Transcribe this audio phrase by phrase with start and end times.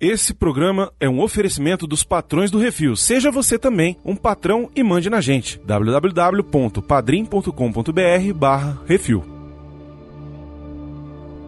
[0.00, 2.96] Esse programa é um oferecimento dos patrões do Refil.
[2.96, 5.60] Seja você também um patrão e mande na gente.
[5.62, 9.22] www.padrim.com.br barra Refil.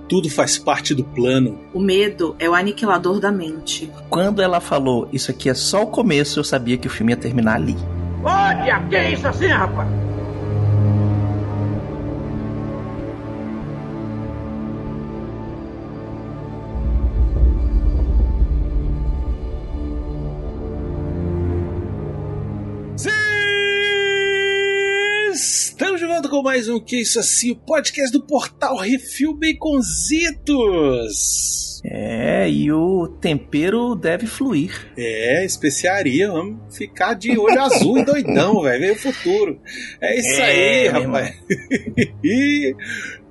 [0.06, 1.58] Tudo faz parte do plano.
[1.72, 3.90] O medo é o aniquilador da mente.
[4.10, 7.16] Quando ela falou isso aqui é só o começo, eu sabia que o filme ia
[7.16, 7.74] terminar ali.
[8.22, 9.88] Olha, que é isso assim, rapaz?
[26.42, 31.12] Mais um Que Isso Assim, o podcast do portal Refil Baconzitos.
[31.84, 34.92] É, e o tempero deve fluir.
[34.96, 39.60] É, especiaria, vamos ficar de olho azul e doidão, velho, veio o futuro.
[40.00, 41.34] É isso É, aí, rapaz.
[42.22, 42.74] e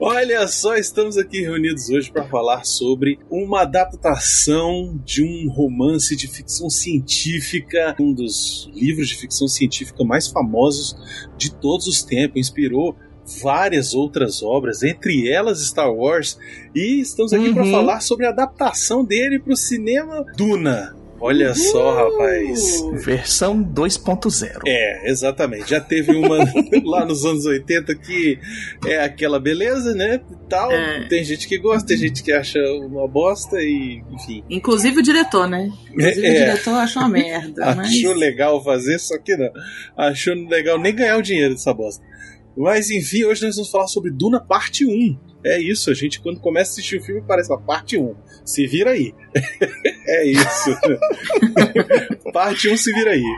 [0.04, 6.28] olha só, estamos aqui reunidos hoje para falar sobre uma adaptação de um romance de
[6.28, 10.96] ficção científica, um dos livros de ficção científica mais famosos
[11.38, 12.96] de todos os tempos, inspirou
[13.44, 16.38] várias outras obras, entre elas Star Wars,
[16.76, 17.72] e estamos aqui para Uhum.
[17.72, 20.96] falar sobre a adaptação dele para o cinema Duna.
[21.22, 22.82] Olha só, rapaz.
[23.06, 24.62] Versão 2.0.
[24.66, 25.70] É, exatamente.
[25.70, 26.38] Já teve uma
[26.84, 28.40] lá nos anos 80 que
[28.88, 30.20] é aquela beleza, né?
[30.50, 30.72] Tal.
[30.72, 31.08] É.
[31.08, 34.44] Tem gente que gosta, tem gente que acha uma bosta e, enfim.
[34.50, 35.72] Inclusive o diretor, né?
[35.92, 37.76] Inclusive É, o diretor achou uma merda.
[37.76, 37.88] mas...
[37.88, 39.52] Achou legal fazer, só que não.
[39.96, 42.04] Achou legal nem ganhar o dinheiro dessa bosta.
[42.58, 45.18] Mas enfim, hoje nós vamos falar sobre Duna Parte 1.
[45.44, 48.16] É isso, a gente quando começa a assistir o filme parece lá, parte 1.
[48.46, 49.14] Se vira aí.
[50.08, 50.78] é isso.
[52.34, 53.36] parte 1 se vira aí.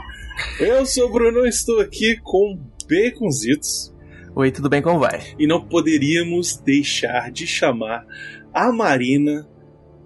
[0.60, 3.94] Eu sou o Bruno, estou aqui com Baconzitos
[4.36, 4.82] Oi, tudo bem?
[4.82, 5.22] Como vai?
[5.38, 8.04] e não poderíamos deixar de chamar
[8.52, 9.48] a Marina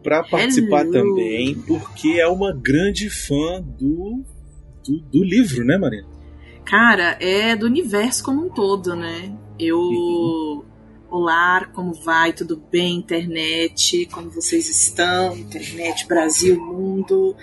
[0.03, 0.91] para participar Hello.
[0.91, 4.25] também, porque é uma grande fã do,
[4.85, 6.07] do, do livro, né, Marina?
[6.65, 9.33] Cara, é do universo como um todo, né?
[9.57, 9.77] Eu.
[9.77, 10.63] Uhum.
[11.09, 12.33] Olá, como vai?
[12.33, 14.05] Tudo bem, internet?
[14.11, 15.37] Como vocês estão?
[15.37, 17.33] Internet, Brasil, mundo,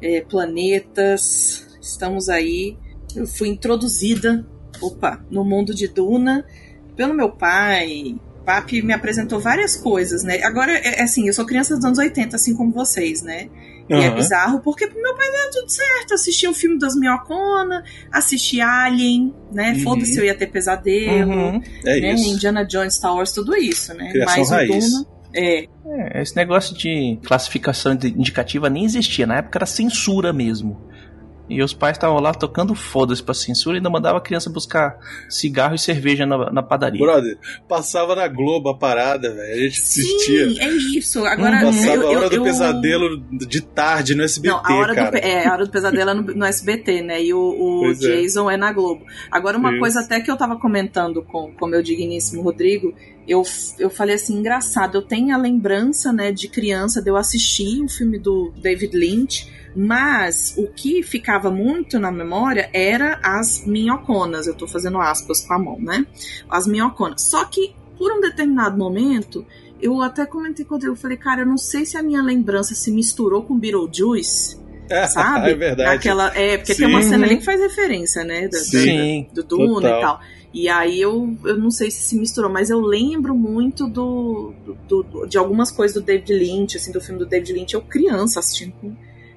[0.00, 1.66] é, planetas.
[1.82, 2.78] Estamos aí.
[3.16, 4.46] Eu fui introduzida,
[4.80, 6.46] opa, no mundo de Duna
[6.94, 8.14] pelo meu pai.
[8.44, 10.40] Papi me apresentou várias coisas, né?
[10.44, 13.50] Agora, é é assim, eu sou criança dos anos 80, assim como vocês, né?
[13.88, 16.14] E é bizarro, porque pro meu pai deu tudo certo.
[16.14, 17.82] Assisti o filme das Minhocona,
[18.12, 19.72] assisti Alien, né?
[19.72, 19.80] Uhum.
[19.80, 21.62] Foda-se, eu ia ter pesadelo, Uhum.
[21.84, 22.12] É né?
[22.14, 22.28] isso.
[22.28, 24.10] Indiana Jones, Star Wars, tudo isso, né?
[24.10, 24.84] Criação Mas raiz.
[24.86, 25.06] o Duna.
[25.34, 29.26] É, É, esse negócio de classificação indicativa nem existia.
[29.26, 30.80] Na época era censura mesmo.
[31.48, 34.98] E os pais estavam lá tocando foda-se pra censura e ainda mandava a criança buscar
[35.30, 37.00] cigarro e cerveja na, na padaria.
[37.00, 39.52] Brother, passava na Globo a parada, velho.
[39.52, 40.50] A gente assistia.
[40.50, 41.24] sim, é isso.
[41.24, 41.72] Agora, Uhum.
[41.72, 44.94] Passava eu, a hora eu- do eu- pesadelo de tarde no SBT, Não, a hora,
[44.94, 45.10] cara.
[45.10, 47.22] do, é, a hora do pesadelo é no, no SBT, né?
[47.22, 47.94] E o, o é.
[47.94, 48.56] Jason é.
[48.56, 49.04] na Globo.
[49.30, 49.78] Agora, uma Isso.
[49.80, 52.92] coisa até que eu tava comentando com o meu digníssimo Rodrigo,
[53.28, 53.42] eu,
[53.78, 57.88] eu falei assim, engraçado, eu tenho a lembrança, né, de criança, de eu assistir o
[57.88, 64.46] filme do David Lynch, mas o que ficava muito na memória era as minhoconas.
[64.46, 66.06] Eu tô fazendo aspas com a mão, né?
[66.48, 67.22] As minhoconas.
[67.22, 69.46] Só que, por um determinado momento,
[69.80, 72.74] eu até comentei com o eu falei, cara, eu não sei se a minha lembrança
[72.74, 74.58] se misturou com Beetlejuice,
[75.12, 75.50] sabe?
[75.50, 75.90] é verdade.
[75.90, 76.84] Naquela, é, porque Sim.
[76.84, 78.48] tem uma cena ali que faz referência, né?
[78.48, 78.78] Da, Sim.
[78.78, 79.26] Sim.
[79.32, 79.98] do Duna Total.
[79.98, 80.20] e tal.
[80.52, 84.52] E aí eu, eu não sei se se misturou, mas eu lembro muito do,
[84.88, 87.82] do- do- de algumas coisas do David Lynch, assim, do filme do David Lynch, eu
[87.82, 88.96] criança assistindo com,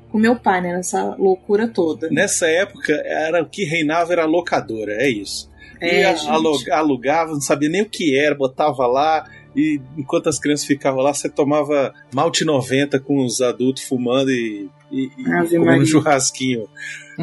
[0.09, 0.73] com meu pai, né?
[0.73, 2.09] Nessa loucura toda.
[2.09, 5.51] Nessa época, era o que reinava era a locadora, é isso.
[5.81, 6.29] É, gente.
[6.29, 9.27] alu- alugava, não sabia nem o que era, botava lá.
[9.53, 14.69] E enquanto as crianças ficavam lá, você tomava malte 90 com os adultos fumando e,
[14.89, 15.85] e, e comendo Maria.
[15.85, 16.69] churrasquinho.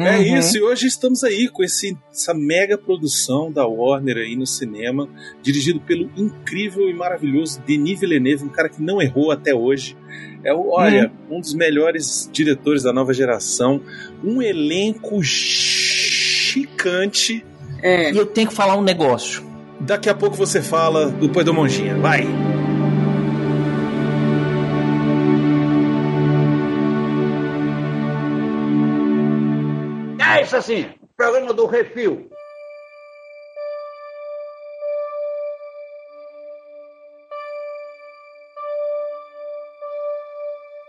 [0.07, 0.37] É Uhum.
[0.37, 5.07] isso, e hoje estamos aí com esse, essa mega produção da Warner aí no cinema,
[5.41, 9.95] dirigido pelo incrível e maravilhoso Denis Villeneuve, um cara que não errou até hoje.
[10.43, 13.81] É, o- olha, um dos melhores diretores da nova geração,
[14.23, 15.21] um elenco
[16.43, 17.45] chicante.
[17.81, 18.11] É.
[18.11, 19.43] E eu tenho que falar um negócio.
[19.81, 22.27] Daqui a pouco você fala depois do Monjinha, vai!
[30.49, 32.27] É isso assim, programa do Refil.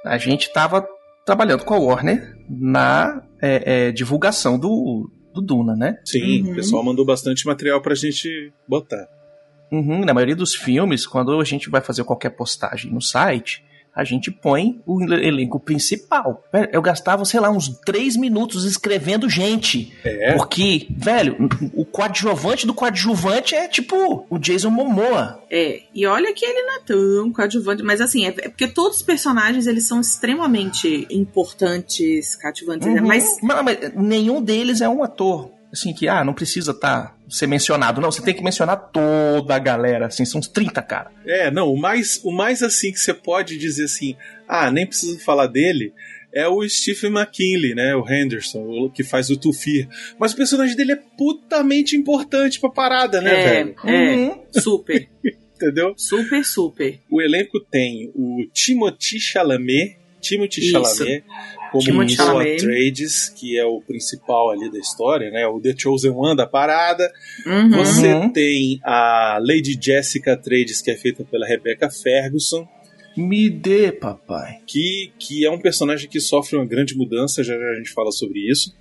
[0.05, 0.87] A gente estava
[1.27, 5.99] trabalhando com a Warner na é, é, divulgação do, do Duna, né?
[6.05, 6.53] Sim, Uhum.
[6.53, 9.06] o pessoal mandou bastante material pra gente botar.
[9.71, 13.63] Uhum, na maioria dos filmes, quando a gente vai fazer qualquer postagem no site,
[13.95, 16.45] a gente põe o elenco principal.
[16.73, 19.93] Eu gastava, sei lá, uns três minutos escrevendo gente.
[20.05, 20.35] É.
[20.35, 21.37] Porque, velho,
[21.75, 25.43] o coadjuvante do coadjuvante é tipo o Jason Momoa.
[25.51, 28.99] É, e olha que ele não é tão coadjuvante, mas assim, é, é porque todos
[28.99, 33.01] os personagens eles são extremamente importantes, cativantes, né?
[33.01, 33.07] Uhum.
[33.07, 35.51] mas Não, mas nenhum deles é um ator.
[35.72, 38.00] Assim, que, ah, não precisa tá, ser mencionado.
[38.00, 41.12] Não, você tem que mencionar toda a galera, assim, são uns 30, cara.
[41.25, 44.17] É, não, o mais, o mais assim que você pode dizer assim,
[44.49, 45.93] ah, nem preciso falar dele,
[46.34, 49.88] é o Stephen McKinley, né, o Henderson, o que faz o Tufir.
[50.19, 53.75] Mas o personagem dele é putamente importante pra parada, né, é, velho?
[53.84, 54.43] é, Uhum.
[54.52, 55.08] super,
[55.55, 55.94] Entendeu?
[55.96, 57.00] super, super.
[57.11, 61.05] O elenco tem o Timothy Chalamet, Timothy Isso.
[61.72, 62.38] Como Timothée o.
[62.38, 67.11] Atreides, que é o principal ali da história, né, o The Chosen One da parada.
[67.46, 67.70] Uhum.
[67.70, 68.32] Você Uhum.
[68.32, 72.67] tem a Lady Jessica Atreides, que é feita pela Rebecca Ferguson,
[73.17, 74.58] Me dê, papai.
[74.67, 78.11] que, que é um personagem que sofre uma grande mudança, já já a gente fala
[78.12, 78.75] sobre isso.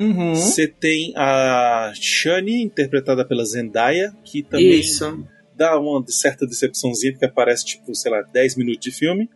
[0.00, 0.34] Uhum.
[0.34, 5.24] Você tem a Shani, interpretada pela Zendaya, que também Isso.
[5.56, 9.30] dá uma certa decepçãozinha, porque aparece, tipo, sei lá, 10 minutos de filme.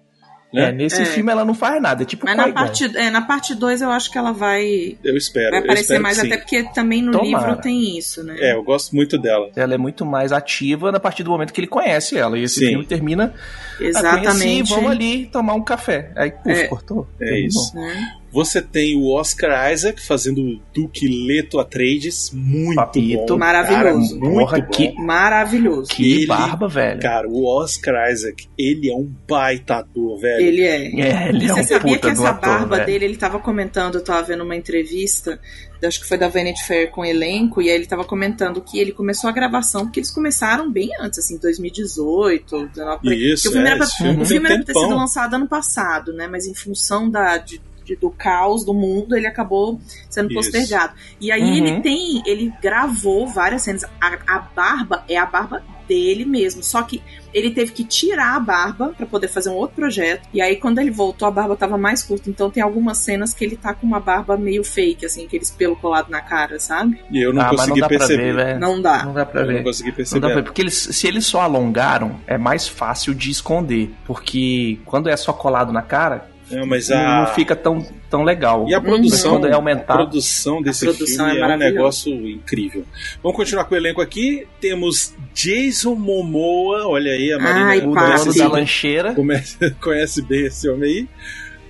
[0.52, 0.70] Né?
[0.70, 1.04] É, nesse É.
[1.04, 3.90] filme ela não faz nada, é tipo Mas na parte, é, na parte 2 eu
[3.90, 5.50] acho que ela vai, Eu espero.
[5.52, 7.46] vai aparecer espero mais, até porque também no Tomara.
[7.48, 8.34] livro tem isso, né?
[8.38, 9.48] É, eu gosto muito dela.
[9.54, 12.36] Ela é muito mais ativa a partir do momento que ele conhece ela.
[12.36, 12.68] E esse Sim.
[12.70, 13.32] filme termina.
[13.32, 14.26] Ah, Exatamente.
[14.26, 16.10] conheci, vamos ali tomar um café.
[16.16, 16.66] Aí, puf, É.
[16.66, 17.06] cortou.
[17.20, 17.46] É Terminou.
[17.48, 17.74] isso.
[17.76, 18.12] Né?
[18.32, 23.26] Você tem o Oscar Isaac fazendo o Duque Leto Atreides, muito Papito.
[23.34, 23.38] bom.
[23.38, 23.82] Maravilhoso.
[23.82, 24.66] Cara, muito Porra, bom.
[24.68, 25.90] que- Maravilhoso.
[25.90, 27.00] Que Ele- barba, velho.
[27.00, 30.46] Cara, o Oscar Isaac, ele é um baita ator, velho.
[30.46, 30.76] Ele é.
[31.00, 32.86] É, ele E é você um sabia puta que essa ator, barba velho.
[32.86, 35.40] dele, ele tava comentando, eu tava vendo uma entrevista,
[35.82, 38.78] acho que foi da Vanity Fair com o elenco, e aí ele tava comentando que
[38.78, 43.32] ele começou a gravação, porque eles começaram bem antes, assim, 2018, 19, por aí.
[43.32, 45.48] Isso, o filme é, era pra, filme o filme era pra ter sido lançado ano
[45.48, 46.26] passado, né?
[46.26, 50.34] Mas em função da, de- de- do caos do mundo, ele acabou sendo Isso.
[50.36, 50.94] postergado.
[51.20, 51.54] E aí Uhum.
[51.66, 53.84] ele tem, ele gravou várias cenas.
[54.00, 57.02] A, a barba é a barba dele mesmo, só que
[57.34, 60.22] ele teve que tirar a barba pra poder fazer um outro projeto.
[60.32, 62.30] E aí, quando ele voltou, a barba tava mais curta.
[62.30, 65.74] Então tem algumas cenas que ele tá com uma barba meio fake, assim, aqueles pelo
[65.76, 67.00] colado na cara, sabe?
[67.10, 68.22] E eu não ah, mas não consegui dá pra perceber.
[68.22, 68.60] ver, velho.
[68.60, 69.04] Não dá.
[69.04, 69.64] Não dá pra eu não ver.
[69.64, 70.20] consegui Não perceber.
[70.20, 73.90] dá pra ver, porque eles, se eles só alongaram, é mais fácil de esconder.
[74.06, 77.26] Porque quando é só colado na cara, Não, mas não a...
[77.26, 78.66] fica tão, tão legal.
[78.68, 79.94] E a produção, Quando é a aumentar.
[79.94, 82.84] produção desse produção filme é é, um negócio incrível.
[83.22, 84.46] Vamos continuar com o elenco aqui.
[84.60, 89.14] Temos Jason Momoa, olha aí, a Marina Ai, O dono da lancheira.
[89.14, 91.08] conhece, conhece bem esse homem aí.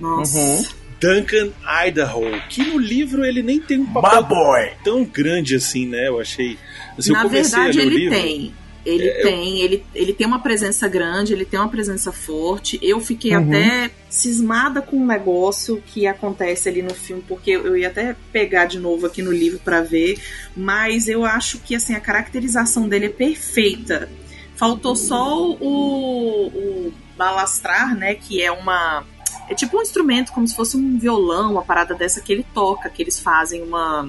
[0.00, 0.38] Nossa.
[0.38, 0.64] Uhum.
[1.00, 1.48] Duncan
[1.86, 4.70] Idaho, que no livro ele nem tem um papel boy!
[4.84, 6.08] tão grande assim, né?
[6.08, 6.58] Eu achei.
[6.98, 8.14] Assim, Na eu comecei verdade, a ler o ele livro.
[8.20, 8.54] tem.
[8.84, 12.78] Ele É, eu- tem, ele, ele tem uma presença grande, ele tem uma presença forte.
[12.82, 13.46] Eu fiquei Uhum.
[13.48, 18.64] até cismada com um negócio que acontece ali no filme, porque eu ia até pegar
[18.66, 20.18] de novo aqui no livro pra ver,
[20.56, 24.08] mas eu acho que assim a caracterização dele é perfeita.
[24.56, 29.04] Faltou só o, o balastrar, né, que é uma
[29.48, 32.88] é tipo um instrumento como se fosse um violão, uma parada dessa que ele toca,
[32.88, 34.08] que eles fazem uma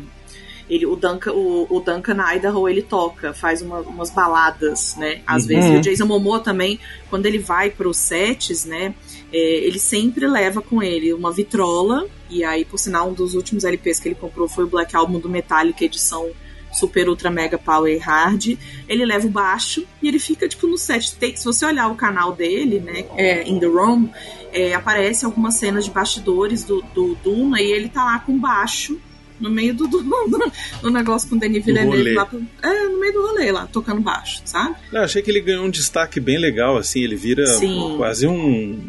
[0.74, 5.22] ele, o, Duncan, o, o Duncan Idaho ele toca, faz uma- umas baladas, né?
[5.28, 5.48] Às Uhum.
[5.50, 5.70] vezes.
[5.72, 6.80] E o Jason Momoa também,
[7.10, 8.94] quando ele vai pros sets, né?
[9.34, 12.06] é, ele sempre leva com ele uma vitrola.
[12.30, 15.20] E aí, por sinal, um dos últimos LPs que ele comprou foi o Black Album
[15.20, 16.30] do Metallica, edição
[16.72, 18.58] Super Ultra Mega Power Hard.
[18.90, 21.16] Ele leva o baixo e ele fica, tipo, no set.
[21.16, 23.06] Tem, se você olhar o canal dele, né?
[23.16, 24.10] É, In The Room,
[24.52, 29.00] é, aparece algumas cenas de bastidores do, do Duna e ele tá lá com baixo
[29.42, 30.52] no meio do, do, do-
[30.84, 32.26] do negócio com o Denis Villeneuve lá.
[32.26, 34.76] pro- É, no meio do rolê lá, tocando baixo, sabe?
[34.92, 37.96] Eu achei que ele ganhou um destaque bem legal, assim, ele vira Sim.
[37.98, 38.80] quase um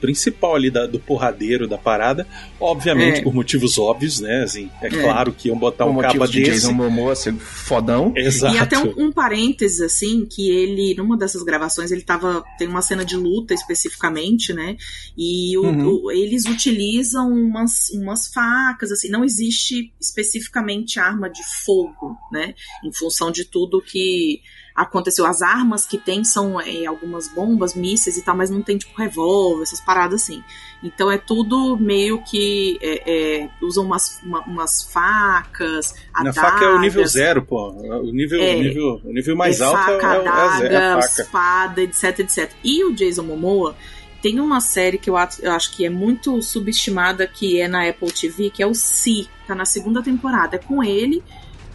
[0.00, 2.26] principal ali da- do porradeiro da parada,
[2.58, 3.22] obviamente É.
[3.22, 4.42] por motivos óbvios, né?
[4.42, 4.90] Assim, é, É.
[4.90, 6.50] claro que iam botar Por um motivos de desse.
[6.52, 8.12] Jason Momoa ser fodão.
[8.16, 8.54] Exato.
[8.54, 12.42] E até um, um parênteses, assim, que ele, numa dessas gravações, ele tava.
[12.58, 14.76] Tem uma cena de luta especificamente, né?
[15.16, 16.00] E o- Uhum.
[16.04, 22.54] o- eles utilizam umas, umas facas, assim, não existe especificamente arma de fogo, né?
[22.84, 24.40] Em função de tudo que
[24.82, 25.26] aconteceu.
[25.26, 28.96] As armas que tem são é, algumas bombas, mísseis e tal, mas não tem, tipo,
[28.98, 30.42] revólver, essas paradas assim.
[30.82, 32.78] Então é tudo meio que.
[32.82, 35.94] é, é, usam umas, uma- umas facas.
[36.22, 37.12] Na faca é o nível adagas.
[37.12, 37.68] zero, pô.
[37.70, 38.56] O nível, É.
[38.56, 40.92] o nível, o nível mais É alto é, faca, é, o- é zero, é a
[40.92, 41.22] adaga, faca.
[41.22, 42.50] espada, etc, etc.
[42.64, 43.76] E o Jason Momoa
[44.22, 47.88] tem uma série que eu, acho- eu acho que é muito subestimada, que é na
[47.88, 49.28] Apple TV, que é o Si.
[49.46, 50.56] Tá na segunda temporada.
[50.56, 51.22] É com ele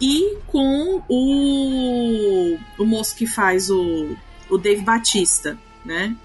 [0.00, 4.16] e com o, o moço que faz o,
[4.50, 6.16] o Dave Batista, né?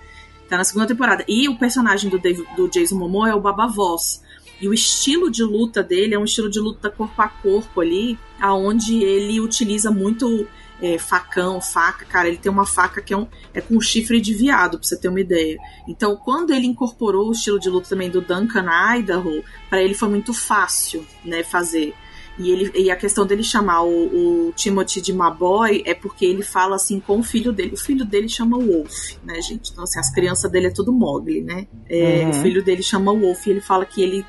[0.49, 1.23] Tá na segunda temporada.
[1.27, 4.21] E o personagem do, Dave, do Jason Momoa é o Baba Voss.
[4.59, 8.19] E o estilo de luta dele é um estilo de luta corpo a corpo ali,
[8.39, 10.45] aonde ele utiliza muito
[10.81, 12.05] é, facão, faca.
[12.05, 14.99] Cara, ele tem uma faca que é, um, é com chifre de viado, pra você
[14.99, 15.57] ter uma ideia.
[15.87, 18.65] Então, quando ele incorporou o estilo de luta também do Duncan
[18.97, 21.93] Idaho, para ele foi muito fácil, né, fazer.
[22.41, 26.43] E, ele, e a questão dele chamar o, o Timothy de Maboy é porque ele
[26.43, 27.73] fala assim com o filho dele.
[27.73, 29.71] O filho dele chama Wolf, né, gente?
[29.71, 31.67] Então, assim, as crianças dele é tudo Mogli, né?
[31.89, 32.29] É, Uhum.
[32.29, 34.25] O filho dele chama Wolf e ele fala que ele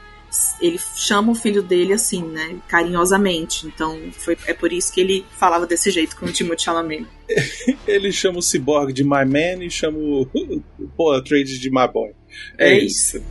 [0.61, 3.67] ele chama o filho dele assim, né, carinhosamente.
[3.67, 7.07] Então, foi, é por isso que ele falava desse jeito com o Timothée Chalamet.
[7.87, 10.27] Ele chama o Cyborg de My Man e chama o,
[10.97, 12.13] Paul Trade de My Boy.
[12.59, 13.23] É, É isso.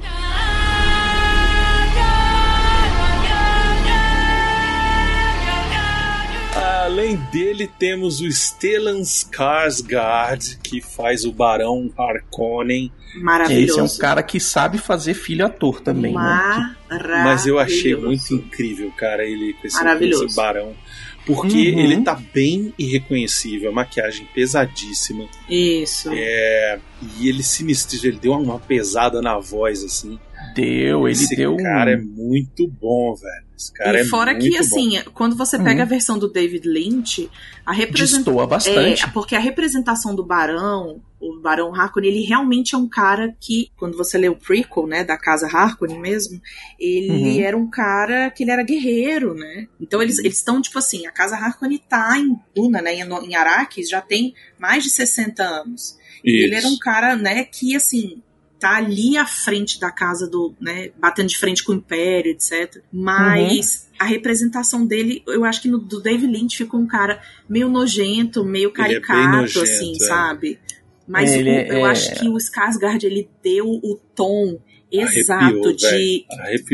[6.92, 12.92] Além dele, temos o Stellan Skarsgård, que faz o Barão Harkonnen.
[13.16, 13.72] Maravilhoso.
[13.72, 16.20] Esse é um cara que sabe fazer filho ator também, né?
[16.90, 17.24] Maravilhoso.
[17.24, 20.76] Mas eu achei muito incrível, cara, ele com esse, com esse Barão.
[21.26, 21.80] Porque Uhum.
[21.80, 25.30] ele tá bem irreconhecível, a maquiagem pesadíssima.
[25.48, 26.10] Isso.
[26.12, 26.78] É,
[27.18, 30.20] e ele sinistro, ele deu uma pesada na voz, assim.
[30.56, 31.58] Deu, ele Esse deu um...
[31.58, 33.46] cara é muito bom, velho.
[33.58, 34.60] Esse cara e é fora muito que, bom.
[34.60, 35.82] assim, quando você pega Uhum.
[35.82, 37.30] a versão do David Lynch,
[37.66, 38.24] a representação.
[38.24, 39.04] Destoa bastante.
[39.04, 43.70] É, porque a representação do Barão, o Barão Harkonnen, ele realmente é um cara que,
[43.78, 46.42] quando você lê o prequel, né, da casa Harkonnen mesmo,
[46.80, 47.42] ele Uhum.
[47.42, 49.68] era um cara que ele era guerreiro, né?
[49.80, 53.36] Então eles eles estão, tipo assim, a casa Harkonnen tá em Duna, né, em, em
[53.36, 55.96] Arrakis, já tem mais de 60 anos.
[56.26, 56.66] E ele Isso.
[56.66, 58.22] era um cara, né, que, assim,
[58.62, 62.82] tá ali à frente da casa do, né, batendo de frente com o Império, etc.
[62.94, 63.96] Mas Uhum.
[64.00, 68.46] a representação dele, eu acho que no do David Lynch ficou um cara meio nojento,
[68.46, 70.06] meio é caricato, nojento, assim, é.
[70.06, 70.60] sabe?
[71.08, 74.60] Mas Ele o- é- eu é- acho que o Skarsgård, ele deu o tom
[74.92, 76.26] exato Arrepiou, de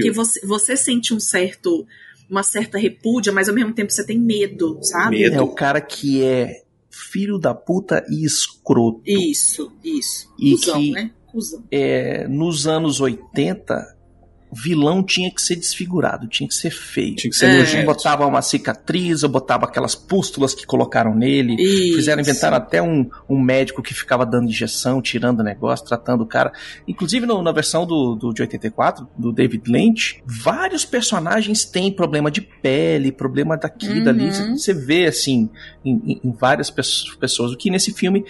[0.01, 1.87] que você, você sente um certo
[2.29, 5.19] uma certa repúdia, mas ao mesmo tempo você tem medo, sabe?
[5.21, 5.35] Medo.
[5.37, 9.01] É o cara que é filho da puta e escroto.
[9.05, 10.27] Isso, isso.
[10.37, 11.11] E Cusão, que- né?
[11.71, 13.95] É, nos anos 80,
[14.49, 17.15] vilão tinha que ser desfigurado, tinha que ser feio.
[17.17, 17.59] Tinha que ser É.
[17.59, 17.85] nojento.
[17.85, 21.57] Botava uma cicatriz, ou botava aquelas pústulas que colocaram nele.
[21.93, 22.29] Fizeram, Isso.
[22.31, 26.53] inventaram até um, um médico que ficava dando injeção, tirando o negócio, tratando o cara.
[26.87, 32.31] Inclusive no- na versão do, do, de 84, do David Lynch, vários personagens têm problema
[32.31, 34.03] de pele, problema daquilo, Uhum.
[34.05, 34.31] dali.
[34.57, 35.49] Você vê, assim,
[35.83, 37.51] em, em- várias pes- pessoas.
[37.51, 38.23] O que nesse filme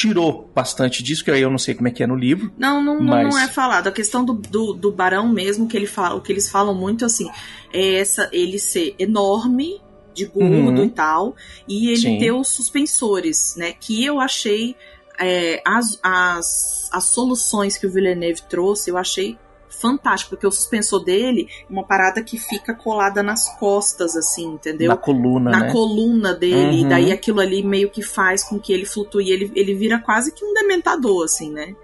[0.00, 2.52] tirou bastante disso, que aí eu não sei como é que é no livro.
[2.56, 3.88] Não, não, Mas- não é falado.
[3.88, 7.04] A questão do, do, do barão mesmo, que ele fala, o que eles falam muito
[7.04, 7.28] assim,
[7.72, 9.80] é essa, ele ser enorme,
[10.14, 10.84] de gordo Uhum.
[10.84, 11.36] e tal,
[11.68, 12.18] e ele Sim.
[12.18, 13.72] ter os suspensores, né?
[13.72, 14.74] Que eu achei
[15.20, 19.36] é, as, as, as soluções que o Villeneuve trouxe, eu achei
[19.80, 24.88] fantástico, porque o suspensor dele é uma parada que fica colada nas costas, assim, entendeu?
[24.88, 25.72] Na coluna, na né?
[25.72, 26.86] coluna dele, Uhum.
[26.86, 30.32] e daí aquilo ali meio que faz com que ele flutue, ele, ele vira quase
[30.34, 31.74] que um dementador, assim, né?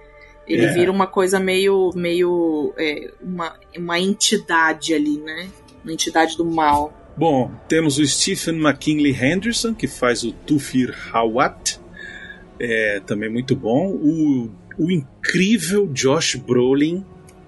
[0.46, 0.72] Ele É.
[0.74, 5.48] vira uma coisa meio, meio é, uma, uma entidade ali, né?
[5.82, 6.92] Uma entidade do mal.
[7.16, 11.78] Bom, temos o Stephen McKinley Henderson, que faz o Tufir Hawat.
[12.58, 13.88] É, também muito bom.
[13.92, 17.04] O, o incrível Josh Brolin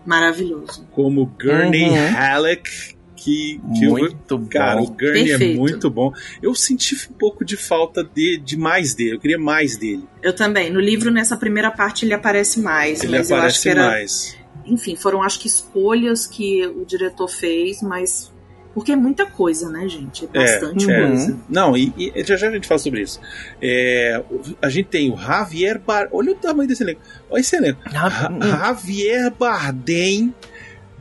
[0.07, 0.87] Maravilhoso.
[0.93, 2.15] como Gurney Uhum.
[2.15, 2.71] Halleck,
[3.17, 4.47] que, que eu- Muito bom.
[4.49, 5.59] Cara, o Gurney é Perfeito.
[5.59, 6.13] muito bom.
[6.41, 9.17] Eu senti um pouco de falta de, de mais dele.
[9.17, 10.05] Eu queria mais dele.
[10.23, 10.71] Eu também.
[10.71, 13.03] No livro, nessa primeira parte, ele aparece mais.
[13.03, 13.87] Ele mas eu acho aparece que era.
[13.87, 14.37] mais.
[14.65, 18.33] Enfim, foram acho que escolhas que o diretor fez, mas.
[18.77, 20.29] Porque é muita coisa, né, gente?
[20.35, 21.01] É bastante é.
[21.09, 21.41] coisa.
[21.49, 23.19] Não, e, e já já a gente fala sobre isso.
[23.61, 24.23] É,
[24.61, 26.09] a gente tem o Javier Bar...
[26.13, 27.01] Olha o tamanho desse elenco.
[27.31, 27.81] Olha esse elenco.
[27.87, 30.35] Ah, hum, Ja- Javier Bardem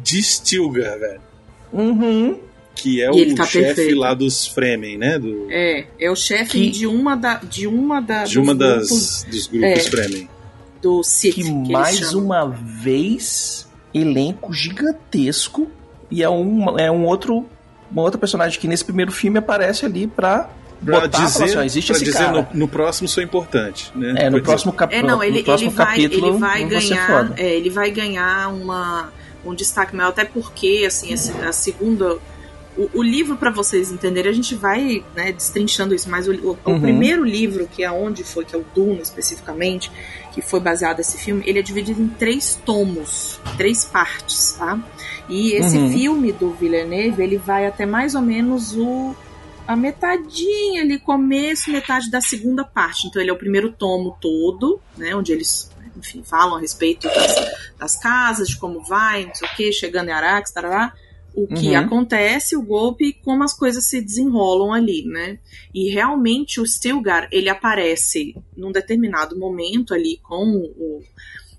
[0.01, 1.21] de Stilgar, velho.
[1.73, 2.39] uhum.
[2.73, 3.99] Que é E o tá chefe perfeito.
[3.99, 5.19] lá dos Fremen, né?
[5.19, 8.87] Do, É, é o chefe Que- de uma da de uma da de uma das,
[8.87, 9.89] grupos dos grupos É.
[9.91, 10.29] Fremen.
[10.81, 15.67] do Sith que que, mais uma vez elenco gigantesco
[16.11, 17.45] e é um, é um outro
[17.95, 20.49] uma outra personagem que nesse primeiro filme aparece ali pra
[20.83, 22.49] Pra botar dizer, assim, ó, existe pra esse dizer cara.
[22.53, 24.13] no, no próximo sou importante, né?
[24.25, 24.93] É, no próximo, cap...
[24.93, 28.49] É, não, ele, no próximo ele vai, capítulo ele vai ganhar, é, ele vai ganhar
[28.53, 29.09] uma,
[29.45, 32.17] um destaque maior, até porque, assim, esse- a segunda,
[32.77, 36.57] o, o livro, para vocês entenderem, a gente vai, né, destrinchando isso, mas o, o-
[36.65, 36.81] o Uhum.
[36.81, 39.89] primeiro livro, que é onde foi, que é o Duna, especificamente,
[40.33, 44.77] que foi baseado nesse filme, ele é dividido em três tomos, três partes, tá?
[45.29, 45.91] E esse Uhum.
[45.91, 49.15] filme do Villeneuve, ele vai até mais ou menos o
[49.67, 53.07] a metadinha ali, começo, metade da segunda parte.
[53.07, 57.35] Então ele é o primeiro tomo todo, né, onde eles enfim, falam a respeito das,
[57.79, 60.93] das casas, de como vai, não sei o que, chegando em Arax, tarará
[61.33, 61.77] o que Uhum.
[61.77, 65.39] acontece, o golpe e como as coisas se desenrolam ali, né?
[65.73, 70.45] E realmente o Stilgar, ele aparece num determinado momento ali com
[70.77, 71.01] o-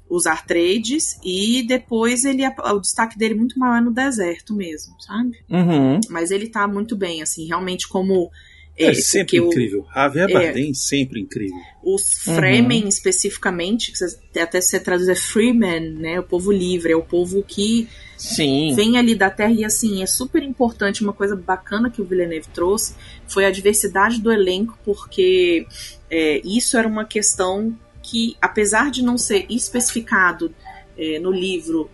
[0.09, 5.37] os Artrades e depois ele o destaque dele muito maior no deserto mesmo, sabe?
[5.51, 6.01] Uhum.
[6.09, 8.31] Mas ele tá muito bem, assim, realmente como
[8.79, 9.85] É, é, sempre incrível.
[9.95, 11.57] Javier Bardem, sempre incrível.
[11.83, 12.35] os Uhum.
[12.35, 16.21] Fremen, especificamente, que você- até se traduz é Freeman, né?
[16.21, 18.75] O povo livre, é o povo que Sim.
[18.75, 22.49] vem ali da Terra e assim, é super importante, uma coisa bacana que o Villeneuve
[22.53, 22.95] trouxe
[23.27, 25.67] foi a diversidade do elenco, porque
[26.11, 30.55] é, isso era uma questão que, apesar de não ser especificado
[30.97, 31.91] é, no livro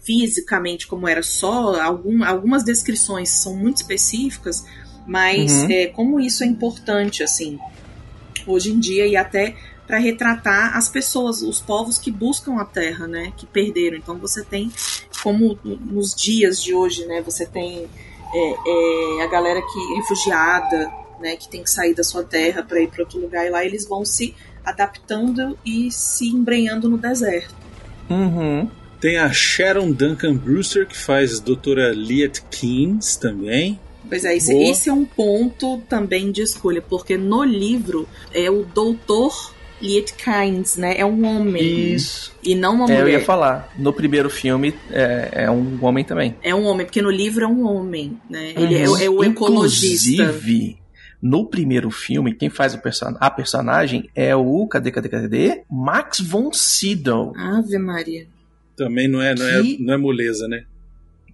[0.00, 4.64] fisicamente como era só, algum, algumas descrições são muito específicas,
[5.06, 5.70] mas Uhum.
[5.70, 7.58] é, como isso é importante, assim,
[8.46, 9.54] hoje em dia e até
[9.86, 13.98] para retratar as pessoas, os povos que buscam a terra, né, que perderam.
[13.98, 14.72] Então você tem,
[15.22, 17.90] como nos dias de hoje, né, você tem
[18.34, 20.90] é, é, a galera que refugiada,
[21.20, 23.64] né, que tem que sair da sua terra para ir para outro lugar e lá
[23.64, 27.54] eles vão se adaptando e se embrenhando no deserto.
[28.10, 28.68] Uhum.
[29.00, 33.78] Tem a Sharon Duncan Brewster, que faz Doutora Liet Keynes também.
[34.08, 38.64] Pois é, esse, esse é um ponto também de escolha, porque no livro é o
[38.64, 40.94] doutor Liet Kynes, né?
[40.98, 42.32] É um homem Isso.
[42.44, 43.18] e não uma É, eu mulher.
[43.20, 43.72] ia falar.
[43.76, 46.36] No primeiro filme é, é um homem também.
[46.42, 48.52] É um homem, porque no livro é um homem, né?
[48.56, 48.96] Ele é, Uhum.
[48.98, 50.22] é o ecologista.
[50.22, 50.76] Inclusive,
[51.22, 54.66] no primeiro filme, quem faz o person a personagem é o.
[54.66, 55.62] Cadê, cadê, cadê?
[55.70, 57.32] Max von Sydow.
[57.36, 58.26] Ave Maria.
[58.76, 60.64] Também não é, não é, Que- não é moleza, né?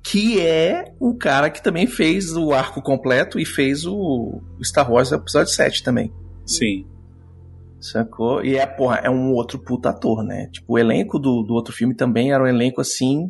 [0.02, 5.10] Que é o cara que também fez o arco completo e fez o Star Wars
[5.12, 6.12] episódio 7 também.
[6.46, 6.84] Sim.
[7.80, 8.44] Sacou?
[8.44, 10.48] E é, porra, é um outro puta ator, né?
[10.52, 13.28] Tipo, o elenco do, do outro filme também era um elenco assim,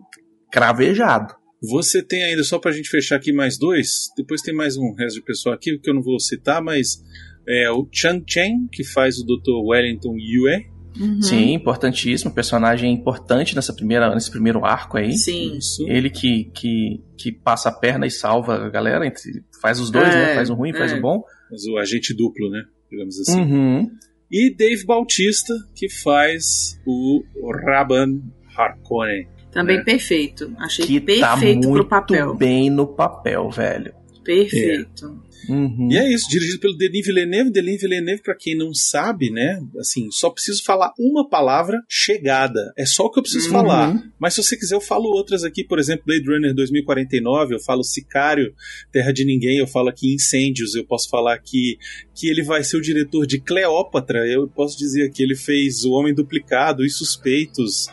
[0.51, 1.35] cravejado.
[1.63, 4.09] Você tem ainda, só pra gente fechar aqui, mais dois.
[4.17, 7.03] Depois tem mais um resto de pessoal aqui que eu não vou citar, mas
[7.49, 9.67] é o Chang Chen, que faz o Dr.
[9.67, 10.67] Wellington Yue.
[11.01, 11.23] Uhum.
[11.23, 15.17] Sim, importantíssimo, personagem importante nessa primeira, nesse primeiro arco aí.
[15.17, 15.57] Sim.
[15.57, 15.87] Isso.
[15.89, 20.09] Ele que, que, que passa a perna e salva a galera, entre- faz os dois,
[20.13, 20.35] É, né?
[20.35, 20.97] Faz o ruim, faz é.
[20.97, 21.23] o bom.
[21.51, 22.63] Mas o agente duplo, né?
[22.91, 23.41] Digamos assim.
[23.41, 23.91] Uhum.
[24.31, 27.23] E Dave Bautista, que faz o
[27.65, 28.21] Raban
[28.57, 29.27] Harkonnen.
[29.61, 29.83] Também É.
[29.85, 30.53] perfeito.
[30.59, 32.35] Achei Que tá perfeito muito pro papel.
[32.35, 33.93] bem no papel, velho.
[34.25, 35.21] Perfeito.
[35.49, 35.89] Uhum.
[35.91, 37.51] E é isso, dirigido pelo Denis Villeneuve.
[37.51, 39.59] Denis Villeneuve, pra quem não sabe, né?
[39.79, 42.73] Assim, só preciso falar uma palavra: chegada.
[42.77, 43.53] É só o que eu preciso Uhum.
[43.53, 44.03] falar.
[44.19, 45.65] Mas se você quiser, eu falo outras aqui.
[45.65, 48.53] Por exemplo, Blade Runner 2049, eu falo Sicário,
[48.93, 51.79] Terra de Ninguém, eu falo aqui Incêndios, eu posso falar aqui
[52.15, 55.93] que ele vai ser o diretor de Cleópatra, eu posso dizer que ele fez O
[55.93, 57.87] Homem Duplicado e Suspeitos.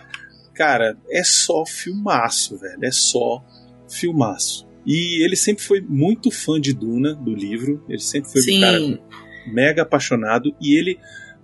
[0.56, 2.80] Cara, é só filmaço, velho.
[2.84, 3.44] É só
[3.90, 4.68] filmaço.
[4.86, 7.84] E ele sempre foi muito fã de Duna, do livro.
[7.90, 9.00] Ele sempre foi um cara Sim.
[9.48, 10.56] mega apaixonado.
[10.62, 10.98] E ele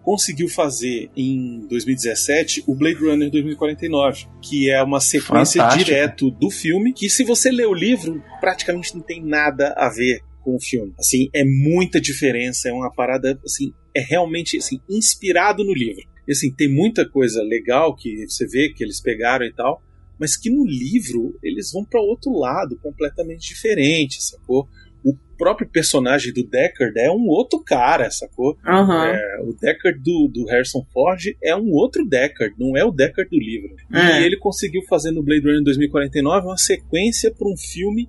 [0.03, 5.85] conseguiu fazer em 2017 o Blade Runner 2049, que é uma sequência Fantástico.
[5.85, 10.21] direto do filme, que se você lê o livro, praticamente não tem nada a ver
[10.43, 10.93] com o filme.
[10.97, 16.03] Assim, é muita diferença, é uma parada assim, é realmente assim inspirado no livro.
[16.31, 19.83] E assim, tem muita coisa legal que você vê que eles pegaram e tal,
[20.17, 24.65] mas que no livro eles vão para outro lado, completamente diferente, sacou?
[25.03, 28.57] O próprio personagem do Deckard é um outro cara, sacou?
[28.65, 29.07] Aham.
[29.07, 33.29] É, o Deckard do, do Harrison Ford é um outro Deckard, não é o Deckard
[33.29, 33.75] do livro.
[33.91, 34.21] É.
[34.21, 38.07] E ele conseguiu fazer no Blade Runner 2049 uma sequência para um filme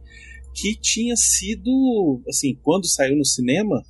[0.54, 3.82] que tinha sido, assim, quando saiu no cinema,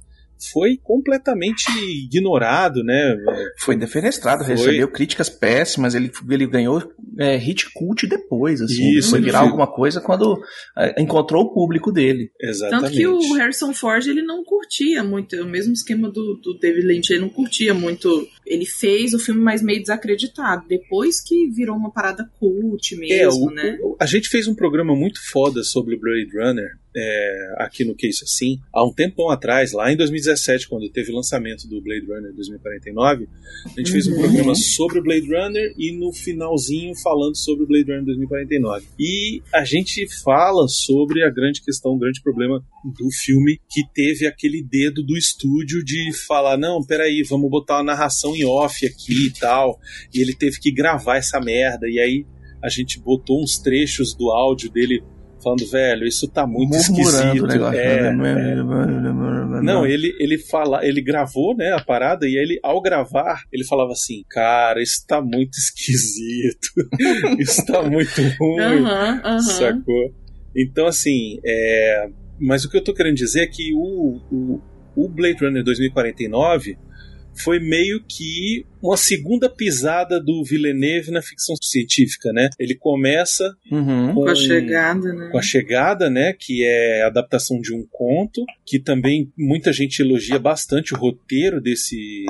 [0.51, 1.71] foi completamente
[2.05, 3.17] ignorado, né?
[3.59, 4.55] Foi defenestrado, Foi.
[4.55, 6.83] recebeu críticas péssimas, ele, ele ganhou
[7.19, 8.97] é, hit cult depois, assim.
[8.97, 10.41] Isso, foi virar alguma coisa quando
[10.77, 12.31] é, encontrou o público dele.
[12.41, 12.83] Exatamente.
[12.83, 16.87] Tanto que o Harrison Ford ele não curtia muito, o mesmo esquema do, do David
[16.87, 18.27] Lynch, ele não curtia muito.
[18.53, 23.47] Ele fez o filme mais meio desacreditado, depois que virou uma parada cult É, mesmo,
[23.47, 23.79] o- né?
[23.83, 27.95] o- a gente fez um programa muito foda sobre o Blade Runner é, aqui no
[28.03, 32.05] Isso Assim, há um tempão atrás, lá em 2017, quando teve o lançamento do Blade
[32.07, 33.27] Runner 2049.
[33.65, 34.19] A gente fez um Uhum.
[34.21, 38.85] programa sobre o Blade Runner e no finalzinho falando sobre o Blade Runner 2049.
[39.01, 44.27] E a gente fala sobre a grande questão, o grande problema do filme, que teve
[44.27, 49.27] aquele dedo do estúdio de falar: não, peraí, vamos botar uma narração em off aqui
[49.27, 49.79] e tal.
[50.15, 51.89] E ele teve que gravar essa merda.
[51.89, 52.27] E aí
[52.63, 55.03] a gente botou uns trechos do áudio dele
[55.43, 57.47] falando, velho, isso tá muito esquisito.
[57.47, 57.79] negócio.
[57.79, 59.61] É, né?
[59.63, 63.93] Não, ele, ele fala, ele gravou, né, a parada, e ele, ao gravar, ele falava
[63.93, 66.69] assim, cara, isso tá muito esquisito.
[67.39, 68.61] isso tá muito ruim.
[68.61, 69.41] Aham, aham.
[69.41, 70.15] Sacou?
[70.57, 72.09] Então, assim, é...
[72.39, 74.61] mas o que eu tô querendo dizer é que o, o,
[74.95, 76.77] o Blade Runner 2049
[77.35, 82.51] foi meio que uma segunda pisada do Villeneuve na ficção científica, né?
[82.59, 84.15] Ele começa Uhum.
[84.15, 85.29] Com a chegada, né?
[85.31, 90.01] com a chegada, né, que é a adaptação de um conto, que também muita gente
[90.01, 92.25] elogia bastante o roteiro desse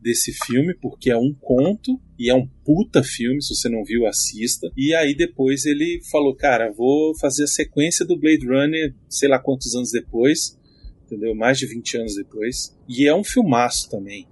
[0.00, 4.06] desse filme, porque é um conto e é um puta filme, se você não viu,
[4.06, 4.70] assista.
[4.76, 9.36] E aí depois ele falou, cara, vou fazer a sequência do Blade Runner, sei lá
[9.40, 10.56] quantos anos depois,
[11.04, 11.34] entendeu?
[11.34, 12.76] Mais de 20 anos depois.
[12.88, 14.28] E é um filmaço também.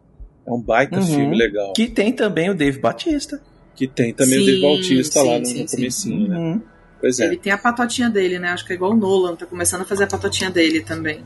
[0.47, 1.07] É um baita Uhum.
[1.07, 1.73] filme legal.
[1.73, 3.41] Que tem também o Dave Batista.
[3.75, 5.77] Que tem também o Sim, Dave Bautista lá sim, no, sim, no sim.
[5.77, 6.39] comecinho, né?
[6.39, 6.63] Uhum.
[7.01, 7.25] Pois é.
[7.27, 8.49] Ele tem a patotinha dele, né?
[8.51, 11.21] Acho que é igual o Nolan, tá começando a fazer a patotinha dele também.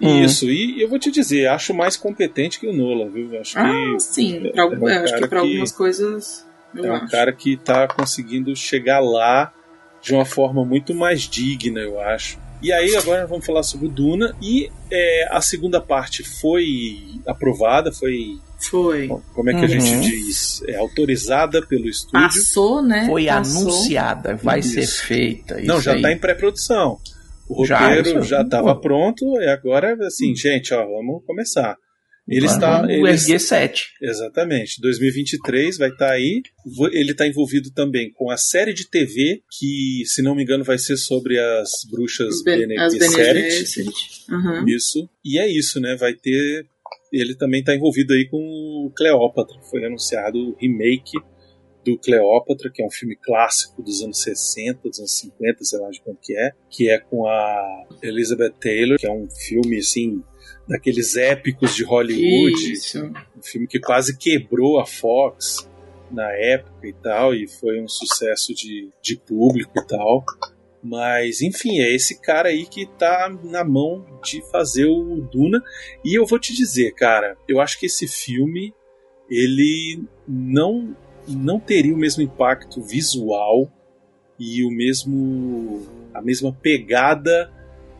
[0.00, 0.22] Hum.
[0.24, 3.40] Isso, e eu vou te dizer, acho mais competente que o Nolan, viu?
[3.40, 4.46] Acho Ah, que sim.
[4.46, 6.46] é Pra, algu- um é, acho cara que pra que- algumas coisas.
[6.74, 7.10] Eu é um acho.
[7.10, 9.52] cara que tá conseguindo chegar lá
[10.02, 12.38] de uma forma muito mais digna, eu acho.
[12.62, 17.90] E aí agora vamos falar sobre o Duna e é, a segunda parte foi aprovada,
[17.92, 19.08] foi Foi.
[19.34, 19.68] como é que a Uhum.
[19.80, 22.12] gente diz, é, autorizada pelo estúdio.
[22.26, 23.06] Passou, né?
[23.06, 23.62] Foi Passou.
[23.62, 24.72] anunciada, vai Isso.
[24.74, 25.60] ser feita.
[25.62, 25.98] Não, já aí.
[25.98, 26.98] está em pré-produção.
[27.48, 31.76] O Já, roteiro já estava pronto e agora assim, gente, ó, vamos começar.
[32.30, 33.86] Ele está, vamos ele erguer 7.
[34.02, 34.78] Exatamente.
[34.82, 36.42] 2023 vai estar aí.
[36.76, 40.62] Vo- Ele está envolvido também com a série de TV, que, se não me engano,
[40.62, 43.50] vai ser sobre as bruxas As, ben, Bene Gesserit.
[43.50, 43.94] Gesserit.
[44.30, 44.64] Aham.
[44.68, 45.08] Isso.
[45.24, 45.96] E é isso, né?
[45.96, 46.66] Vai ter.
[47.12, 49.58] Ele também está envolvido aí com o Cleópatra.
[49.62, 51.18] Foi anunciado o remake
[51.84, 55.90] do Cleópatra, que é um filme clássico dos anos 60, dos anos 50, sei lá
[55.90, 60.22] de quanto que é, que é com a Elizabeth Taylor, que é um filme assim
[60.68, 63.06] daqueles épicos de Hollywood, Isso.
[63.06, 65.68] um filme que quase quebrou a Fox
[66.10, 70.24] na época e tal, e foi um sucesso de, de público e tal.
[70.82, 75.60] Mas, enfim, é esse cara aí que tá na mão de fazer o Duna.
[76.04, 78.72] E eu vou te dizer, cara, eu acho que esse filme
[79.30, 83.70] ele não não teria o mesmo impacto visual
[84.38, 85.82] e o mesmo
[86.14, 87.52] a mesma pegada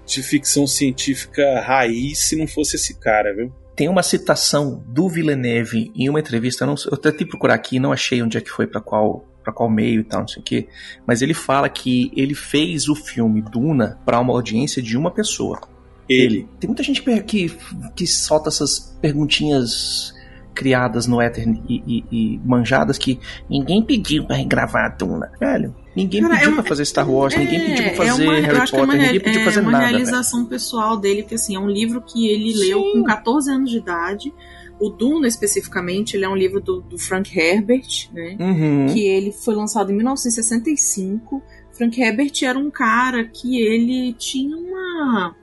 [0.06, 3.52] de ficção científica raiz se não fosse esse cara, viu?
[3.76, 7.92] Tem uma citação do Villeneuve em uma entrevista, eu, não, eu tentei procurar aqui, não
[7.92, 10.44] achei onde é que foi, para qual, pra qual meio e tal, não sei o
[10.44, 10.68] quê.
[11.06, 15.58] Mas ele fala que ele fez o filme Duna para uma audiência de uma pessoa.
[16.08, 16.46] Ele.
[16.60, 17.50] Tem muita gente que,
[17.96, 20.14] que solta essas perguntinhas
[20.54, 25.30] criadas no éter e, e- e manjadas que ninguém pediu pra regravar a Duna.
[25.38, 28.12] Velho, ninguém Cara, pediu é uma- pra fazer Star Wars, ninguém pediu pra fazer é
[28.14, 29.84] uma, Harry que é uma, Potter, ninguém pediu é pra fazer uma nada.
[29.84, 29.96] velho.
[29.98, 32.92] realização pessoal dele, porque assim, é um livro que ele leu Sim.
[32.92, 34.34] com 14 anos de idade.
[34.80, 38.36] O Duna, especificamente, ele é um livro do, do Frank Herbert, né?
[38.38, 38.86] Uhum.
[38.92, 41.42] que ele foi lançado em 1965.
[41.72, 45.36] Frank Herbert era um cara que ele tinha uma,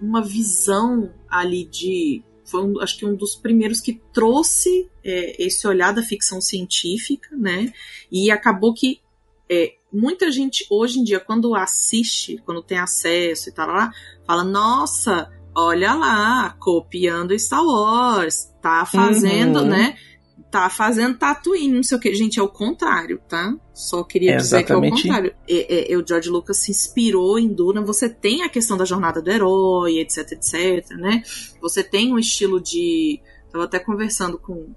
[0.00, 2.22] uma visão ali de.
[2.44, 7.36] Foi um, acho que um dos primeiros que trouxe é, esse olhar da ficção científica,
[7.36, 7.72] né?
[8.10, 9.00] E acabou que
[9.48, 13.92] é, muita gente hoje em dia, quando assiste, quando tem acesso e tal, lá,
[14.26, 19.66] fala: Nossa, olha lá, copiando Star Wars, tá fazendo, Uhum.
[19.68, 19.96] né?
[20.50, 22.12] Tá fazendo Tatooine, não sei o que.
[22.14, 23.54] Gente, é o contrário, tá?
[23.72, 25.32] Só queria É dizer que é o contrário.
[25.48, 27.80] É, é, é, o George Lucas se inspirou em Duna.
[27.82, 31.22] Você tem a questão da jornada do herói, etc, etc, né?
[31.60, 33.20] Você tem um estilo de...
[33.52, 34.74] Tava até conversando com,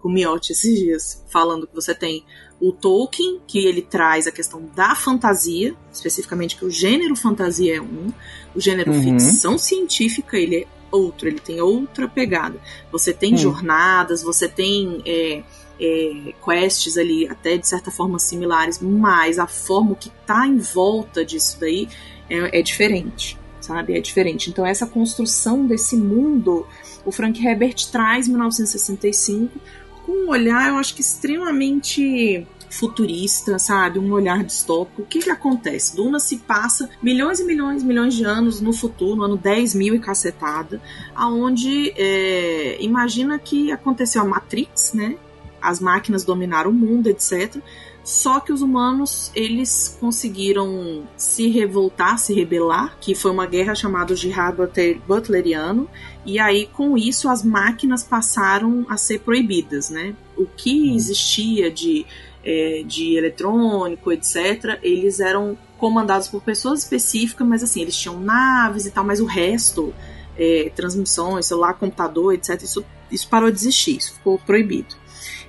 [0.00, 2.24] com, o Miotti esses dias, falando que você tem
[2.60, 7.80] o Tolkien, que ele traz a questão da fantasia, especificamente que o gênero fantasia é
[7.80, 8.08] um,
[8.54, 9.02] o gênero Uhum.
[9.02, 12.58] ficção científica ele é outro, ele tem outra pegada.
[12.90, 13.38] Você tem Hum.
[13.38, 15.42] jornadas, você tem é,
[15.80, 21.24] é, quests ali, até de certa forma similares, mas a forma que tá em volta
[21.24, 21.88] disso daí
[22.28, 23.96] é, é diferente, sabe?
[23.96, 24.50] É diferente.
[24.50, 26.66] Então, essa construção desse mundo,
[27.04, 29.58] o Frank Herbert traz em 1965
[30.04, 33.98] com um olhar, eu acho que extremamente futurista, sabe?
[33.98, 35.02] Um olhar distópico.
[35.02, 35.96] O que que acontece?
[35.96, 39.74] Duna se passa milhões e milhões e milhões de anos no futuro, no ano 10
[39.74, 40.80] mil e cacetada,
[41.14, 45.16] aonde é, imagina que aconteceu a Matrix, né?
[45.60, 47.56] As máquinas dominaram o mundo, etc.
[48.04, 54.16] Só que os humanos, eles conseguiram se revoltar, se rebelar, que foi uma guerra chamada
[54.16, 55.88] Jihad Butler- Butleriano,
[56.28, 60.14] e aí com isso as máquinas passaram a ser proibidas, né?
[60.36, 62.04] O que existia de
[62.44, 68.86] é, de eletrônico, etc., eles eram comandados por pessoas específicas, mas assim, eles tinham naves
[68.86, 69.92] e tal, mas o resto,
[70.36, 74.94] é, transmissões, celular, computador, etc., isso, isso parou de existir, isso ficou proibido.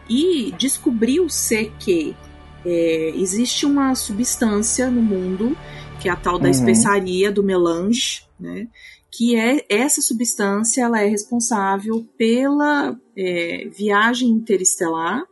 [0.09, 2.15] E descobriu-se que
[2.65, 5.57] é, existe uma substância no mundo,
[5.99, 6.51] que é a tal da uhum.
[6.51, 8.67] especiaria do melange, né?
[9.11, 15.23] Que é essa substância, ela é responsável pela é, viagem interestelar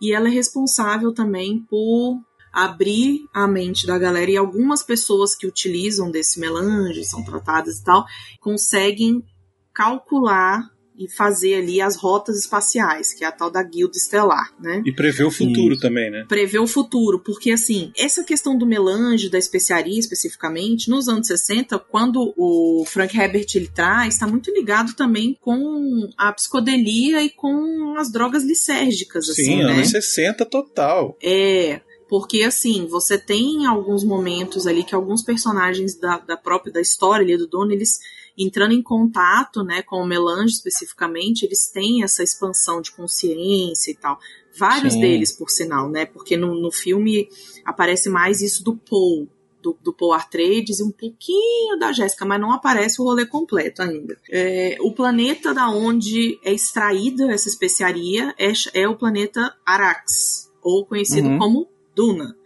[0.00, 2.20] e ela é responsável também por
[2.52, 4.30] abrir a mente da galera.
[4.30, 8.04] E algumas pessoas que utilizam desse melange, são tratadas e tal,
[8.40, 9.24] conseguem
[9.72, 10.69] calcular
[11.00, 14.82] e fazer ali as rotas espaciais, que é a tal da guilda estelar, né?
[14.84, 15.80] E prever o futuro Isso.
[15.80, 16.26] também, né?
[16.28, 21.78] Prever o futuro, porque assim, essa questão do melange, da especiaria especificamente, nos anos 60,
[21.78, 27.94] quando o Frank Herbert ele traz, está muito ligado também com a psicodelia e com
[27.96, 29.72] as drogas lisérgicas, Sim, assim, Sim, né?
[29.72, 31.16] anos 60 total.
[31.22, 36.80] É, porque assim, você tem alguns momentos ali que alguns personagens da, da própria da
[36.80, 38.00] história ali do Dono, eles
[38.40, 43.94] entrando em contato, né, com o melange especificamente, eles têm essa expansão de consciência e
[43.94, 44.18] tal.
[44.56, 45.00] Vários Sim.
[45.00, 47.28] deles, por sinal, né, porque no, no filme
[47.64, 49.28] aparece mais isso do Paul,
[49.62, 53.82] do, do Paul Atreides e um pouquinho da Jéssica, mas não aparece o rolê completo
[53.82, 54.16] ainda.
[54.30, 60.86] É, o planeta da onde é extraída essa especiaria é, é o planeta Arax, ou
[60.86, 61.38] conhecido uhum.
[61.38, 62.39] como Duna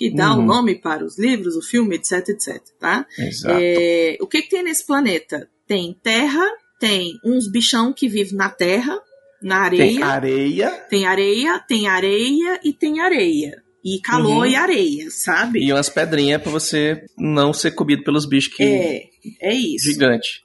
[0.00, 0.38] que dá uhum.
[0.38, 3.06] o nome para os livros, o filme, etc, etc, tá?
[3.18, 3.58] Exato.
[3.60, 5.46] É, o que, que tem nesse planeta?
[5.66, 6.42] Tem terra,
[6.80, 8.98] tem uns bichão que vivem na terra,
[9.42, 9.84] na areia.
[9.84, 10.70] Tem areia.
[10.88, 13.62] Tem areia, tem areia e tem areia.
[13.84, 14.46] E calor uhum.
[14.46, 15.62] e areia, sabe?
[15.62, 18.62] E umas pedrinhas para você não ser comido pelos bichos que.
[18.62, 19.04] É,
[19.42, 19.84] é isso.
[19.84, 20.42] Gigante.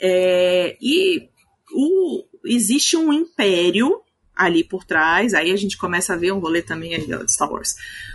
[0.00, 1.28] É, e
[1.74, 4.00] o, existe um império
[4.38, 5.34] ali por trás.
[5.34, 7.74] Aí a gente começa a ver um rolê também aí de Star Wars.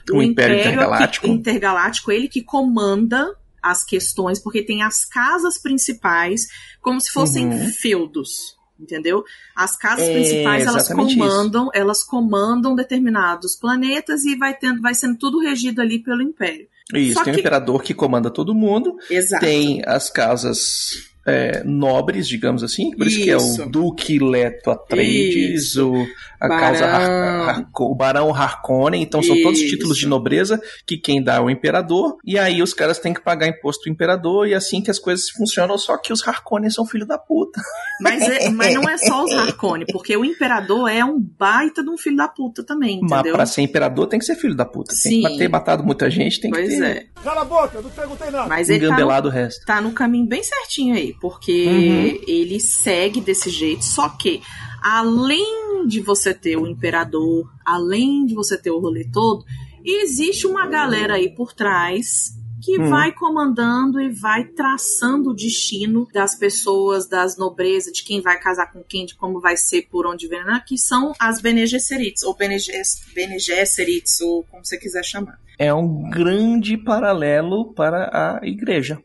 [0.10, 1.28] O, o Império, Império Intergaláctico.
[1.28, 6.48] Que, intergaláctico, ele que comanda as questões, porque tem as casas principais
[6.82, 7.70] como se fossem uhum.
[7.70, 8.58] feudos.
[8.80, 9.24] Entendeu?
[9.56, 11.72] As casas é, principais elas comandam, isso.
[11.74, 16.68] elas comandam determinados planetas e vai tendo, vai sendo tudo regido ali pelo Império.
[16.94, 17.40] Isso, Só tem que...
[17.40, 18.98] o imperador que comanda todo mundo.
[19.10, 19.46] Exato.
[19.46, 24.70] Tem as casas é, nobres, digamos assim, por isso, isso, que é o Duque Leto
[24.70, 25.94] Atreides, o,
[26.40, 26.60] a Barão.
[26.60, 31.36] casa Har, Har, o Barão Harkonnen, então são todos títulos de nobreza que quem dá
[31.36, 34.56] é o imperador, e aí os caras têm que pagar imposto do imperador, e é
[34.56, 37.62] assim que as coisas funcionam, só que os Harkonnen são filho da puta.
[38.02, 41.90] Mas, é, mas não é só os Harkonnen, porque o imperador é um baita de
[41.90, 43.18] um filho da puta também, entendeu?
[43.24, 45.22] Mas pra ser imperador tem que ser filho da puta, Sim.
[45.22, 46.86] tem que ter matado muita gente, tem pois que ter...
[46.86, 47.06] é.
[47.24, 48.50] Cala a boca, não perguntei nada.
[48.50, 49.66] Mas ele tá no, o resto.
[49.66, 52.21] tá no caminho bem certinho aí, porque uhum.
[52.28, 54.41] ele segue desse jeito, só que
[54.82, 59.45] além de você ter o imperador, além de você ter o rolê todo,
[59.84, 62.89] existe uma galera aí por trás que hum.
[62.89, 68.71] vai comandando e vai traçando o destino das pessoas, das nobrezas, de quem vai casar
[68.71, 70.63] com quem, de como vai ser, por onde vem, né?
[70.65, 75.38] que são as Bene Gesserits, ou Bene, Gesserits, ou como você quiser chamar.
[75.60, 78.97] É um grande paralelo para a igreja.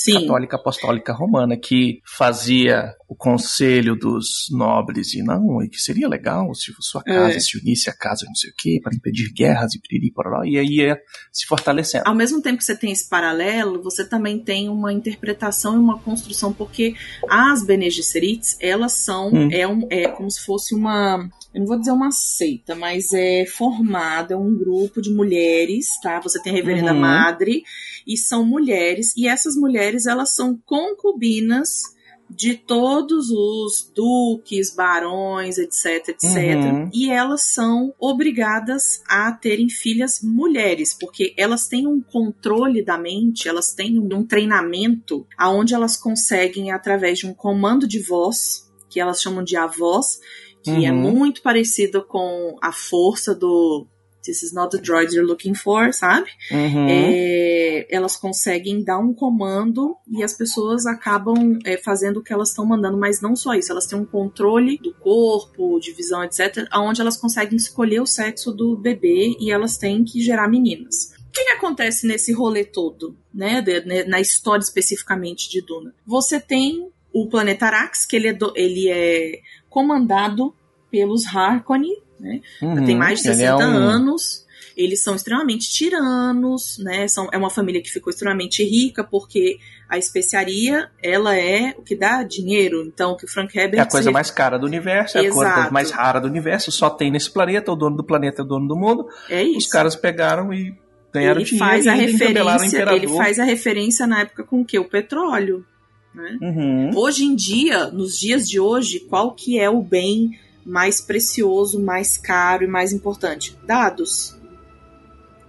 [0.00, 0.14] Sim.
[0.14, 6.54] católica apostólica romana que fazia o conselho dos nobres e não, e que seria legal
[6.54, 7.40] se sua casa é.
[7.40, 10.58] se unisse à casa não sei o quê para impedir guerras e piriri pororó, e
[10.58, 10.98] aí ia
[11.30, 12.04] se fortalecendo.
[12.06, 15.98] Ao mesmo tempo que você tem esse paralelo, você também tem uma interpretação e uma
[15.98, 16.94] construção, porque
[17.28, 19.48] as Bene Gesserits, elas são, hum.
[19.52, 23.44] é, um, é como se fosse uma eu não vou dizer uma seita, mas é
[23.44, 26.20] formada um grupo de mulheres, tá?
[26.20, 27.00] Você tem a reverenda uhum.
[27.00, 27.64] madre
[28.06, 31.82] e são mulheres e essas mulheres elas são concubinas
[32.30, 36.32] de todos os duques, barões, etc, etc.
[36.32, 36.90] Uhum.
[36.94, 43.48] E elas são obrigadas a terem filhas mulheres, porque elas têm um controle da mente,
[43.48, 49.20] elas têm um treinamento aonde elas conseguem através de um comando de voz, que elas
[49.20, 50.20] chamam de avós,
[50.62, 50.86] que é uhum.
[50.86, 53.86] é muito parecida com a força do
[54.30, 56.30] This is not the droid you're looking for, sabe?
[56.52, 56.86] Uhum.
[56.88, 62.50] É, elas conseguem dar um comando e as pessoas acabam é, fazendo o que elas
[62.50, 66.68] estão mandando, mas não só isso, elas têm um controle do corpo, de visão, etc.,
[66.76, 71.12] onde elas conseguem escolher o sexo do bebê e elas têm que gerar meninas.
[71.28, 73.64] O que, que acontece nesse rolê todo, né,
[74.06, 75.92] na história especificamente de Duna?
[76.06, 80.54] Você tem o planeta Arax, que ele é, do, ele é comandado
[80.88, 82.40] pelos Harkonnen, né?
[82.62, 84.46] Uhum, tem mais de 60 é um, anos.
[84.76, 87.08] eles são extremamente tiranos, né?
[87.08, 91.96] São, é uma família que ficou extremamente rica porque a especiaria, ela é o que
[91.96, 92.84] dá dinheiro.
[92.86, 93.80] Então, que o Frank Herbert...
[93.80, 95.74] É a coisa mais cara do universo, é a coisa Exato.
[95.74, 98.68] mais rara do universo, só tem nesse planeta, o dono do planeta é o dono
[98.68, 99.08] do mundo.
[99.28, 99.58] É isso.
[99.58, 100.72] Os caras pegaram e
[101.12, 104.78] ganharam ele dinheiro faz a referência, ele faz a referência na época com o quê?
[104.78, 105.66] O petróleo,
[106.14, 106.38] né?
[106.40, 106.90] Uhum.
[106.94, 112.16] Hoje em dia, nos dias de hoje, qual que é o bem mais precioso, mais
[112.18, 113.56] caro e mais importante?
[113.64, 114.36] Dados.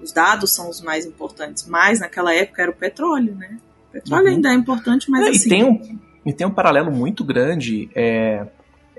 [0.01, 3.57] Os dados são os mais importantes, mas naquela época era o petróleo, né?
[3.89, 4.33] O petróleo Uhum.
[4.35, 5.45] ainda é importante, mas É, assim.
[5.45, 8.47] e, tem um, e tem um paralelo muito grande é,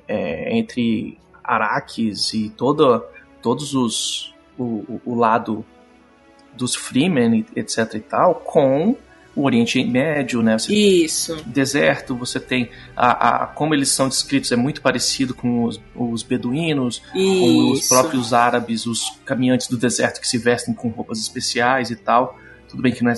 [0.07, 3.01] é, entre Araques e toda,
[3.41, 4.33] todos os.
[4.59, 5.65] O, o, o lado
[6.55, 8.95] dos Freemen, etc e tal, com
[9.35, 10.59] o Oriente Médio, né?
[10.59, 11.37] Você Isso.
[11.47, 16.23] deserto, você tem a, a- como eles são descritos é muito parecido com os, os
[16.23, 21.91] beduínos, com os próprios árabes, os caminhantes do deserto que se vestem com roupas especiais
[21.91, 22.39] e tal.
[22.69, 23.15] Tudo bem que não é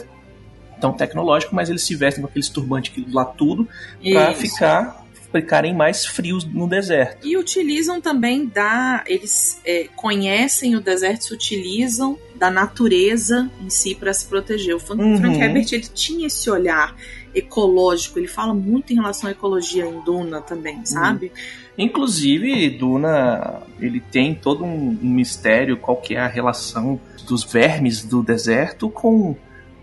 [0.81, 3.69] tão tecnológico, mas eles se vestem com aqueles turbantes lá tudo
[4.13, 5.04] para ficar
[5.35, 7.27] ficarem mais frios no deserto.
[7.27, 9.03] E utilizam também da.
[9.07, 14.77] Eles é, conhecem o deserto, se utilizam da natureza em si para se proteger.
[14.77, 15.19] O Frank, Uhum.
[15.19, 16.95] Frank Herbert ele tinha esse olhar
[17.35, 21.33] ecológico, ele fala muito em relação à ecologia em Duna também, sabe?
[21.77, 28.05] Inclusive, Duna, ele tem todo um, um mistério qual que é a relação dos vermes
[28.05, 29.35] do deserto com,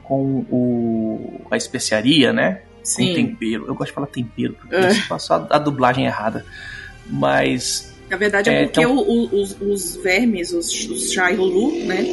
[0.01, 2.61] com o, a especiaria, né?
[2.81, 3.13] Com Sim.
[3.13, 3.65] tempero.
[3.67, 4.89] Eu gosto de falar tempero, porque É.
[4.91, 6.45] isso passou a, a dublagem errada.
[7.07, 7.93] Mas.
[8.09, 12.03] Na verdade é É, porque então- o- o- os, os vermes, os, os Shaihulu, né?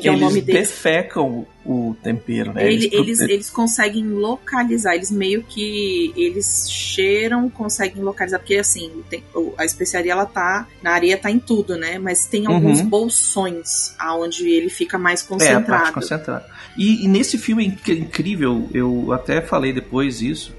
[0.00, 0.68] Que é o eles nome deles.
[0.68, 2.66] defecam o tempero, né?
[2.72, 8.90] Ele- eles, pro- eles conseguem localizar, eles meio que eles cheiram, conseguem localizar, porque assim,
[9.10, 9.22] tem-
[9.58, 11.98] a especiaria ela tá na areia, tá em tudo, né?
[11.98, 12.88] Mas tem alguns Uhum.
[12.88, 15.66] bolsões aonde ele fica mais É, a concentrado.
[15.66, 16.46] parte concentrada.
[16.78, 20.54] E, e nesse filme é inc- incrível, eu até falei depois isso,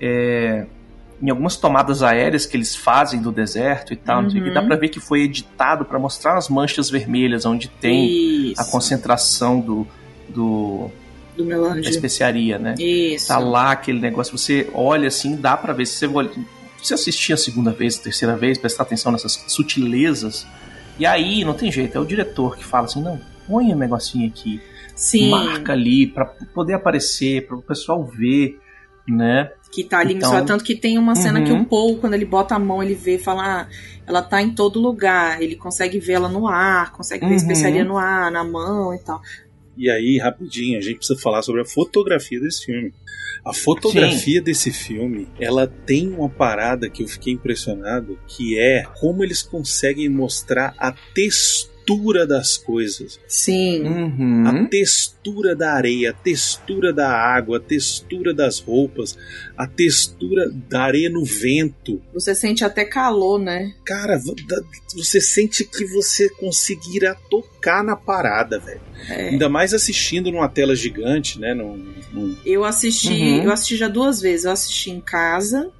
[0.00, 0.66] é,
[1.22, 4.48] em algumas tomadas aéreas que eles fazem do deserto e tal, não sei o que,
[4.48, 4.54] Uhum.
[4.54, 8.64] dá pra ver que foi editado pra mostrar as manchas vermelhas onde tem Isso, a
[8.64, 9.86] concentração do,
[10.28, 10.90] do
[11.36, 11.88] do da melange.
[11.88, 12.74] especiaria, né?
[12.78, 13.28] Isso.
[13.28, 15.86] Tá lá aquele negócio, você olha assim, dá pra ver.
[15.86, 16.30] Se você, olha,
[16.82, 20.46] você assistir a segunda vez, a terceira vez, prestar atenção nessas sutilezas,
[20.98, 24.28] e aí não tem jeito, é o diretor que fala assim: não, põe um negocinho
[24.28, 24.60] aqui,
[24.94, 28.58] Sim, marca ali, pra poder aparecer, para o pessoal ver,
[29.08, 29.50] né?
[29.74, 30.46] que tá ali Então- mencionado.
[30.46, 31.44] Tanto que tem uma cena Uhum.
[31.46, 33.68] que o Paul, quando ele bota a mão, ele vê e fala: ah,
[34.06, 35.40] ela tá em todo lugar.
[35.40, 37.32] Ele consegue ver ela no ar, consegue ver Uhum.
[37.32, 39.22] a especiaria no ar, na mão e tal.
[39.74, 42.92] E aí, rapidinho, a gente precisa falar sobre a fotografia desse filme.
[43.42, 49.24] A fotografia desse filme, ela tem uma parada que eu fiquei impressionado, que é como
[49.24, 51.71] eles conseguem mostrar a textura
[52.26, 53.18] das coisas.
[53.28, 53.82] Sim.
[53.82, 54.44] Uhum.
[54.46, 59.16] A textura da areia, a textura da água, a textura das roupas,
[59.56, 62.00] a textura da areia no vento.
[62.14, 63.72] Você sente até calor, né?
[63.84, 64.20] Cara,
[64.94, 68.80] você sente que você conseguirá tocar na parada, velho.
[69.08, 69.28] É.
[69.30, 71.54] Ainda mais assistindo numa tela gigante, né?
[71.54, 71.76] Num,
[72.12, 73.42] num- Eu assisti, Uhum.
[73.44, 74.44] eu assisti já duas vezes.
[74.44, 75.70] Eu assisti em casa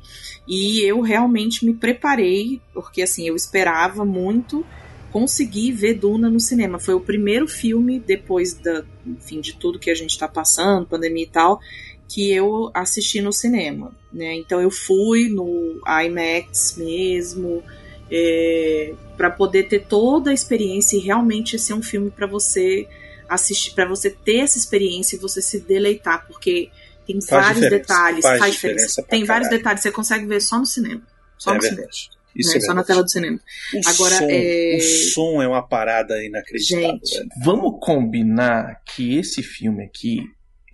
[0.49, 4.67] e eu realmente me preparei, porque assim, eu esperava muito
[5.13, 6.79] conseguir ver Duna no cinema.
[6.79, 11.25] Foi o primeiro filme depois da, enfim, de tudo que a gente tá passando, pandemia
[11.25, 11.61] e tal,
[12.09, 14.35] que eu assisti no cinema, né?
[14.35, 17.63] Então eu fui no IMAX mesmo,
[18.11, 22.89] é, para poder ter toda a experiência e realmente ser um filme para você
[23.29, 26.71] assistir, para você ter essa experiência e você se deleitar, porque
[27.07, 29.03] tem Faz vários detalhes, faz faz, diferença diferença.
[29.11, 29.63] Tem vários caralho.
[29.63, 31.03] detalhes, você consegue ver só no cinema.
[31.39, 31.77] Só é no cinema.
[31.81, 31.97] verdade.
[31.97, 32.57] Isso né?
[32.57, 33.39] é Só na tela do cinema.
[33.75, 34.81] O Agora, som, é- o
[35.13, 36.91] som é uma parada inacreditável.
[36.91, 37.15] Gente.
[37.17, 37.29] velho.
[37.45, 40.21] Vamos combinar que esse filme aqui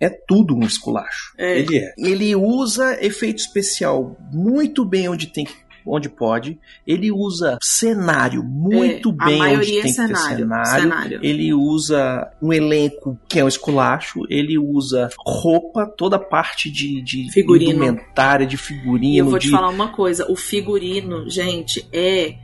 [0.01, 1.33] é tudo um esculacho.
[1.37, 1.93] É, Ele é.
[1.97, 5.53] Ele usa efeito especial muito bem onde tem que-
[5.85, 6.59] onde pode.
[6.85, 10.37] Ele usa cenário muito é, a bem onde maioria tem é cenário.
[10.37, 10.81] cenário.
[10.81, 11.19] cenário.
[11.23, 17.01] Ele usa um elenco que é um esculacho, ele usa roupa, toda a parte de,
[17.01, 17.71] de Figurino.
[17.71, 22.35] indumentária, de figurino, E eu vou de te falar uma coisa: o figurino, gente, é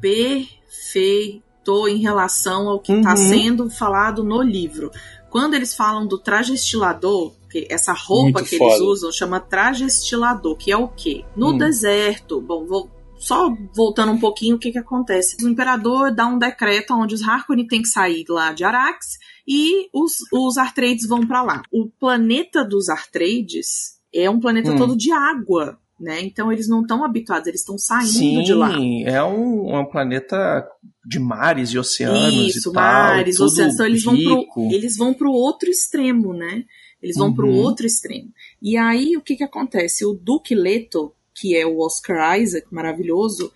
[0.00, 1.42] perfeito
[1.88, 3.16] em relação ao que está Uhum.
[3.16, 4.90] sendo falado no livro.
[5.30, 8.74] Quando eles falam do traje estilador, que essa roupa Muito que foda.
[8.74, 11.24] eles usam chama traje estilador, que é o quê?
[11.36, 11.58] No Hum.
[11.58, 15.42] deserto, bom, vou só voltando um pouquinho, o que que acontece?
[15.44, 19.18] O imperador dá um decreto onde os Harkonnen têm que sair lá de Arax
[19.48, 21.62] e os, os Artreides vão pra lá.
[21.72, 24.76] O planeta dos Artreides é um planeta Hum.
[24.76, 25.78] todo de água.
[25.98, 26.20] né?
[26.20, 28.70] Então eles não estão habituados, eles estão saindo Sim, de lá.
[29.06, 30.62] é um, é um planeta
[31.06, 32.82] de mares e oceanos Isso, e tal.
[32.82, 33.72] mares, tudo oceanos.
[33.72, 36.64] Então eles vão, pro, eles vão pro outro extremo, né?
[37.06, 37.56] Eles vão pro Uhum.
[37.58, 38.30] outro extremo.
[38.60, 40.04] E aí o que que acontece?
[40.04, 43.52] O Duque Leto, que é o Oscar Isaac, maravilhoso,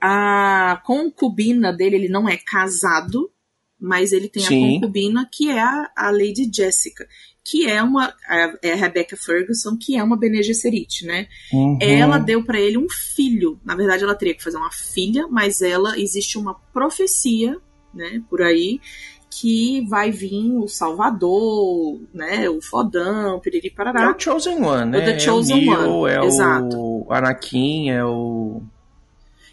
[0.00, 3.30] a concubina dele, ele não é casado,
[3.80, 4.64] mas ele tem Sim.
[4.64, 7.06] a concubina que é a, a Lady Jessica,
[7.44, 11.28] que é uma a, é a Rebecca Ferguson, que é uma Bene Gesserit, né?
[11.52, 11.78] Uhum.
[11.80, 13.60] Ela deu pra ele um filho.
[13.64, 17.56] Na verdade, ela teria que fazer uma filha, mas ela existe uma profecia,
[17.94, 18.80] né, por aí,
[19.40, 24.14] que vai vir o Salvador, né, o fodão, piriri É parará.
[24.16, 25.00] o Chosen One, né?
[25.00, 26.76] The Chosen é o Neo, One, é exato.
[26.76, 28.62] o Anakin, é o...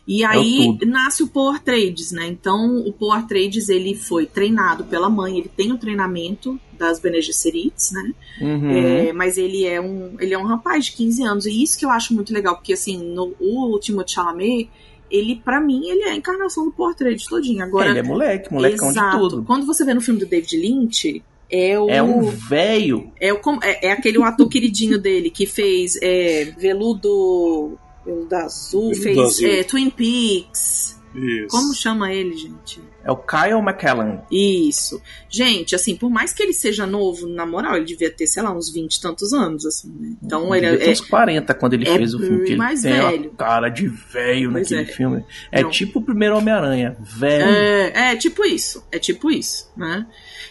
[0.08, 0.86] E É aí o tudo.
[0.92, 2.28] nasce o Paul Atreides, né?
[2.28, 7.22] Então o Paul Atreides ele foi treinado pela mãe, ele tem o treinamento das Bene
[7.22, 8.14] Gesserits, né?
[8.40, 8.70] Uhum.
[8.70, 11.86] É, mas ele é um ele é um rapaz de 15 anos e isso que
[11.86, 14.70] eu acho muito legal porque assim no o Timothée Chalamet
[15.12, 17.64] ele pra mim ele é a encarnação do Atreides todinho.
[17.64, 19.12] Agora Ele é moleque, molecão exato.
[19.16, 19.44] de tudo.
[19.44, 23.12] Quando você vê no filme do David Lynch é o É um velho.
[23.22, 28.82] é, o, com- é, é aquele ator queridinho dele que fez é, Veludo, Veludo Azul,
[28.94, 29.48] Veludo fez Azul.
[29.48, 31.00] é, Twin Peaks.
[31.14, 31.48] Isso.
[31.50, 32.82] Como chama ele, gente?
[33.06, 34.20] É o Kyle McKellen.
[34.32, 35.00] Isso.
[35.30, 38.52] Gente, assim, por mais que ele seja novo, na moral, ele devia ter, sei lá,
[38.52, 40.16] uns 20 e tantos anos, assim, né?
[40.24, 40.92] Então ele ter é.
[40.92, 42.44] uns 40 quando ele é fez o filme.
[42.44, 43.30] que ele mais velho.
[43.38, 44.86] cara de velho naquele é.
[44.86, 45.24] filme.
[45.52, 45.70] É Não.
[45.70, 46.98] tipo o primeiro Homem-Aranha.
[47.00, 47.46] Velho.
[47.46, 50.08] É, é tipo isso, é tipo isso, né?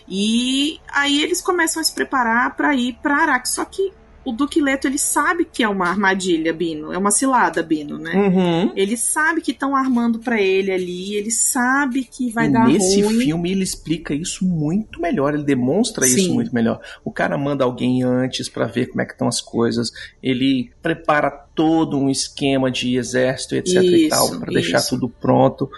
[0.08, 3.48] E aí eles começam a se preparar pra ir pra Araque.
[3.48, 3.92] Só que
[4.24, 8.12] o Duque Leto, ele sabe que é uma armadilha, Bino, é uma cilada, Bino, né?
[8.14, 8.72] Uhum.
[8.74, 13.02] Ele sabe que estão armando pra ele ali, ele sabe que vai e dar nesse
[13.02, 13.18] ruim.
[13.20, 16.34] filme ele explica isso muito melhor, ele demonstra isso Sim.
[16.34, 16.80] muito melhor.
[17.04, 19.90] O cara manda alguém antes pra ver como é que estão as coisas,
[20.22, 24.90] ele prepara todo um esquema de exército, etc e Isso, tal, pra deixar isso.
[24.90, 25.68] tudo pronto.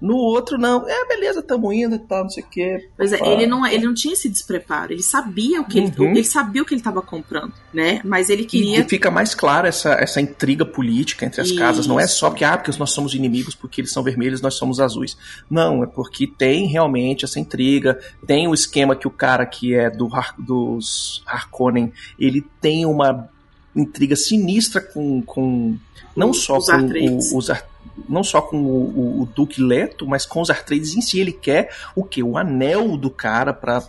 [0.00, 2.88] No outro não, é beleza, tamo indo e tal, não sei o que.
[2.96, 5.86] Pois é, ele não, ele não tinha esse despreparo, ele sabia o que Uhum.
[5.86, 8.00] ele, ele sabia o que ele estava comprando, né?
[8.04, 11.86] Mas ele E queria fica mais clara essa, essa intriga política entre as casas.
[11.86, 12.16] Não é Isso.
[12.18, 15.16] só porque, ah, porque nós somos inimigos, porque eles são vermelhos, nós somos azuis.
[15.50, 19.88] Não, é porque tem realmente essa intriga, tem o esquema que o cara que é
[19.90, 23.28] do dos Harkonnen, ele tem uma
[23.74, 25.76] intriga sinistra com, com
[26.16, 27.64] não Os- só os com o, os Ar-
[28.08, 28.84] não só com o,
[29.18, 31.18] o- o Duque Leto, mas com os Artreides em si.
[31.20, 32.22] Ele quer o quê?
[32.22, 33.82] O anel do cara pra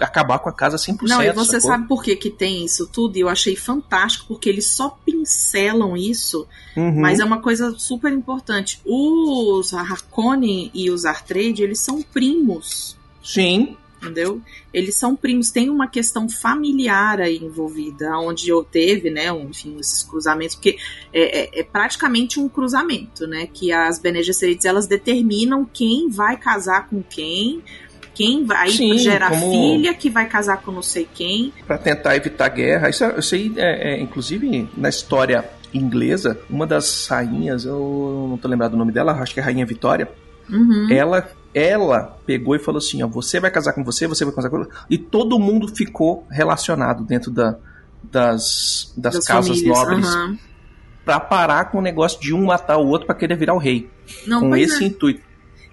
[0.00, 1.08] acabar com a casa 100%.
[1.08, 1.70] Não, e você sacou?
[1.76, 3.16] sabe por que, que tem isso tudo?
[3.16, 7.00] E eu achei fantástico, porque eles só pincelam isso, Uhum.
[7.00, 8.80] mas é uma coisa super importante.
[8.86, 14.40] Os Harkonnen e os Artrade, eles são primos, Sim, entendeu?
[14.72, 19.76] Eles são primos, tem uma questão familiar aí envolvida, onde eu teve, né, um, enfim,
[19.80, 20.76] esses cruzamentos, porque
[21.12, 26.36] é, é- é praticamente um cruzamento, né, que as Bene Gesserits, elas determinam quem vai
[26.36, 27.62] casar com quem,
[28.14, 32.16] quem vai Sim, gerar como- filha, que vai casar com não sei quem, Pra tentar
[32.16, 32.88] evitar guerra.
[32.88, 38.48] Isso, isso aí, é, é, inclusive, na história inglesa, uma das rainhas, eu não tô
[38.48, 40.08] lembrado do nome dela, acho que é a Rainha Vitória,
[40.50, 40.88] Uhum.
[40.90, 44.48] ela, ela pegou e falou assim, ó, você vai casar com você, você vai casar
[44.50, 47.56] com ela, e todo mundo ficou relacionado dentro da,
[48.02, 50.38] das, das, das casas famílias, nobres aham.
[51.04, 53.88] pra parar com o negócio de um matar o outro pra querer virar o rei,
[54.26, 54.86] Não, com esse é.
[54.86, 55.20] intuito.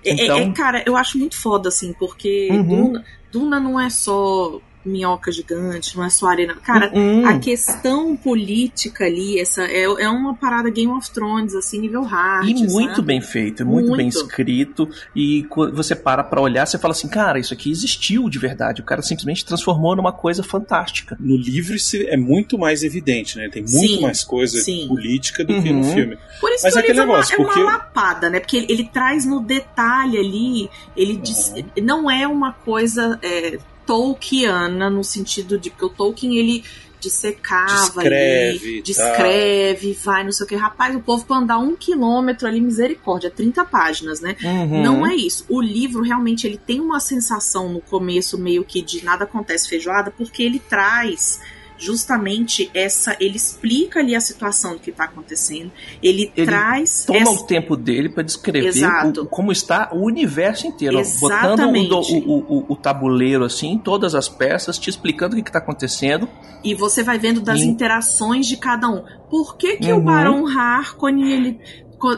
[0.04, 2.64] É, é- Então- é, cara, eu acho muito foda, assim, porque Uhum.
[2.92, 6.56] Duna, Duna não é só minhoca gigante, não é só arena.
[6.56, 11.80] Cara, Hum, a questão política ali, essa é, é uma parada Game of Thrones, assim,
[11.80, 12.48] nível hard.
[12.48, 13.08] E muito sabe?
[13.08, 14.18] bem feito, é muito, bem Muito.
[14.18, 14.88] escrito.
[15.16, 18.82] E quando você para pra olhar, você fala assim, cara, isso aqui existiu de verdade.
[18.82, 21.18] O cara simplesmente transformou numa coisa fantástica.
[21.20, 23.50] No livro isso é muito mais evidente, né?
[23.52, 24.88] Tem muito Sim, mais coisa sim.
[24.88, 25.94] política do que no Uhum.
[25.94, 26.18] filme.
[26.40, 28.40] Por isso Mas que é aquele negócio, é uma, porque- é uma lapada, né?
[28.40, 34.90] Porque ele, ele traz no detalhe ali, ele diz, não é uma coisa é, Tolkiana
[34.90, 36.64] no sentido de que o Tolkien ele
[37.00, 40.56] dissecava Descreve ali, e descreve, vai, não sei o que.
[40.56, 44.36] Rapaz, o povo pra andar um quilômetro ali, misericórdia, 30 páginas, né?
[44.44, 44.82] Uhum.
[44.82, 45.46] Não é isso.
[45.50, 50.12] O livro realmente ele tem uma sensação no começo meio que de nada acontece feijoada,
[50.12, 51.40] porque ele traz
[51.78, 55.72] justamente essa, ele explica ali a situação do que está acontecendo,
[56.02, 58.88] ele, Ele traz Toma essa- o tempo dele pra descrever
[59.20, 61.00] o- como está o universo inteiro.
[61.00, 61.90] Exatamente.
[61.90, 65.52] Botando o, o- o- o tabuleiro assim, todas as peças, te explicando o que, que
[65.52, 66.28] tá acontecendo.
[66.64, 67.70] e você vai vendo das Sim.
[67.70, 69.04] interações de cada um.
[69.30, 70.04] Por que que o Uhum.
[70.04, 71.60] Barão Harkonnen ele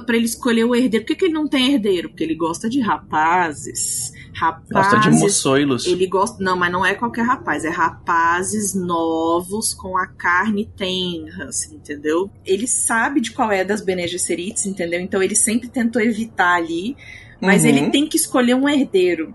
[0.06, 2.10] para ele escolher o herdeiro, por que, que ele não tem herdeiro?
[2.10, 4.12] Porque ele gosta de rapazes.
[4.40, 4.70] Rapazes.
[4.72, 5.86] Gosta de moçoilos.
[5.88, 6.44] Ele gosta.
[6.44, 12.30] Não, mas não é qualquer rapaz, é rapazes novos com a carne tenra, assim, entendeu?
[12.46, 15.00] Ele sabe de qual é das Bene Gesserits, entendeu?
[15.00, 16.96] Então ele sempre tentou evitar ali,
[17.42, 17.70] mas Uhum.
[17.70, 19.34] ele tem que escolher um herdeiro.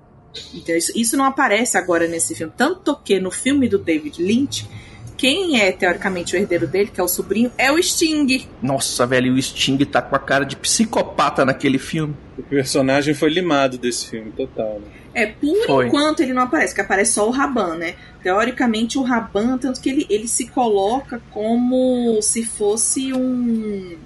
[0.54, 2.52] Então, isso, isso não aparece agora nesse filme.
[2.56, 4.66] Tanto que no filme do David Lynch,
[5.22, 8.44] quem é teoricamente o herdeiro dele, que é o sobrinho, é o Sting.
[8.60, 12.16] Nossa, velho, o Sting tá com a cara de psicopata naquele filme.
[12.36, 14.80] O personagem foi limado desse filme, total.
[14.80, 14.88] Né?
[15.14, 15.86] É, por Foi.
[15.86, 17.94] enquanto ele não aparece, que aparece só o Raban, né?
[18.20, 23.96] Teoricamente o Raban, tanto que ele, ele se coloca como se fosse um.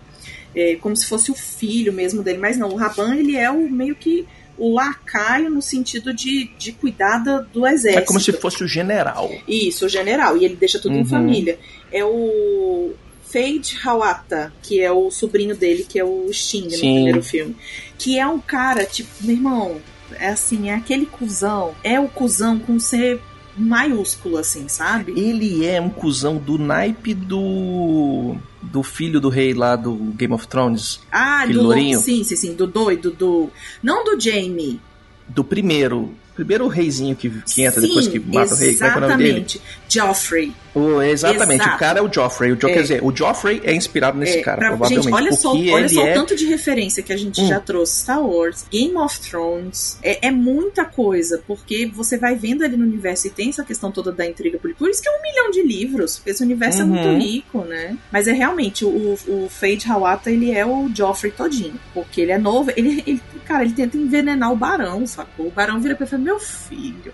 [0.55, 3.71] é, como se fosse o filho mesmo dele, mas não, o Raban ele é o
[3.71, 4.27] meio que
[4.59, 8.03] o lacaio no sentido de, de cuidar da- do exército.
[8.03, 9.31] É como se fosse o general.
[9.47, 11.07] Isso, o general, e ele deixa tudo em Uhum.
[11.07, 11.59] família.
[11.93, 12.93] É o
[13.25, 16.79] Fade Hawata, que é o sobrinho dele, que é o Sting no Sim.
[16.95, 17.57] primeiro filme.
[17.99, 19.77] Que é um cara, tipo, meu irmão,
[20.15, 23.19] é assim, é aquele cuzão, é o cuzão com C
[23.59, 25.13] maiúsculo, assim, sabe?
[25.19, 28.37] Ele é um cuzão do naipe do.
[28.73, 31.01] Do filho do rei lá do Game of Thrones.
[31.11, 32.01] Ah, do lourinho.
[32.01, 33.51] sim, sim, sim, do doido, do.
[33.83, 34.81] Não do Jamie.
[35.29, 36.15] Do primeiro.
[36.37, 38.75] Primeiro reizinho que, que entra Sim, depois que mata o rei.
[38.77, 39.29] Como é é o nome dele?
[39.41, 39.61] Exatamente.
[39.89, 40.53] Joffrey.
[40.75, 41.77] O- exatamente, Exato.
[41.77, 42.53] o cara é o Joffrey.
[42.53, 42.73] O Jo- É.
[42.75, 45.05] Quer dizer, o Joffrey é inspirado nesse É, cara, pra- provavelmente.
[45.05, 46.13] gente, olha só, olha só o é...
[46.13, 47.49] tanto de referência que a gente Hum.
[47.49, 48.03] já trouxe.
[48.03, 52.85] Star Wars, Game of Thrones, é, é muita coisa, porque você vai vendo ali no
[52.85, 54.85] universo e tem essa questão toda da intriga política.
[54.85, 56.91] Por isso que é um milhão de livros, porque esse universo é Uhum.
[56.91, 57.97] muito rico, né?
[58.13, 62.39] Mas é realmente, o, o Fade Hawata, ele é o Joffrey todinho, porque ele é
[62.39, 65.47] novo, ele, ele- cara, ele tenta envenenar o Barão, sacou?
[65.47, 67.13] O Barão vira pra ele meu filho...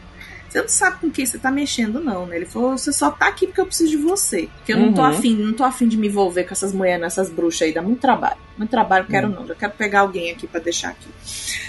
[0.49, 2.37] Você não sabe com quem você tá mexendo, não, né?
[2.37, 4.51] Ele falou, você só tá aqui porque eu preciso de você.
[4.59, 5.07] Porque eu não tô Uhum.
[5.07, 8.01] afim, não tô afim de me envolver com essas mulheres, essas bruxas aí, dá muito
[8.01, 8.37] trabalho.
[8.59, 9.31] Muito trabalho, quero Hum.
[9.31, 9.47] não.
[9.49, 11.09] Eu quero pegar alguém aqui pra deixar aqui.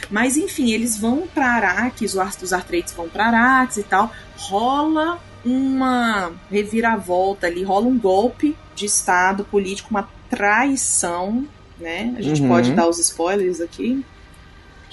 [0.10, 4.12] Mas enfim, eles vão pra Araques, os Ar- os Artreides vão pra Araques e tal.
[4.36, 11.48] Rola uma reviravolta ali, rola um golpe de Estado político, uma traição,
[11.80, 12.14] né?
[12.18, 12.50] A gente Uhum.
[12.50, 14.04] pode dar os spoilers aqui.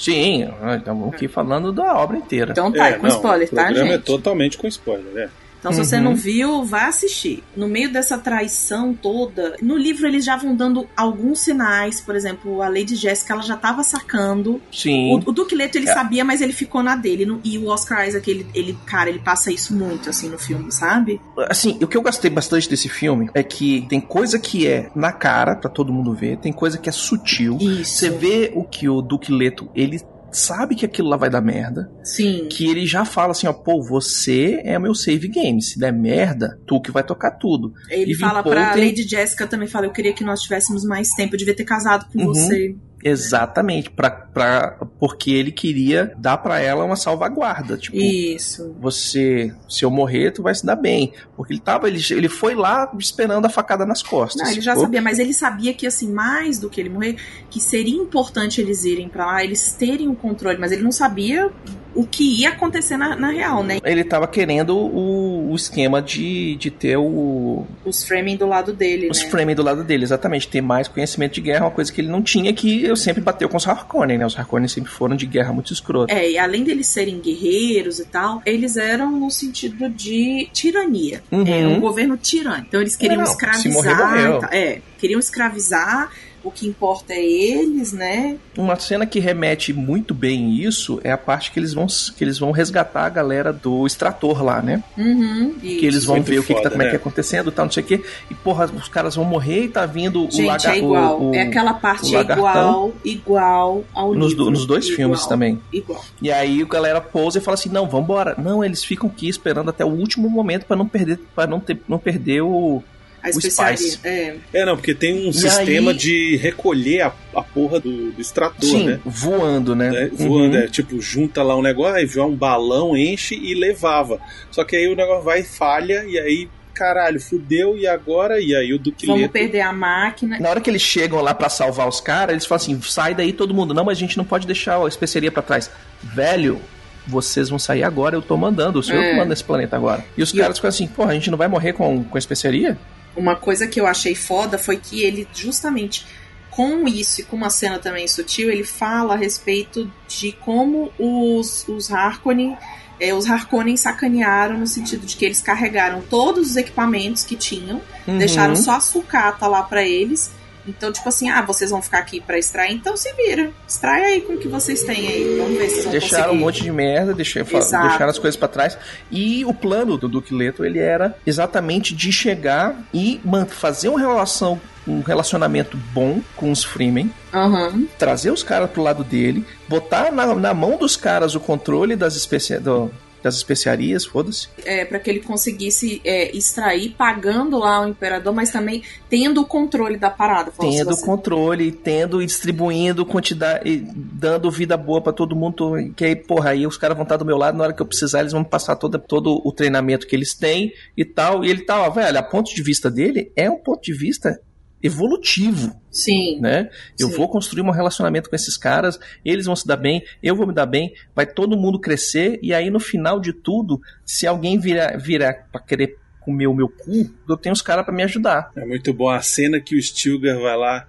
[0.00, 0.48] Sim,
[0.78, 2.52] estamos aqui falando da obra inteira.
[2.52, 4.00] Então tá, É, com não, spoiler, o tá, programa gente?
[4.00, 5.28] é totalmente com spoiler, né?
[5.60, 6.02] Então, se você Uhum.
[6.02, 7.44] não viu, vá assistir.
[7.54, 12.00] No meio dessa traição toda, no livro eles já vão dando alguns sinais.
[12.00, 14.60] Por exemplo, a Lady Jessica, ela já tava sacando.
[14.72, 15.12] Sim.
[15.14, 15.92] O, o Duque Leto, ele É.
[15.94, 17.26] sabia, mas ele ficou na dele.
[17.26, 20.72] No- E o Oscar Isaac, ele, ele, cara, ele passa isso muito, assim, no filme,
[20.72, 21.20] sabe?
[21.48, 25.12] Assim, o que eu gostei bastante desse filme é que tem coisa que é na
[25.12, 27.58] cara, pra todo mundo ver, tem coisa que é sutil.
[27.60, 27.96] Isso.
[27.98, 30.00] Você vê o que o Duque Leto, ele
[30.32, 32.46] sabe que aquilo lá vai dar merda, Sim.
[32.50, 35.92] que ele já fala assim, ó, pô, você é o meu save game, se der
[35.92, 37.72] merda, tu que vai tocar tudo.
[37.88, 41.08] Ele E fala Paul pra Lady Jessica também, fala, eu queria que nós tivéssemos mais
[41.10, 42.26] tempo, eu devia ter casado com Uhum.
[42.26, 42.74] você.
[43.02, 48.74] Exatamente, pra, pra, porque ele queria dar pra ela uma salvaguarda, tipo, Isso.
[48.78, 51.12] você, se eu morrer, tu vai se dar bem.
[51.36, 54.42] Porque ele tava, ele, ele foi lá esperando a facada nas costas.
[54.42, 54.84] Não, ele já sacou?
[54.84, 57.16] sabia, mas ele sabia que, assim, mais do que ele morrer,
[57.48, 61.50] que seria importante eles irem pra lá, eles terem o controle, mas ele não sabia
[61.94, 63.78] o que ia acontecer na, na real, né?
[63.84, 69.08] Ele tava querendo o, o esquema de, de ter o, Os framing do lado dele,
[69.10, 69.28] os né?
[69.28, 70.48] framing do lado dele, exatamente.
[70.48, 73.48] Ter mais conhecimento de guerra, uma coisa que ele não tinha, que eu sempre bateu
[73.48, 74.26] com os Harkonnen, né?
[74.26, 76.12] Os Harkonnen sempre foram de guerra muito escrota.
[76.12, 81.22] É, e além deles serem guerreiros e tal, eles eram no sentido de tirania.
[81.30, 81.46] Uhum.
[81.46, 82.66] É, um governo tirânico.
[82.68, 83.72] Então eles queriam Não, se escravizar.
[83.72, 84.38] morrer, morreu.
[84.40, 84.50] tal.
[84.52, 86.10] É, queriam escravizar.
[86.42, 88.36] O que importa é eles, né?
[88.56, 91.86] Uma cena que remete muito bem isso é a parte que eles vão,
[92.16, 94.82] que eles vão resgatar a galera do extrator lá, né?
[94.96, 95.54] Uhum.
[95.60, 96.98] Que eles vão Muito ver o que, que tá, foda, como é que né?
[96.98, 98.02] tá acontecendo, tá, não sei o quê.
[98.30, 101.20] E, porra, os caras vão morrer e tá vindo o Gente, lagar- é igual.
[101.20, 104.44] o- o- é aquela parte o é igual, igual ao Nos, livro.
[104.46, 105.60] do- nos dois Igual, filmes também.
[105.72, 106.02] Igual.
[106.22, 108.34] E aí a galera pousa e fala assim: não, vambora.
[108.38, 111.78] Não, eles ficam aqui esperando até o último momento pra não perder, para não, ter,
[111.88, 112.82] não perder o.
[113.22, 113.76] A O especiaria.
[113.76, 114.00] Spice.
[114.02, 114.36] É.
[114.52, 118.20] É, não, porque tem um E sistema aí- de recolher a, a porra do, do
[118.20, 119.00] extrator, Sim, né?
[119.04, 119.90] voando, né?
[119.90, 120.28] né, Uhum.
[120.28, 124.18] voando, é, tipo, junta lá um negócio, aí voa um balão, enche e levava.
[124.50, 128.40] Só que aí o negócio vai e falha, e aí, caralho, fudeu, e agora?
[128.40, 130.38] E aí o Duque Vamos perder a máquina.
[130.40, 133.34] Na hora que eles chegam lá pra salvar os caras, eles falam assim: sai daí
[133.34, 133.74] todo mundo.
[133.74, 135.70] Não, mas a gente não pode deixar a especiaria pra trás.
[136.02, 136.58] Velho,
[137.06, 138.78] vocês vão sair agora, eu tô mandando.
[138.78, 139.10] O senhor É.
[139.10, 140.02] que manda nesse planeta agora.
[140.16, 142.18] E os E caras ficam assim: porra, a gente não vai morrer com, com a
[142.18, 142.78] especiaria?
[143.16, 146.06] Uma coisa que eu achei foda foi que ele, justamente
[146.50, 151.66] com isso e com uma cena também sutil, ele fala a respeito de como os,
[151.68, 152.56] os Harkonnen.
[152.98, 157.80] é, os Harkonnen sacanearam no sentido de que eles carregaram todos os equipamentos que tinham,
[158.06, 158.18] Uhum.
[158.18, 160.30] deixaram só a sucata lá pra eles,
[160.76, 163.50] Então, tipo assim, ah, vocês vão ficar aqui pra extrair, então se vira.
[163.68, 165.36] Extrai aí com o que vocês têm aí.
[165.38, 166.36] Vamos ver se vocês vão Deixaram conseguir.
[166.38, 168.78] um monte de merda, deixaram, deixaram as coisas pra trás.
[169.10, 174.60] E o plano do Duque Leto, ele era exatamente de chegar e fazer uma relação,
[174.86, 177.84] um relacionamento bom com os Freemen, Aham.
[177.98, 182.16] trazer os caras pro lado dele, botar na, na mão dos caras o controle das,
[182.16, 182.90] especia, do-
[183.22, 184.48] das especiarias, foda-se.
[184.64, 189.46] É, para que ele conseguisse é, extrair pagando lá o imperador, mas também tendo o
[189.46, 190.52] controle da parada.
[190.58, 195.74] Tendo você- controle, tendo e distribuindo quantidade, e dando vida boa pra todo mundo.
[195.96, 197.86] Que aí, porra, aí os caras vão estar do meu lado, na hora que eu
[197.86, 201.44] precisar, eles vão passar toda, todo o treinamento que eles têm e tal.
[201.44, 204.40] E ele tá, ó, velho, a ponto de vista dele é um ponto de vista
[204.82, 206.40] evolutivo, Sim.
[206.40, 206.70] né?
[206.98, 207.16] Eu Sim.
[207.16, 210.54] vou construir um relacionamento com esses caras, eles vão se dar bem, eu vou me
[210.54, 214.96] dar bem, vai todo mundo crescer, e aí no final de tudo, se alguém virar,
[214.96, 218.50] virar pra querer comer o meu cu, eu tenho os caras pra me ajudar.
[218.56, 220.86] É muito bom a cena que o Stilgar vai lá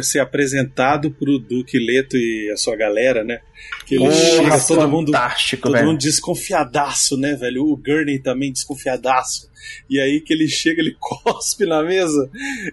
[0.00, 3.40] ser apresentado pro Duque Leto e a sua galera, né?
[3.86, 5.12] Que ele chega, Porra, todo mundo,
[5.60, 5.86] todo velho.
[5.88, 7.64] mundo desconfiadaço, né, velho?
[7.64, 9.50] O Gurney também desconfiadaço.
[9.88, 12.30] E aí que ele chega, ele cospe na mesa.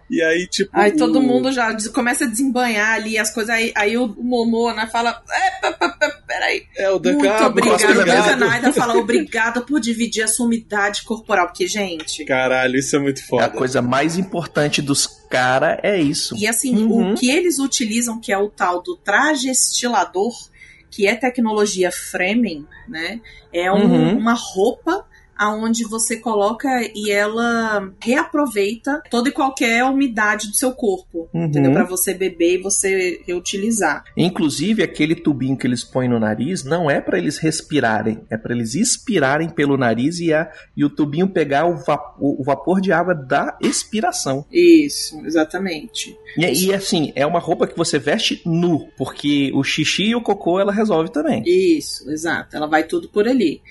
[0.10, 0.70] E aí, tipo.
[0.74, 3.54] Aí todo o- mundo já começa a desembanhar ali as coisas.
[3.54, 5.68] Aí, aí o Momona fala: é,
[6.28, 6.64] peraí.
[6.78, 6.94] É, o.
[6.94, 7.52] Muito obrigado.
[7.52, 8.40] O.
[8.40, 11.48] Duncan fala: obrigada por dividir a sua umidade corporal.
[11.48, 12.24] Porque, gente.
[12.26, 13.46] Caralho, isso é muito É foda.
[13.46, 16.36] a coisa mais importante dos caras é isso.
[16.38, 17.14] E assim, Uhum.
[17.14, 20.34] o que eles utilizam, que é o tal do traje estilador,
[21.00, 23.22] que é tecnologia Fremen, né?
[23.54, 24.18] É um- Uhum.
[24.18, 25.06] uma roupa
[25.40, 31.46] aonde você coloca e ela reaproveita toda e qualquer umidade do seu corpo, Uhum.
[31.46, 31.72] entendeu?
[31.72, 34.04] Para você beber e você reutilizar.
[34.18, 38.54] Inclusive, aquele tubinho que eles põem no nariz não é pra eles respirarem, é pra
[38.54, 41.80] eles expirarem pelo nariz e, a, e o tubinho pegar o-
[42.20, 44.46] o vapor de água da expiração.
[44.52, 46.18] Isso, exatamente.
[46.38, 50.22] E, e, assim, é uma roupa que você veste nu, porque o xixi e o
[50.22, 51.44] cocô ela resolve também.
[51.46, 52.56] Isso, exato.
[52.56, 53.62] Ela vai tudo por ali.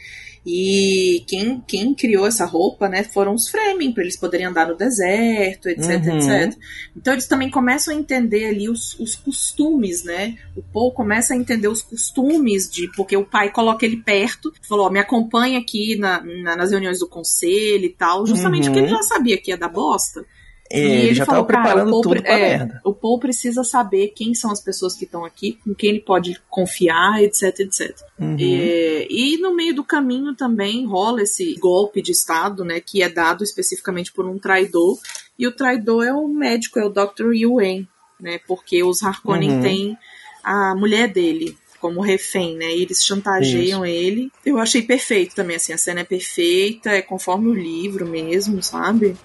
[0.46, 4.76] E quem, quem criou essa roupa, né, foram os Fremen, para eles poderem andar no
[4.76, 6.16] deserto, etc, Uhum.
[6.18, 6.58] etc.
[6.96, 10.36] Então eles também começam a entender ali os, os costumes, né?
[10.56, 12.88] O Paul começa a entender os costumes de.
[12.96, 16.98] Porque o pai coloca ele perto, falou: ó, me acompanha aqui na, na- nas reuniões
[17.00, 18.74] do conselho e tal, justamente Uhum.
[18.74, 20.24] porque ele já sabia que ia dar bosta.
[20.70, 22.80] É, E ele, já falou, tava "Cara, preparando o Paul tudo pra é, merda.
[22.84, 26.38] O Paul precisa saber quem são as pessoas que estão aqui, com quem ele pode
[26.50, 27.96] confiar, etc, etc.
[28.18, 28.36] Uhum.
[28.38, 33.08] É, e no meio do caminho também rola esse golpe de Estado, né, que é
[33.08, 34.98] dado especificamente por um traidor.
[35.38, 37.32] E o traidor é o médico, é o Dr.
[37.32, 37.88] Yuen,
[38.20, 39.60] né, porque os Harkonnen Uhum.
[39.62, 39.98] têm
[40.44, 44.30] a mulher dele como refém, né, e eles chantageiam ele.
[44.44, 49.16] Eu achei perfeito também, assim, a cena é perfeita, é conforme o livro mesmo, sabe?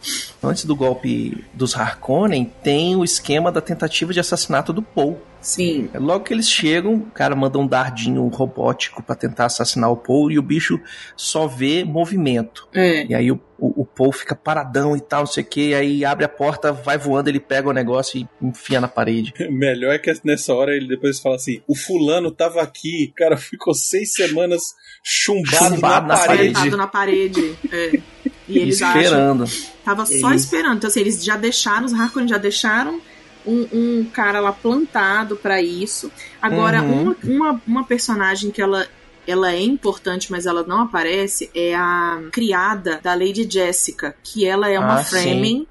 [0.41, 5.20] Antes do golpe dos Harkonnen, tem o esquema da tentativa de assassinato do Paul.
[5.44, 5.89] Sim.
[5.94, 10.32] Logo que eles chegam, o cara manda um dardinho robótico pra tentar assassinar o Paul
[10.32, 10.80] e o bicho
[11.16, 12.68] só vê movimento.
[12.74, 13.06] É.
[13.06, 16.06] E aí o, o, o Paul fica paradão e tal, não sei o que, aí
[16.06, 19.34] abre a porta, vai voando, ele pega o negócio e enfia na parede.
[19.52, 23.36] Melhor é que nessa hora ele depois fala assim: o fulano tava aqui, o cara
[23.38, 24.62] ficou seis semanas
[25.04, 26.56] chumbado, Chumbado na, na parede.
[26.56, 27.56] Sentado na parede.
[27.72, 28.00] É.
[28.48, 29.02] E eles acham.
[29.02, 29.46] esperando.
[29.86, 30.78] Tava só Eles- esperando.
[30.78, 33.00] Então, assim, eles já deixaram, os Harkonnen já deixaram
[33.46, 36.12] um, um cara lá plantado pra isso.
[36.41, 37.02] Agora, Uhum.
[37.04, 37.16] uma,
[37.52, 38.88] uma, uma personagem que ela.
[39.26, 41.50] Ela é importante, mas ela não aparece.
[41.56, 45.04] É a criada da Lady Jessica, que ela é uma Ah.
[45.04, 45.66] Fremen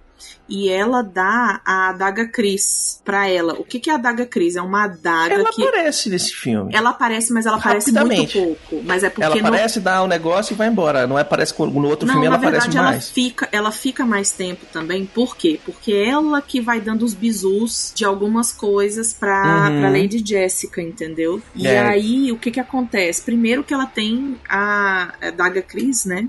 [0.48, 3.54] e ela dá a adaga Cris pra ela.
[3.54, 4.56] O que, que é a adaga Cris?
[4.56, 5.62] É uma adaga Ela que.
[5.62, 6.70] aparece nesse filme.
[6.74, 8.38] Ela aparece, mas ela aparece muito Rapidamente.
[8.38, 8.84] pouco.
[8.84, 11.06] Mas é porque Ela aparece, dá o negócio e vai embora.
[11.06, 13.08] Não aparece com- no outro Não, filme, ela aparece verdade ela mais.
[13.10, 15.06] fica, ela fica mais tempo também.
[15.06, 15.58] Por quê?
[15.64, 19.80] Porque é ela que vai dando os bizus de algumas coisas pra, Uhum.
[19.80, 21.40] pra Lady Jessica, entendeu?
[21.54, 21.80] E É.
[21.80, 23.22] aí, o que que acontece?
[23.22, 26.28] Primeiro que ela tem a, a daga Cris, né?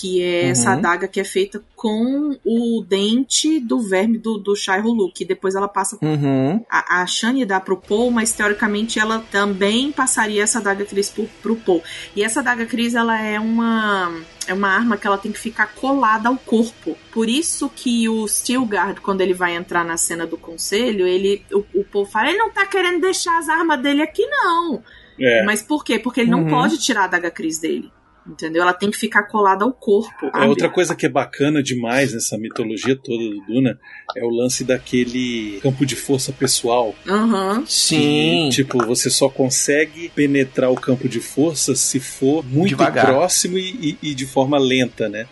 [0.00, 0.50] Que é Uhum.
[0.50, 5.12] essa adaga que é feita com o dente do verme do, do Shai Huluk.
[5.12, 6.64] Que depois ela passa Uhum.
[6.70, 11.28] a, a Shani dá pro Paul, mas teoricamente ela também passaria essa daga Cris pro,
[11.42, 11.82] pro Paul.
[12.16, 14.12] E essa daga Cris, ela é uma
[14.46, 16.96] é uma arma que ela tem que ficar colada ao corpo.
[17.12, 21.62] Por isso que o Stilgard, quando ele vai entrar na cena do conselho, ele o,
[21.74, 24.82] o Paul fala, ele não tá querendo deixar as armas dele aqui não.
[25.20, 25.44] É.
[25.44, 25.98] Mas por quê?
[25.98, 26.48] Porque ele não Uhum.
[26.48, 27.92] pode tirar a daga Cris dele.
[28.26, 28.62] Entendeu?
[28.62, 30.30] Ela tem que ficar colada ao corpo.
[30.34, 33.78] É, outra coisa que é bacana demais nessa mitologia toda do Duna
[34.16, 36.94] é o lance daquele campo de força pessoal.
[37.08, 37.64] Aham.
[37.66, 38.48] Sim.
[38.50, 43.06] Que, tipo, você só consegue penetrar o campo de força se for muito Devagar.
[43.06, 45.26] próximo e, e- e de forma lenta, né?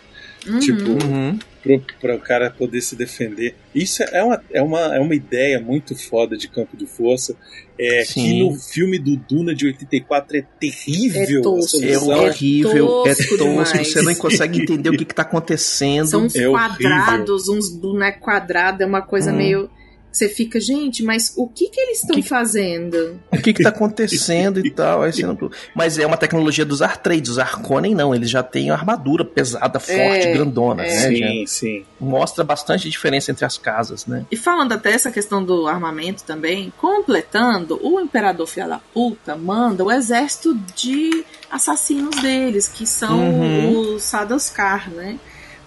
[0.47, 0.59] Uhum.
[0.59, 1.39] Tipo, Uhum.
[1.61, 3.55] pro, pra o cara poder se defender.
[3.75, 7.35] Isso é uma, é, uma, é uma ideia muito foda de campo de força.
[7.77, 8.39] É, que Sim.
[8.43, 11.79] no filme do Duna de 84 é terrível É tosco.
[11.81, 13.87] a É horrível, é tosco tosco, demais.
[13.93, 16.07] você não consegue entender o que, que tá acontecendo.
[16.07, 19.35] São uns É quadrados, uns bonecos quadrados, é uma coisa Hum.
[19.37, 19.69] meio.
[20.11, 23.19] Você fica, gente, mas o que que eles estão Que fazendo?
[23.31, 25.03] O que, que tá acontecendo e tal.
[25.03, 25.37] Aí não-
[25.75, 30.27] Mas é uma tecnologia dos Artrades, os Harkonnen não, eles já têm armadura pesada, forte,
[30.27, 30.87] É, grandona, é.
[30.87, 31.15] né?
[31.15, 31.85] já Sim, sim.
[31.99, 34.25] Mostra bastante diferença entre as casas, né?
[34.31, 39.83] E falando até essa questão do armamento também, completando, o Imperador Filha da Puta manda
[39.83, 43.79] o exército de assassinos deles, que são Uhum.
[43.95, 45.17] os Sadaskar, né?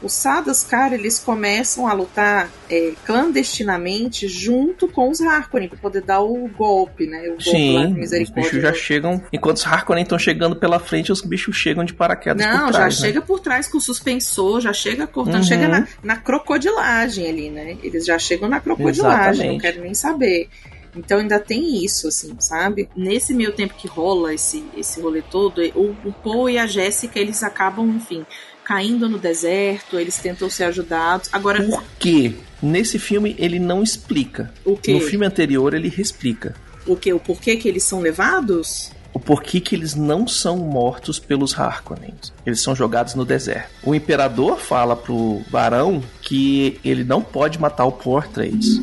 [0.02, 6.20] Os Sadaskar, eles começam a lutar é, clandestinamente junto com os Harkonnen, pra poder dar
[6.20, 7.22] o golpe, né?
[7.28, 8.42] O golpe lá de Sim, os misericórdia.
[8.42, 9.22] bichos já chegam.
[9.32, 12.78] Enquanto os Harkonnen estão chegando pela frente, os bichos chegam de paraquedas Não, por já
[12.80, 13.00] trás.
[13.00, 13.06] né?
[13.06, 15.42] chega por trás com o suspensor, já chega cortando, Uhum.
[15.42, 17.76] chega na, na crocodilagem ali, né?
[17.82, 20.48] Eles já chegam na crocodilagem, não quero nem saber.
[20.94, 22.86] Então ainda tem isso, assim, sabe?
[22.94, 27.18] Nesse meio tempo que rola esse, esse rolê todo, o, o Poe e a Jéssica,
[27.18, 28.26] eles acabam, enfim,
[28.64, 31.28] caindo no deserto, eles tentam ser ajudados.
[31.32, 32.34] Agora, Por quê?
[32.62, 34.52] Nesse filme ele não explica.
[34.64, 34.92] o que?
[34.92, 36.54] No filme anterior ele explica.
[36.86, 37.12] O que?
[37.12, 38.90] O porquê que eles são levados?
[39.14, 42.14] O porquê que eles não são mortos pelos Harkonnen.
[42.46, 43.68] Eles são jogados no deserto.
[43.84, 48.80] O imperador fala pro barão que ele não pode matar o Portraits.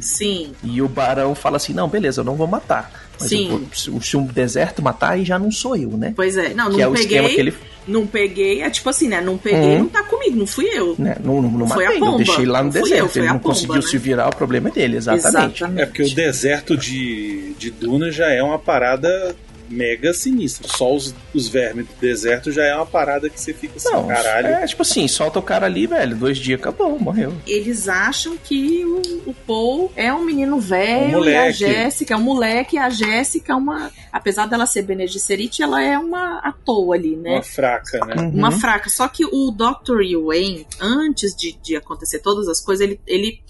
[0.00, 3.05] Sim, E o barão fala assim: não, beleza, eu não vou matar.
[3.18, 3.66] Mas Sim.
[3.92, 6.12] eu se, um deserto matar, aí já não sou eu, né?
[6.14, 6.52] pois é.
[6.54, 7.54] Não, que é não o esquema peguei, que ele.
[7.86, 9.20] não peguei, é tipo assim, né?
[9.20, 9.78] Não peguei, Uhum.
[9.80, 10.94] não tá comigo, não fui eu.
[10.98, 12.16] Né, não, não, não Foi a matei, eu pomba.
[12.24, 13.16] deixei lá no deserto.
[13.16, 13.82] eu, ele a não pomba, conseguiu né?
[13.82, 15.64] se virar, o problema é dele, exatamente.
[15.76, 19.34] É porque o deserto de, de Duna já é uma parada
[19.68, 20.68] mega sinistra.
[20.68, 24.06] Só os, os vermes do deserto já é uma parada que você fica assim, Não,
[24.06, 24.48] caralho.
[24.48, 27.32] é tipo assim, solta o cara ali, velho, dois dias acabou, morreu.
[27.46, 31.50] eles acham que o, o Paul é um menino velho Um e a.
[31.50, 33.90] Jéssica é um moleque e a Jéssica é uma.
[34.12, 37.34] Apesar dela ser Bene Gesserit, ela é uma à toa ali, né?
[37.34, 38.14] Uma fraca, né?
[38.18, 38.30] Uhum.
[38.30, 38.88] Uma fraca.
[38.90, 40.00] Só que o Dr.
[40.02, 43.40] Yuan, antes de, de acontecer todas as coisas, ele, ele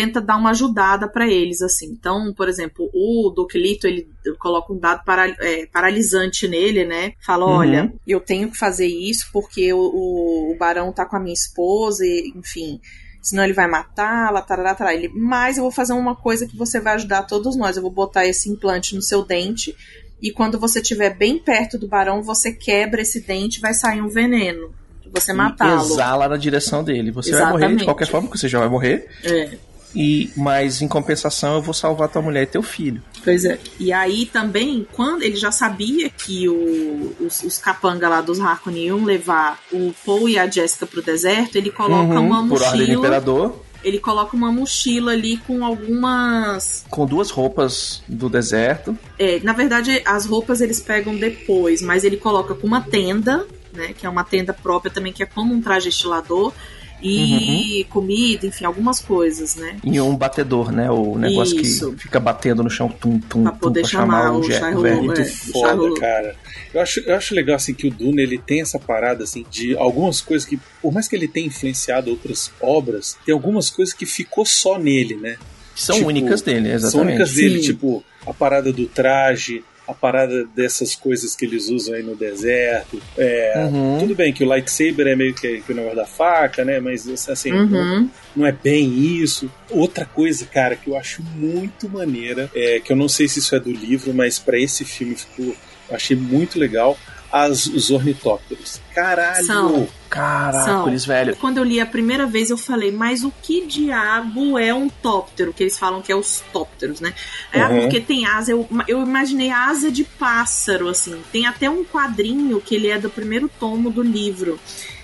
[0.00, 1.86] tenta dar uma ajudada pra eles, assim.
[1.86, 7.14] Então, por exemplo, o Doquilito, ele coloca um dado para, é, paralisante nele, né?
[7.24, 7.52] Fala, Uhum.
[7.52, 11.34] olha, eu tenho que fazer isso porque o, o, o Barão tá com a minha
[11.34, 12.80] esposa, e, enfim...
[13.20, 14.94] Senão ele vai matá-la, tarará, tarará.
[14.94, 17.76] Ele, mas eu vou fazer uma coisa que você vai ajudar todos nós.
[17.76, 19.74] Eu vou botar esse implante no seu dente
[20.22, 24.00] e quando você estiver bem perto do barão, você quebra esse dente e vai sair
[24.00, 24.72] um veneno.
[25.12, 25.82] Você matá-lo.
[25.92, 27.10] Exala na direção dele.
[27.10, 27.84] Você vai morrer de Exatamente.
[27.84, 29.08] qualquer forma, porque você já vai morrer.
[29.24, 29.58] É,
[29.94, 33.02] E, mas em compensação eu vou salvar tua mulher e teu filho.
[33.24, 33.58] pois é.
[33.80, 38.86] E aí também, quando ele já sabia que o- os, os capanga lá dos Harkonnen
[38.86, 42.70] iam levar o Paul e a Jessica pro deserto, ele coloca Uhum, uma por ordem
[42.70, 42.94] do mochila.
[42.98, 46.84] imperador, Ele coloca uma mochila ali com algumas.
[46.90, 48.96] com duas roupas do deserto.
[49.18, 53.94] é, na verdade, as roupas eles pegam depois, mas ele coloca com uma tenda, né?
[53.96, 56.52] Que é uma tenda própria também, que é como um traje estilador.
[57.00, 57.84] E Uhum.
[57.90, 59.76] comida, enfim, algumas coisas, né?
[59.84, 60.90] E um batedor, né?
[60.90, 61.92] O negócio Isso.
[61.92, 64.78] que fica batendo no chão, tum, tum, Pra tum, poder pra chamar chamar o o,
[64.78, 65.02] o velho.
[65.04, 66.34] Muito É, foda, cara.
[66.74, 69.76] Eu acho, eu acho legal assim que o Duna ele tem essa parada assim de
[69.76, 74.04] algumas coisas que, por mais que ele tenha influenciado outras obras, tem algumas coisas que
[74.04, 75.36] ficou só nele, né?
[75.76, 76.90] São Tipo, únicas dele, exatamente.
[76.90, 77.72] São únicas dele, Sim.
[77.72, 83.00] tipo a parada do traje, a parada dessas coisas que eles usam aí no deserto.
[83.16, 83.98] É, Uhum.
[84.00, 86.78] Tudo bem que o lightsaber é meio que, que o negócio da faca, né?
[86.78, 88.10] Mas assim, não, Uhum.
[88.36, 88.86] não é bem
[89.20, 89.50] isso.
[89.70, 93.56] Outra coisa, cara, que eu acho muito maneira, é que eu não sei se isso
[93.56, 95.56] é do livro, mas pra esse filme ficou,
[95.88, 96.98] eu achei muito legal.
[97.30, 98.80] As, os ornitópteros.
[98.94, 99.44] Caralho!
[99.44, 99.88] São.
[100.08, 101.36] Caracoles, velho.
[101.36, 105.52] Quando eu li a primeira vez, eu falei, mas o que diabo é um tóptero?
[105.52, 107.12] Que eles falam que é os tópteros, né?
[107.52, 107.80] É Uhum.
[107.82, 111.20] porque tem asa, eu, eu imaginei asa de pássaro, assim.
[111.30, 114.58] Tem até um quadrinho que ele é do primeiro tomo do livro.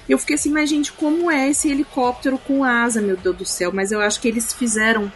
[0.09, 3.71] Eu fiquei assim, mas gente, como é esse helicóptero com asa, meu Deus do céu?
[3.75, 5.13] Mas eu acho que eles fizeram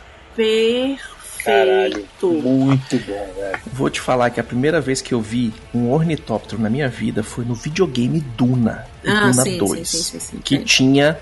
[1.45, 2.07] Caralho!
[2.22, 3.59] Muito bom, velho.
[3.72, 7.22] Vou te falar que a primeira vez que eu vi um ornitóptero na minha vida
[7.22, 8.84] foi no videogame Duna.
[9.07, 9.89] Ah, Duna sim, 2.
[9.89, 10.39] sim, sim, sim, sim.
[10.39, 11.18] que tinha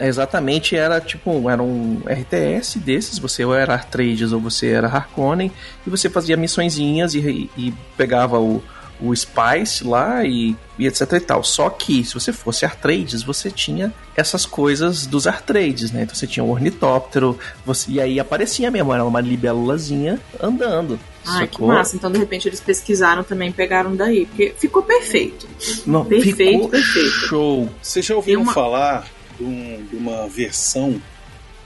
[0.00, 5.50] exatamente era tipo era um RTS desses você ou era Artrades ou você era Harkonnen
[5.84, 8.62] e você fazia missõezinhas e, e pegava o,
[9.00, 11.44] o Spice lá e, e etc e tal.
[11.44, 16.02] Só que se você fosse Artrades, você tinha essas coisas dos Artrades, né?
[16.02, 20.98] Então você tinha o ornitóptero, você, e aí aparecia mesmo, era uma libélulazinha andando.
[21.24, 21.94] Ai, que massa.
[21.94, 24.24] Então, de repente, eles pesquisaram também, pegaram daí.
[24.26, 25.46] Porque ficou perfeito.
[25.86, 27.10] Não, Perfeito, ficou perfeito.
[27.10, 27.68] show.
[27.82, 29.06] Vocês já ouviram uma- falar
[29.38, 31.00] de, um- de uma versão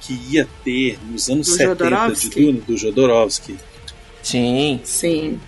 [0.00, 2.40] que ia ter nos anos Do 70 de Jodorowsky?
[2.44, 3.56] Duna, do Jodorowsky?
[4.22, 5.40] Sim, Sim.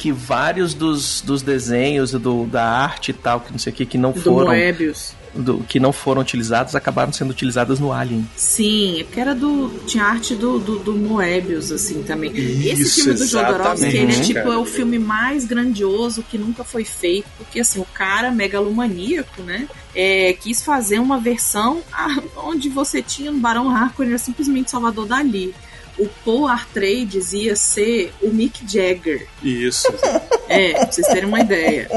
[0.00, 3.84] Que vários dos, dos desenhos do, da arte e tal, que não sei o que,
[3.84, 5.12] que não Do foram Moebius.
[5.34, 8.26] do- que não foram utilizados, acabaram sendo utilizadas no Alien.
[8.34, 9.68] Sim, é porque era do.
[9.86, 12.32] Tinha arte do, do, do Moebius, assim, também.
[12.34, 14.54] Esse Isso, filme do Jodorowsky, ele é tipo, cara.
[14.54, 19.68] é o filme mais grandioso que nunca foi feito, porque assim, o cara megalomaníaco, né?
[19.94, 25.06] É, quis fazer uma versão ah, onde você tinha no Barão Harkonnen era simplesmente Salvador
[25.06, 25.54] Dali.
[26.00, 29.26] O Paul Atreides ia ser o Mick Jagger.
[29.42, 29.86] Isso.
[30.52, 31.88] É, pra vocês terem uma ideia.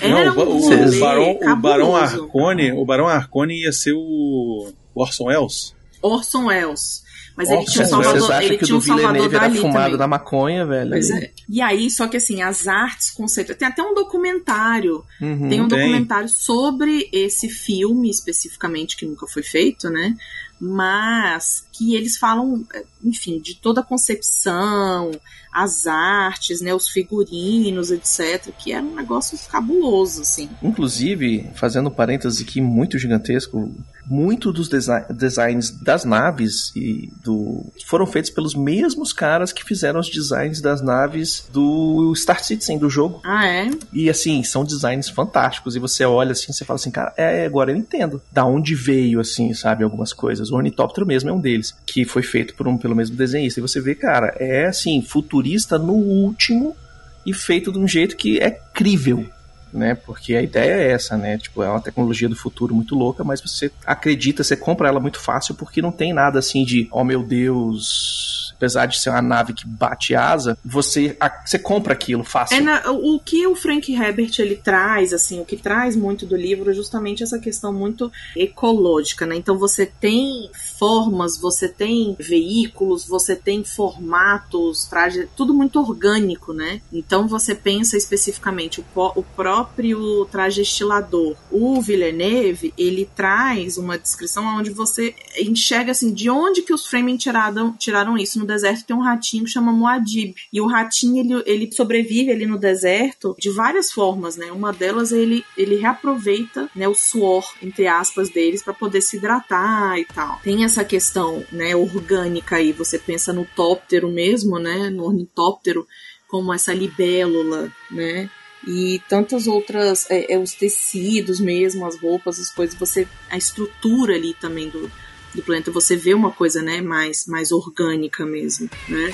[0.00, 1.94] Era Não, um o, Barão, o Barão.
[1.94, 5.72] Arcone, o Barão Arcone ia ser o Orson Welles.
[6.02, 7.04] Orson Welles.
[7.36, 7.88] Mas ele Orson tinha um.
[7.88, 9.98] Salvador, Vocês acham ele que o tinha um Salvador Villeneuve era Dali fumado também.
[9.98, 10.90] da maconha, velho?
[10.90, 11.24] Pois ali?
[11.26, 11.30] é.
[11.48, 13.56] E aí, só que assim, as artes conceituais.
[13.56, 15.04] Tem até um documentário.
[15.20, 15.48] Uhum.
[15.48, 15.78] Tem um Tem.
[15.78, 20.16] documentário sobre esse filme especificamente, que nunca foi feito, né?
[20.60, 22.64] Mas que eles falam,
[23.02, 25.10] enfim, de toda a concepção,
[25.52, 26.72] as artes, né?
[26.74, 28.50] Os figurinos, etc.
[28.58, 30.48] Que era um negócio cabuloso, assim.
[30.62, 33.70] Inclusive, fazendo um parêntese aqui muito gigantesco,
[34.06, 40.00] muito dos desi- designs das naves e do foram feitos pelos mesmos caras que fizeram
[40.00, 43.20] os designs das naves do Star Citizen do jogo.
[43.24, 43.70] Ah, é?
[43.92, 45.76] E assim, são designs fantásticos.
[45.76, 48.22] E você olha assim, você fala assim, cara, é, agora eu entendo.
[48.32, 50.50] Da onde veio, assim, sabe, algumas coisas.
[50.50, 53.60] O ornitóptero mesmo é um deles, que foi feito por um, pelo mesmo desenhista.
[53.60, 56.76] E você vê, cara, é assim, futurista no último
[57.24, 59.26] e feito de um jeito que é crível.
[59.72, 61.38] Né, porque a ideia é essa, né?
[61.38, 65.18] Tipo, é uma tecnologia do futuro muito louca, mas você acredita, você compra ela muito
[65.18, 69.52] fácil porque não tem nada assim de, oh meu Deus, apesar de ser uma nave
[69.52, 72.56] que bate asa, você, a- você compra aquilo fácil.
[72.56, 76.36] É na- o que o Frank Herbert ele traz, assim, o que traz muito do
[76.36, 79.34] livro é justamente essa questão muito ecológica, né?
[79.34, 80.48] Então você tem
[80.78, 86.80] formas, você tem veículos, você tem formatos, traje, tudo muito orgânico, né?
[86.92, 88.84] Então você pensa especificamente o,
[89.16, 91.34] o próprio traje estilador.
[91.50, 97.16] O Villeneuve, ele traz uma descrição onde você enxerga assim de onde que os Fremen
[97.16, 98.38] tiraram, tiraram isso.
[98.38, 100.34] No deserto tem um ratinho que chama Muad'Dib.
[100.52, 104.52] E o ratinho, ele, ele sobrevive ali no deserto de várias formas, né?
[104.52, 109.98] Uma delas, ele, ele reaproveita né, o suor, entre aspas, deles para poder se hidratar
[109.98, 110.40] e tal.
[110.42, 112.72] Tem essa questão né, orgânica aí.
[112.72, 114.90] Você pensa no tóptero mesmo, né?
[114.90, 115.86] No ornitóptero,
[116.28, 118.30] como essa libélula, né?
[118.64, 124.14] e tantas outras é, é, os tecidos mesmo as roupas as coisas você a estrutura
[124.14, 124.88] ali também do,
[125.34, 129.12] do planeta você vê uma coisa né mais mais orgânica mesmo né?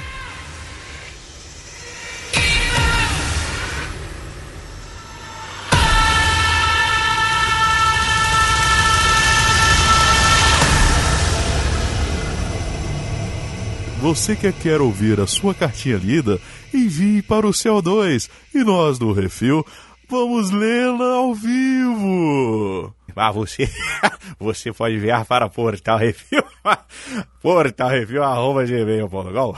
[14.00, 16.40] Você que quer ouvir a sua cartinha lida,
[16.72, 19.66] envie para o CO2 e nós do Refil
[20.09, 22.94] vamos lê-la ao vivo.
[23.14, 23.68] Ah, você,
[24.38, 26.42] você pode enviar para Portal Refil,
[27.42, 29.54] Portal Refil, arroba gmail.com.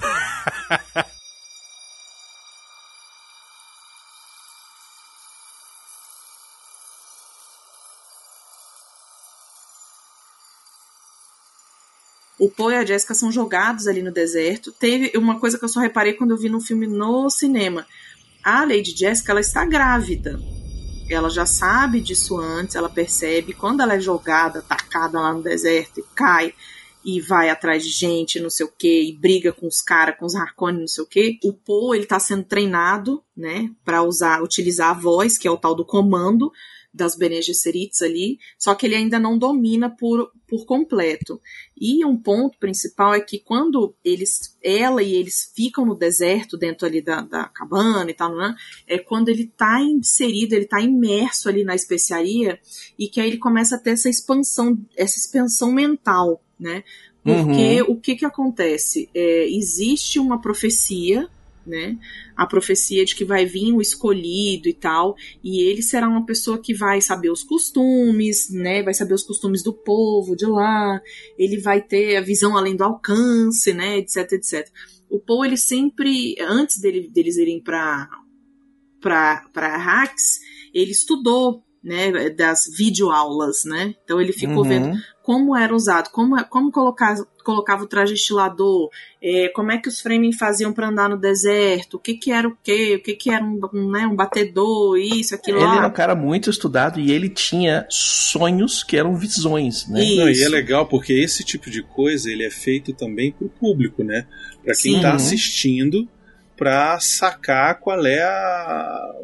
[12.41, 14.73] o Poe e a Jessica são jogados ali no deserto.
[14.73, 17.87] Teve uma coisa que eu só reparei quando eu vi no filme no cinema.
[18.43, 20.41] A Lady Jessica, ela está grávida.
[21.09, 23.53] Ela já sabe disso antes, ela percebe.
[23.53, 26.55] Quando ela é jogada, tacada lá no deserto e cai
[27.05, 30.27] e vai atrás de gente, não sei o que, e briga com os caras, com
[30.27, 31.39] os Harkonnen, não sei o que.
[31.43, 35.57] O Poe, ele tá sendo treinado, né, para usar, utilizar a voz, que é o
[35.57, 36.53] tal do comando
[36.93, 41.41] das Bene Gesserits ali, só que ele ainda não domina por, por completo.
[41.81, 46.87] E um ponto principal é que quando eles, ela e eles ficam no deserto, dentro
[46.87, 48.55] ali da, da cabana e tal, né,
[48.87, 52.59] é quando ele está inserido, ele está imerso ali na especiaria,
[52.99, 56.83] e que aí ele começa a ter essa expansão, essa expansão mental, né?
[57.23, 57.93] Porque uhum.
[57.93, 59.11] o que que acontece?
[59.15, 61.29] É, existe uma profecia,
[61.67, 61.99] né?
[62.37, 66.59] A profecia de que vai vir o escolhido e tal, e ele será uma pessoa
[66.59, 68.83] que vai saber os costumes, né?
[68.83, 71.01] Vai saber os costumes do povo de lá,
[71.39, 73.99] ele vai ter a visão além do alcance, né?
[73.99, 74.69] Etc, etc.
[75.09, 78.09] O Paul, ele sempre, antes dele, deles irem para
[79.01, 80.41] para Arrax,
[80.75, 83.95] ele estudou né, das videoaulas, né?
[84.05, 84.69] Então ele ficou Uhum.
[84.69, 84.99] vendo
[85.31, 87.15] como era usado, como, como colocar,
[87.45, 88.91] colocava o traje estilador,
[89.23, 92.49] é, como é que os framing faziam para andar no deserto, o que que era
[92.49, 95.77] o quê, o que que era um, um, né, um batedor, isso, aquilo Ele lá.
[95.77, 100.03] era um cara muito estudado e ele tinha sonhos que eram visões, né?
[100.03, 100.17] Isso.
[100.17, 104.03] Não, e é legal porque esse tipo de coisa ele é feito também pro público,
[104.03, 104.27] né?
[104.65, 105.01] Pra quem Sim.
[105.01, 106.09] tá assistindo,
[106.57, 109.15] pra sacar qual é a.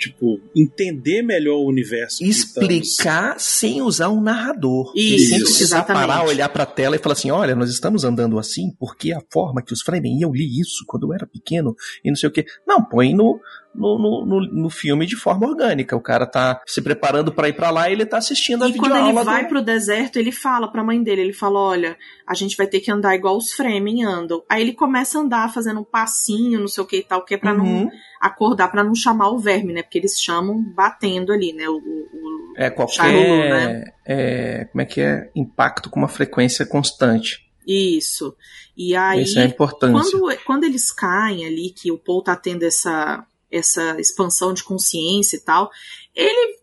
[0.00, 2.24] Tipo, entender melhor o universo.
[2.24, 4.94] Explicar sem usar um narrador.
[4.96, 6.06] Isso, sem precisar exatamente.
[6.06, 9.60] parar, olhar pra tela e falar assim: olha, nós estamos andando assim porque a forma
[9.60, 12.32] que os Fremen, e eu li isso quando eu era pequeno e não sei o
[12.32, 12.46] quê.
[12.66, 13.38] Não, põe no,
[13.74, 15.96] no, no, no- no filme de forma orgânica.
[15.96, 18.74] O cara tá se preparando pra ir pra lá e ele tá assistindo a E
[18.74, 19.48] quando ele videoaula vai do...
[19.48, 21.96] pro deserto, ele fala pra mãe dele, ele fala, olha,
[22.26, 24.42] a gente vai ter que andar igual os Fremen andam.
[24.48, 27.34] Aí ele começa a andar fazendo um passinho, não sei o que e tal, que
[27.34, 27.90] é pra não Uhum.
[28.20, 29.82] acordar, pra não chamar o verme, né?
[29.82, 31.68] Porque eles chamam batendo ali, né?
[31.68, 32.94] O, o- É qualquer.
[32.94, 33.84] Charulu, né?
[34.04, 35.30] é, como é que é?
[35.36, 37.48] Impacto com uma frequência constante.
[37.66, 38.34] Isso.
[38.76, 43.24] E aí, Isso é quando, quando eles caem ali, que o Paul tá tendo essa,
[43.50, 45.70] essa expansão de consciência e tal,
[46.14, 46.58] ele,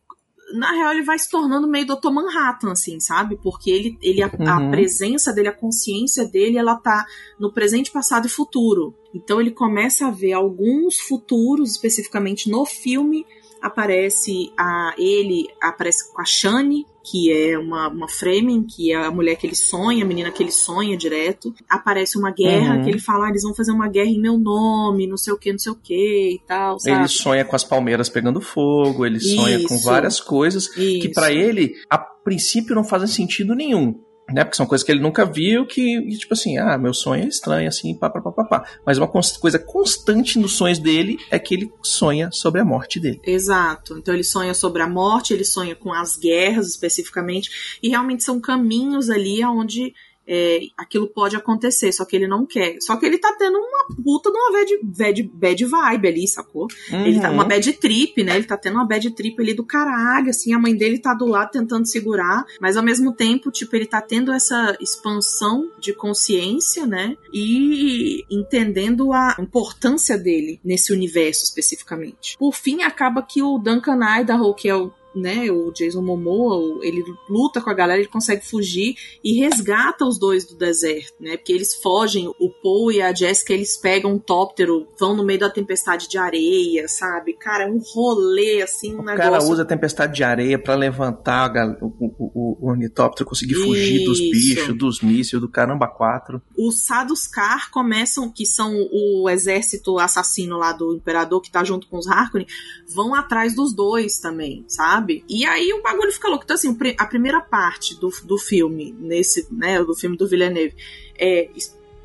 [0.54, 2.10] na real, ele vai se tornando meio Dr.
[2.10, 3.38] Manhattan, assim, sabe?
[3.42, 4.72] Porque ele, ele a, a Uhum.
[4.72, 7.06] presença dele, a consciência dele, ela tá
[7.40, 8.96] no presente, passado e futuro.
[9.14, 13.26] Então ele começa a ver alguns futuros, especificamente no filme,
[13.62, 19.10] aparece a ele, aparece com a Shani, que é uma, uma Fremen, que é a
[19.10, 21.54] mulher que ele sonha, a menina que ele sonha direto.
[21.70, 22.84] Aparece uma guerra, Uhum.
[22.84, 25.38] que ele fala, ah, eles vão fazer uma guerra em meu nome, não sei o
[25.38, 26.98] que, não sei o que e tal, sabe?
[26.98, 31.12] Ele sonha com as palmeiras pegando fogo, ele sonha com várias coisas que Isso.
[31.14, 33.98] pra ele, a princípio, não fazem sentido nenhum.
[34.32, 34.44] Né?
[34.44, 37.28] Porque são coisas que ele nunca viu, que, e, tipo assim, ah, meu sonho é
[37.28, 38.66] estranho, assim, pá, pá, pá, pá, pá.
[38.86, 43.22] Mas uma coisa constante nos sonhos dele é que ele sonha sobre a morte dele.
[43.24, 43.98] Exato.
[43.98, 48.40] Então ele sonha sobre a morte, ele sonha com as guerras especificamente, e realmente são
[48.40, 49.94] caminhos ali onde
[50.28, 52.78] é, aquilo pode acontecer, só que ele não quer.
[52.82, 56.68] Só que ele tá tendo uma puta de uma bad, bad, bad vibe ali, sacou?
[56.92, 57.36] Ele tá Uhum.
[57.36, 58.36] uma bad trip, né?
[58.36, 61.26] Ele tá tendo uma bad trip ali do caralho, assim, a mãe dele tá do
[61.26, 66.86] lado tentando segurar, mas ao mesmo tempo, tipo, ele tá tendo essa expansão de consciência,
[66.86, 67.16] né?
[67.34, 72.38] E entendendo a importância dele nesse universo especificamente.
[72.38, 76.84] Por fim, acaba que o Duncan Idaho, que é o né, o Jason Momoa, o-
[76.84, 81.38] ele luta com a galera, ele consegue fugir e resgata os dois do deserto, né?
[81.38, 85.40] Porque eles fogem, o Paul e a Jessica, eles pegam um tóptero, vão no meio
[85.40, 87.34] da tempestade de areia, sabe?
[87.34, 89.32] Cara, é um rolê, assim, um O negócio...
[89.32, 91.52] cara usa a tempestade de areia pra levantar
[91.82, 94.32] o, o, o- o ornitóptero, conseguir fugir dos Isso.
[94.32, 96.42] bichos, dos mísseis, do caramba quatro.
[96.58, 101.98] os Saduskar começam, que são o exército assassino lá do imperador que tá junto com
[101.98, 102.48] os Harkonnen,
[102.94, 105.07] vão atrás dos dois também, sabe?
[105.28, 106.44] E aí o bagulho fica louco.
[106.44, 110.76] Então, assim, a primeira parte do, do filme, nesse, né, do filme do Villeneuve,
[111.18, 111.50] é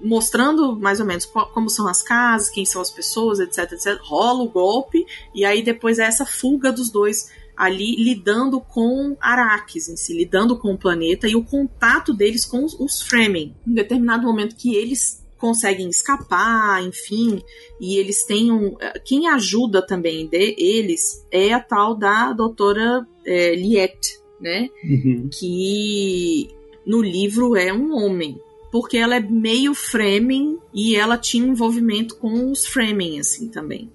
[0.03, 3.99] mostrando mais ou menos como são as casas, quem são as pessoas, etc, etc.
[4.03, 9.89] Rola o golpe, e aí depois é essa fuga dos dois ali lidando com Arrakis
[9.89, 13.55] em si, lidando com o planeta e o contato deles com os, os Fremen.
[13.67, 17.43] Em determinado momento que eles conseguem escapar, enfim,
[17.81, 18.77] e eles têm um...
[19.05, 24.69] Quem ajuda também de, eles é a tal da doutora é, Liette, né?
[24.85, 25.29] Uhum.
[25.33, 26.49] que
[26.87, 28.41] no livro é um homem.
[28.71, 33.91] Porque ela é meio Fremen e ela tinha envolvimento com os Fremen, assim, também.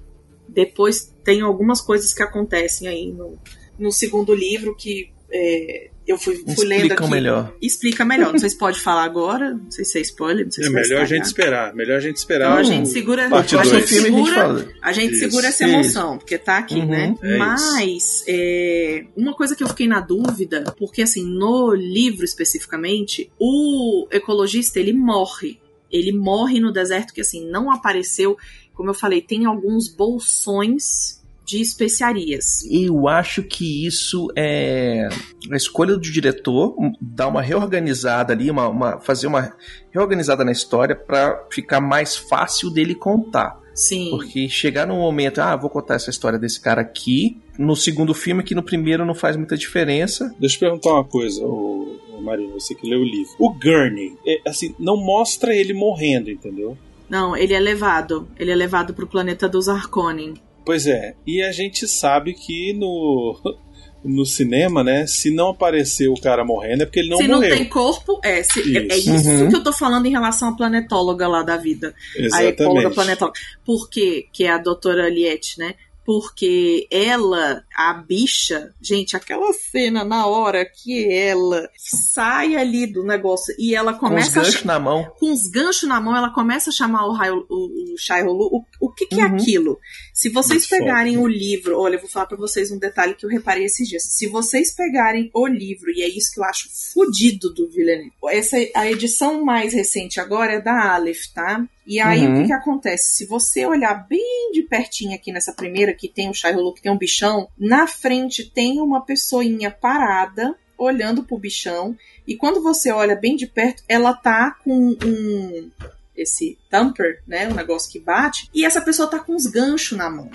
[0.47, 3.37] Depois tem algumas coisas que acontecem aí no,
[3.79, 7.13] no segundo livro que é, eu fui, fui lendo Explicam aqui.
[7.15, 7.53] melhor.
[7.61, 8.31] Explica melhor.
[8.31, 10.73] Não sei se pode falar agora, não sei se é spoiler, não sei É se
[10.73, 11.75] vai melhor a gente esperar.
[11.75, 12.47] Melhor a gente esperar.
[12.49, 13.75] Então a gente segura, parte a dois.
[13.89, 14.67] gente segura fala.
[14.81, 15.19] a gente Isso.
[15.19, 15.73] segura essa Isso.
[15.73, 16.85] emoção, porque tá aqui, Uhum.
[16.87, 17.15] né?
[17.21, 23.29] É Mas, é, uma coisa que eu fiquei na dúvida, porque assim, no livro especificamente,
[23.39, 25.59] o ecologista, ele morre.
[25.91, 28.37] Ele morre no deserto que, assim, não apareceu.
[28.73, 31.16] Como eu falei, tem alguns bolsões
[31.47, 32.63] de especiarias.
[32.69, 35.07] Eu acho que isso é
[35.49, 39.55] a escolha do diretor um, dar uma reorganizada ali, uma, uma- fazer uma
[39.89, 43.57] reorganizada na história pra ficar mais fácil dele contar.
[43.73, 44.09] Sim.
[44.09, 48.43] Porque chegar num momento, ah, vou contar essa história desse cara aqui, no segundo filme,
[48.43, 50.35] que no primeiro não faz muita diferença.
[50.39, 53.33] Deixa eu perguntar uma coisa, ô Marina, você que leu o livro.
[53.39, 56.77] O Gurney, é, assim, não mostra ele morrendo, entendeu?
[57.09, 58.27] Não, ele é levado.
[58.37, 60.33] Ele é levado pro planeta dos Harkonnen.
[60.67, 63.39] Pois é, e a gente sabe que no,
[64.05, 65.07] no cinema, né?
[65.07, 67.49] Se não aparecer o cara morrendo, é porque ele não se morreu.
[67.49, 68.43] não tem corpo, é.
[68.43, 69.15] se- é- é Isso.
[69.15, 69.49] isso Uhum.
[69.49, 71.95] que eu tô falando em relação à planetóloga lá da vida.
[72.33, 72.93] A ecóloga Exatamente.
[72.95, 73.39] planetóloga.
[73.65, 74.27] Por quê?
[74.31, 75.73] Que é a doutora Liette, né?
[76.05, 83.53] Porque ela, a bicha, gente, aquela cena na hora que ela sai ali do negócio
[83.59, 85.11] e ela Com os começa a ganchos na mão.
[85.19, 88.45] com os ganchos na mão, ela começa a chamar o, Raio- o, o Shai Rolu.
[88.79, 89.35] O, o que, que é Uhum.
[89.35, 89.77] aquilo?
[90.17, 91.25] Se vocês Muito pegarem foda.
[91.25, 94.01] o livro, olha, eu vou falar pra vocês um detalhe que eu reparei esses dias.
[94.01, 98.57] Se vocês pegarem o livro, e é isso que eu acho fodido do Villeneuve, essa,
[98.73, 101.63] a edição mais recente agora é da Aleph, tá?
[101.85, 102.33] E aí Uhum.
[102.33, 103.15] o que, que acontece?
[103.15, 106.81] Se você olhar bem de pertinho aqui nessa primeira, que tem o Shai Rolu, que
[106.81, 111.95] tem um bichão, na frente tem uma pessoinha parada, olhando pro bichão,
[112.27, 115.69] e quando você olha bem de perto, ela tá com um.
[116.17, 117.47] Esse thumper, né?
[117.47, 120.29] Um negócio que bate, e essa pessoa tá com os ganchos na mão.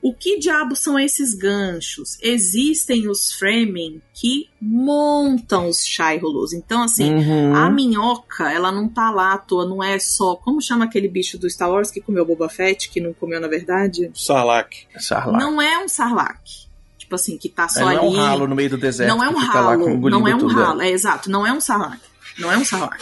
[0.00, 2.16] O que diabo são esses ganchos?
[2.22, 6.52] Existem os framing que montam os Shai-Rolus.
[6.52, 7.54] Então, assim, Uhum.
[7.54, 10.36] a minhoca, ela não tá lá à toa, não é só.
[10.36, 13.48] Como chama aquele bicho do Star Wars que comeu Boba Fett, que não comeu na
[13.48, 14.10] verdade?
[14.14, 14.86] Sarlacc.
[14.98, 15.42] Sarlacc.
[15.42, 16.64] Não é um sarlacc.
[16.98, 17.96] Tipo assim, que tá É, só não ali.
[17.98, 19.08] é um ralo no meio do deserto.
[19.08, 22.00] Não é um ralo, não é um tudo, ralo, é exato, não é um sarlacc.
[22.38, 23.00] Não é um sarlacc.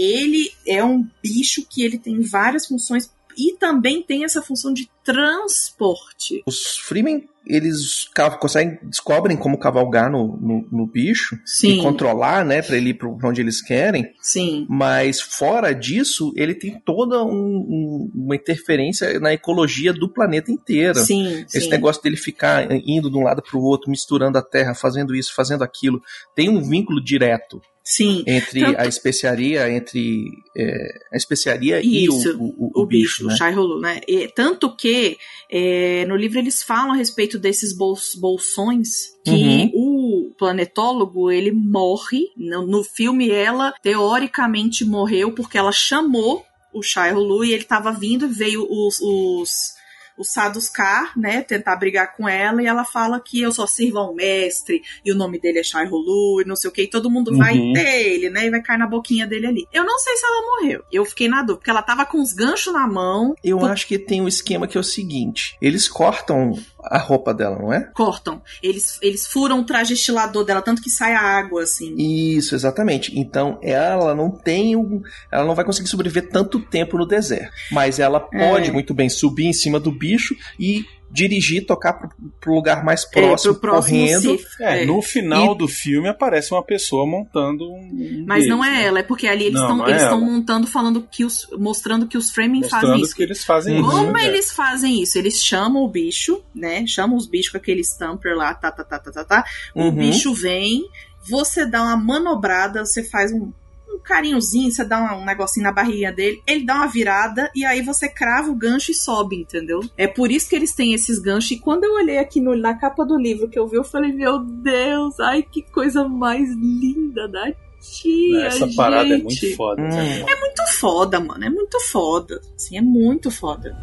[0.00, 4.90] Ele é um bicho que ele tem várias funções e também tem essa função de
[5.04, 6.42] transporte.
[6.46, 12.62] Os Freemen, eles conseguem, descobrem como cavalgar no, no, no bicho e Sim, controlar, né,
[12.62, 14.12] pra ele ir pra onde eles querem.
[14.20, 14.66] sim.
[14.68, 20.98] Mas fora disso, ele tem toda um- um- uma interferência na ecologia do planeta inteiro.
[21.00, 21.70] Sim, Esse sim.
[21.70, 25.34] negócio dele ficar indo de um lado para o outro, misturando a terra, fazendo isso,
[25.34, 26.00] fazendo aquilo,
[26.34, 28.22] tem um vínculo direto Sim.
[28.26, 30.26] entre Tanto- a especiaria, entre
[30.56, 33.34] é, a especiaria e o, Isso, o, o o bicho, né?
[33.56, 34.00] o né?
[34.06, 35.16] E, tanto que
[35.50, 38.88] é, no livro eles falam a respeito desses bols- bolsões
[39.24, 39.70] que Uhum.
[39.74, 42.26] o planetólogo ele morre.
[42.36, 47.90] No, no filme ela teoricamente morreu porque ela chamou o Shai Rolu e ele tava
[47.92, 49.80] vindo, veio os, os
[50.18, 54.10] o Saduskar, né, tentar brigar com ela, e ela fala que eu só sirvo a
[54.10, 56.90] um mestre, e o nome dele é Shai Rolu, e não sei o que, e
[56.90, 57.72] todo mundo vai Uhum.
[57.72, 59.66] ter ele, né, e vai cair na boquinha dele ali.
[59.72, 60.82] Eu não sei se ela morreu.
[60.92, 63.86] Eu fiquei na dúvida, porque ela tava com os ganchos na mão, Eu Pu- acho
[63.86, 66.52] que tem um esquema que é o seguinte: eles cortam
[66.84, 67.90] a roupa dela, não é?
[67.94, 68.40] cortam.
[68.62, 71.94] Eles, eles furam o traje estilador dela, tanto que sai a água, assim.
[71.96, 73.18] Isso, exatamente.
[73.18, 77.98] Então ela não tem um, ela não vai conseguir sobreviver tanto tempo no deserto, mas
[77.98, 78.50] ela É.
[78.50, 82.08] pode muito bem subir em cima do bicho e dirigir, tocar pro,
[82.40, 84.38] pro lugar mais próximo, é, pro próximo correndo.
[84.60, 84.86] É, É.
[84.86, 88.24] no final E- do filme aparece uma pessoa montando um.
[88.26, 88.84] Mas não deles, é né?
[88.86, 90.26] ela, é porque ali eles estão é eles estão ela.
[90.26, 91.46] montando, falando que os.
[91.58, 93.14] mostrando que os framing fazem Mostrando isso.
[93.16, 93.90] que eles fazem isso.
[93.90, 94.26] Como né?
[94.26, 95.18] eles fazem isso?
[95.18, 96.86] Eles chamam o bicho, né?
[96.86, 99.44] Chamam os bichos com aquele stamper lá, tá, tá, tá, tá, tá, tá.
[99.74, 99.92] O Uhum.
[99.96, 100.82] bicho vem,
[101.28, 103.52] você dá uma manobrada, você faz um,
[103.94, 107.64] um carinhozinho, você dá um, um negocinho na barriguinha dele, ele dá uma virada e
[107.64, 109.80] aí você crava o gancho e sobe, entendeu?
[109.96, 111.50] É por isso que eles têm esses ganchos.
[111.52, 114.12] E quando eu olhei aqui no- na capa do livro que eu vi, eu falei,
[114.12, 119.22] meu Deus, ai que coisa mais linda da tia, Essa parada é gente.
[119.24, 119.82] muito foda.
[119.82, 119.88] Hum.
[120.28, 121.44] É muito foda, mano.
[121.44, 122.40] É muito foda.
[122.54, 123.74] Assim, é muito foda.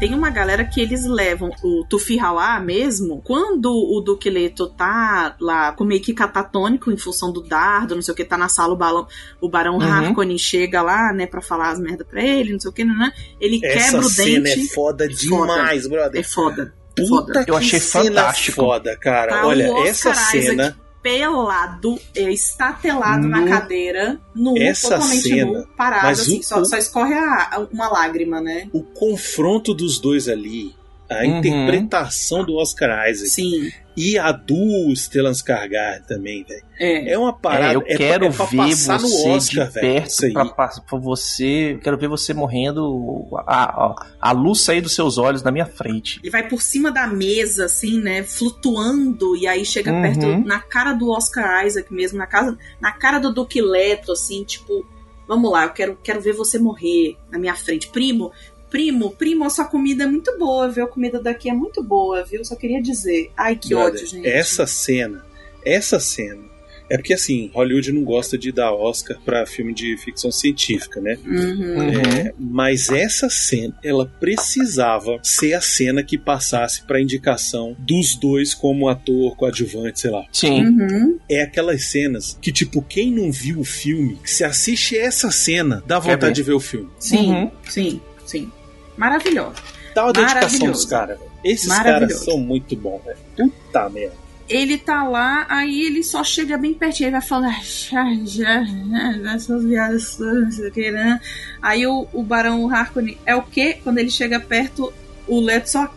[0.00, 5.72] Tem uma galera que eles levam o Tufihawa mesmo, quando o Duque Leto tá lá
[5.72, 8.74] com meio que catatônico em função do dardo, não sei o que, tá na sala,
[8.74, 9.06] o, balão,
[9.40, 9.82] o Barão Uhum.
[9.82, 13.12] Harkonnen chega lá, né, pra falar as merda pra ele, não sei o que, né,
[13.40, 14.60] ele Essa quebra o cena dente.
[14.60, 16.20] é foda demais, brother.
[16.20, 16.74] É foda.
[16.94, 17.44] Puta foda.
[17.48, 18.60] Eu achei que cena fantástico.
[18.62, 19.32] foda, cara.
[19.32, 20.76] Tá Olha, essa cena.
[21.04, 23.48] Pelado, estatelado na Nu.
[23.48, 28.40] cadeira, nu, Essa totalmente cena, nu, parado, assim, o- só, só escorre a- uma lágrima,
[28.40, 28.68] né?
[28.72, 30.74] O confronto dos dois ali,
[31.20, 31.38] a Uhum.
[31.38, 36.62] interpretação do Oscar Isaac Sim, e a do Stellan Skarsgård também, velho.
[36.80, 37.12] é.
[37.12, 37.72] É uma parada.
[37.72, 40.68] É, eu pra- quero é pra ver passar você no Oscar, de perto pra, pra,
[40.68, 41.78] pra você.
[41.82, 46.18] Quero ver você morrendo, a, a, a luz sair dos seus olhos na minha frente.
[46.22, 48.22] Ele vai por cima da mesa, assim, né?
[48.24, 50.02] Flutuando, e aí chega Uhum.
[50.02, 54.42] perto, na cara do Oscar Isaac mesmo, na, casa, na cara do Duque Leto, assim,
[54.44, 54.84] tipo,
[55.28, 57.88] vamos lá, eu quero, quero ver você morrer na minha frente.
[57.88, 58.32] Primo,
[58.74, 60.82] primo, primo, a sua comida é muito boa, viu?
[60.82, 62.44] A comida daqui é muito boa, viu?
[62.44, 63.30] Só queria dizer.
[63.36, 64.26] Ai, que Brother, ódio, gente.
[64.26, 65.24] Essa cena,
[65.64, 66.42] essa cena.
[66.90, 71.16] É porque assim, Hollywood não gosta de dar Oscar pra filme de ficção científica, né?
[71.24, 71.82] Uhum.
[71.82, 78.54] É, mas essa cena, ela precisava ser a cena que passasse pra indicação dos dois
[78.54, 80.24] como ator coadjuvante, sei lá.
[80.32, 80.64] Sim.
[80.66, 81.18] Uhum.
[81.30, 86.00] É aquelas cenas que, tipo, quem não viu o filme, se assiste essa cena, dá
[86.00, 86.90] vontade de ver o filme.
[86.98, 87.50] Sim, Uhum.
[87.68, 88.50] sim, sim.
[88.96, 89.56] Maravilhosa.
[89.94, 91.30] Dá uma dedicação dos caras, velho.
[91.44, 93.18] Esses caras são muito bons, velho.
[93.36, 94.24] Puta merda.
[94.48, 98.62] Ele tá lá, aí ele só chega bem pertinho, ele vai falando, "Ah, já, já,
[98.64, 101.18] já, essas viadas, não sei o que, né?
[101.62, 103.78] Aí o, o Barão Harkonnen é o quê?
[103.82, 104.92] Quando ele chega perto,
[105.26, 105.90] o Leto só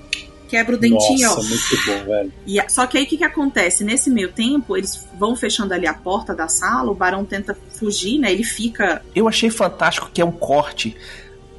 [0.47, 1.43] quebra o dentinho, Nossa, ó.
[1.43, 2.33] muito bom, velho.
[2.47, 3.83] E só que aí o que, que acontece?
[3.83, 8.17] Nesse meio tempo, eles vão fechando ali a porta da sala, o Barão tenta fugir,
[8.17, 8.31] né?
[8.31, 9.01] Ele fica.
[9.13, 10.95] Eu achei fantástico que é um corte.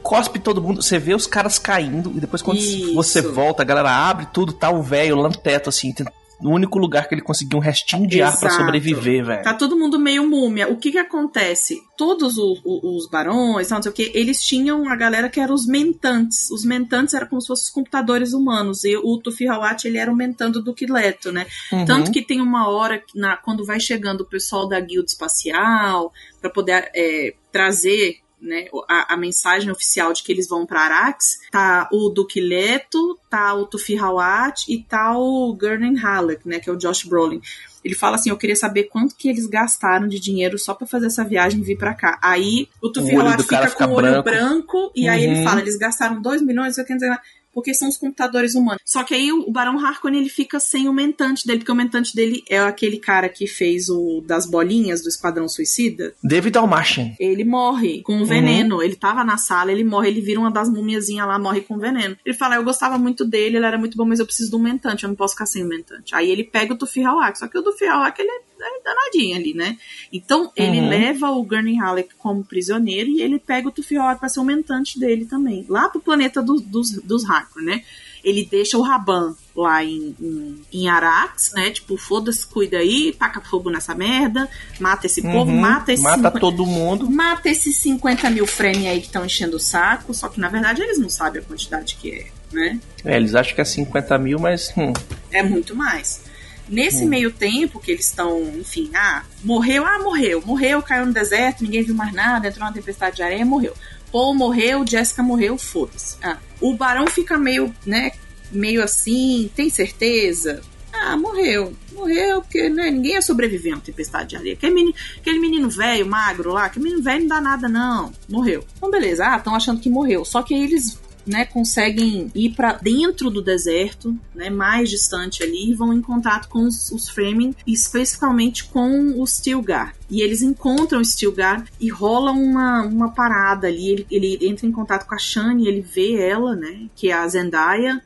[0.02, 2.94] Cospe todo mundo, você vê os caras caindo, e depois quando Isso.
[2.94, 5.92] você volta, a galera abre tudo, tá o velho lá no teto, assim,
[6.40, 8.62] no único lugar que ele conseguiu um restinho de ar pra Exato.
[8.64, 9.42] sobreviver, velho.
[9.42, 10.68] Tá todo mundo meio múmia.
[10.68, 11.80] O que que acontece?
[11.96, 15.66] Todos os, os- barões, não sei o que, eles tinham a galera que eram os
[15.66, 16.48] mentantes.
[16.52, 18.84] Os mentantes eram como se fossem os computadores humanos.
[18.84, 21.44] E o Tufi Hawat, ele era o mentando do Quileto, né?
[21.72, 21.84] Uhum.
[21.84, 26.50] Tanto que tem uma hora, na, quando vai chegando o pessoal da guilda espacial, para
[26.50, 31.88] poder é, trazer né, a, a mensagem oficial de que eles vão para Arax, tá
[31.92, 36.72] o Duque Leto, tá o Tufi Hawat e tá o Gurnen Halleck, né, que é
[36.72, 37.40] o Josh Brolin.
[37.84, 41.06] Ele fala assim: Eu queria saber quanto que eles gastaram de dinheiro só pra fazer
[41.06, 42.18] essa viagem e vir pra cá.
[42.22, 44.24] Aí o Tufi Hawat cara fica com o fica olho branco.
[44.24, 45.44] branco, e aí ele Uhum.
[45.44, 47.16] fala: Eles gastaram 2 milhões, eu quero dizer,
[47.58, 48.80] porque são os computadores humanos.
[48.84, 52.14] Só que aí o Barão Harkonnen ele fica sem o mentante dele, porque o mentante
[52.14, 56.14] dele é aquele cara que fez o das bolinhas do Esquadrão Suicida.
[56.22, 57.10] David Dalmatian.
[57.18, 58.80] Ele morre com veneno.
[58.80, 62.16] Ele tava na sala, ele morre, ele vira uma das mumiazinhas lá, morre com veneno.
[62.24, 64.60] Ele fala: Eu gostava muito dele, ele era muito bom, mas eu preciso de um
[64.60, 66.14] mentante, eu não posso ficar sem o mentante.
[66.14, 69.36] Aí ele pega o Tufi Hawak, só que o Tufi Hawak ele é, é danadinho
[69.36, 69.76] ali, né?
[70.12, 70.88] Então ele Uhum.
[70.88, 74.44] leva o Gurney Halleck como prisioneiro e ele pega o Tufi Hawak pra ser o
[74.44, 77.84] mentante dele também, lá pro planeta do- dos, dos Harkonnen, né?
[78.24, 81.70] Ele deixa o Raban lá em, em, em Arax, né?
[81.70, 84.48] Tipo, foda-se, cuida aí, taca fogo nessa merda,
[84.80, 85.60] mata esse povo, Uhum.
[85.60, 87.08] mata esse Mata todo mundo.
[87.08, 90.82] Mata esses 50 mil frame aí que estão enchendo o saco, só que na verdade
[90.82, 92.80] eles não sabem a quantidade que é, né?
[93.04, 94.72] É, eles acham que é 50 mil, mas.
[94.76, 94.92] hum,
[95.30, 96.20] É muito mais.
[96.68, 97.08] Nesse Hum.
[97.08, 101.82] meio tempo que eles estão, enfim, ah, morreu, ah, morreu, morreu, caiu no deserto, ninguém
[101.82, 103.74] viu mais nada, entrou numa tempestade de areia, morreu.
[104.12, 106.16] Paul morreu, Jessica morreu, foda-se.
[106.22, 108.12] Ah, o barão fica meio, né,
[108.50, 110.62] meio assim, tem certeza?
[110.92, 111.74] Ah, morreu.
[111.92, 114.54] Morreu porque né, ninguém ia sobreviver a uma tempestade de areia.
[114.54, 118.12] Aquele menino, aquele menino velho, magro lá, aquele menino velho não dá nada, não.
[118.28, 118.64] Morreu.
[118.76, 119.24] Então, beleza.
[119.26, 120.24] Ah, estão achando que morreu.
[120.24, 125.70] Só que aí eles né, conseguem ir para dentro do deserto, né, mais distante ali,
[125.70, 129.94] e vão em contato com os, os Fremen, especificamente com o Stilgar.
[130.10, 133.90] E eles encontram o Stilgar e rola uma, uma parada ali.
[133.90, 137.28] Ele, ele entra em contato com a Shani, ele vê ela, né, que é a
[137.28, 138.02] Zendaya,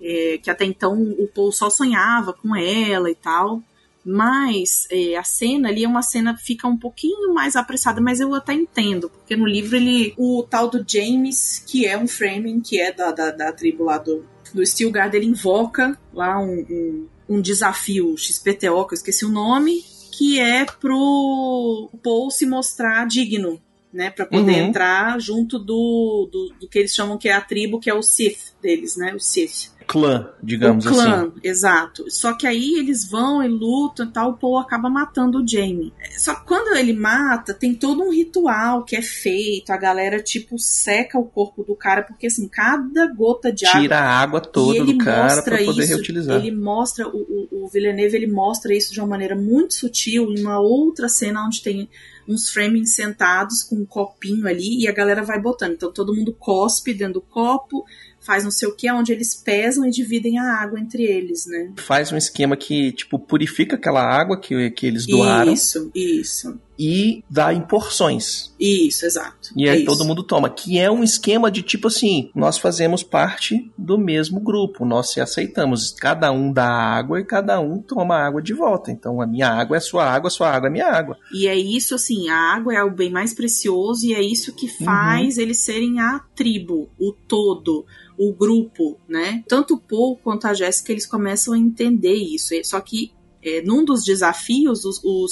[0.00, 3.62] é, que até então o Paul só sonhava com ela e tal.
[4.08, 8.32] Mas é, a cena ali é uma cena fica um pouquinho mais apressada, mas eu
[8.34, 10.14] até entendo, porque no livro ele.
[10.16, 13.98] O tal do James, que é um Fremen, que é da, da, da tribo lá
[13.98, 14.24] do,
[14.54, 19.82] do Stilgard, ele invoca lá um, um, um desafio XPTO, que eu esqueci o nome,
[20.16, 23.60] que é pro Paul se mostrar digno,
[23.92, 24.10] né?
[24.10, 24.68] Pra poder Uhum.
[24.68, 28.02] entrar junto do, do, do que eles chamam que é a tribo, que é o
[28.02, 29.12] Sith deles, né?
[29.16, 31.32] O Sith Clã, digamos o clã, assim.
[31.42, 32.10] exato.
[32.10, 35.92] Só que aí eles vão e lutam e tal, o Paul acaba matando o Jamie.
[36.18, 40.58] Só que quando ele mata, tem todo um ritual que é feito, a galera, tipo,
[40.58, 43.80] seca o corpo do cara, porque assim, cada gota de água.
[43.80, 46.36] Tira a água toda ele do cara mostra pra poder isso, reutilizar.
[46.36, 50.40] Ele mostra, o, o, o Villeneuve, ele mostra isso de uma maneira muito sutil, em
[50.40, 51.88] uma outra cena onde tem
[52.28, 55.72] uns framings sentados com um copinho ali e a galera vai botando.
[55.72, 57.84] Então todo mundo cospe dentro do copo,
[58.26, 61.72] faz não sei o que, onde eles pesam e dividem a água entre eles, né?
[61.76, 67.22] Faz um esquema que, tipo, purifica aquela água que, que eles doaram Isso, isso, e
[67.30, 68.54] dá em porções.
[68.58, 69.50] isso, exato.
[69.56, 69.86] E É aí isso.
[69.86, 70.50] todo mundo toma.
[70.50, 75.20] Que é um esquema de tipo assim: nós fazemos parte do mesmo grupo, nós se
[75.20, 75.90] aceitamos.
[75.92, 78.90] Cada um dá água e cada um toma água de volta.
[78.90, 81.16] Então a minha água é sua água, a sua água é minha água.
[81.32, 84.66] E é isso, assim, a água é o bem mais precioso e é isso que
[84.66, 84.84] Uhum.
[84.84, 87.86] faz eles serem a tribo, o todo,
[88.18, 89.42] o grupo, né?
[89.48, 92.54] Tanto o Paul quanto a Jéssica, eles começam a entender isso.
[92.64, 93.12] Só que
[93.46, 95.26] é, num dos desafios, o, o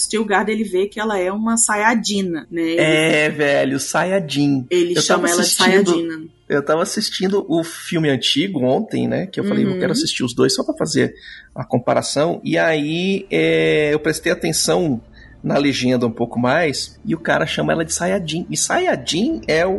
[0.49, 2.63] ele vê que ela é uma Sayadina, né?
[2.63, 4.67] Ele, É, velho, Sayajin.
[4.71, 6.25] ele eu chama ela de Sayadina.
[6.49, 9.27] Eu tava assistindo o filme antigo ontem, né?
[9.27, 9.73] Que eu falei, Uhum.
[9.73, 11.13] eu quero assistir os dois só pra fazer
[11.55, 12.41] a comparação.
[12.45, 15.01] E aí é, eu prestei atenção
[15.43, 18.47] na legenda um pouco mais e o cara chama ela de Sayajin.
[18.49, 19.73] E Sayajin é o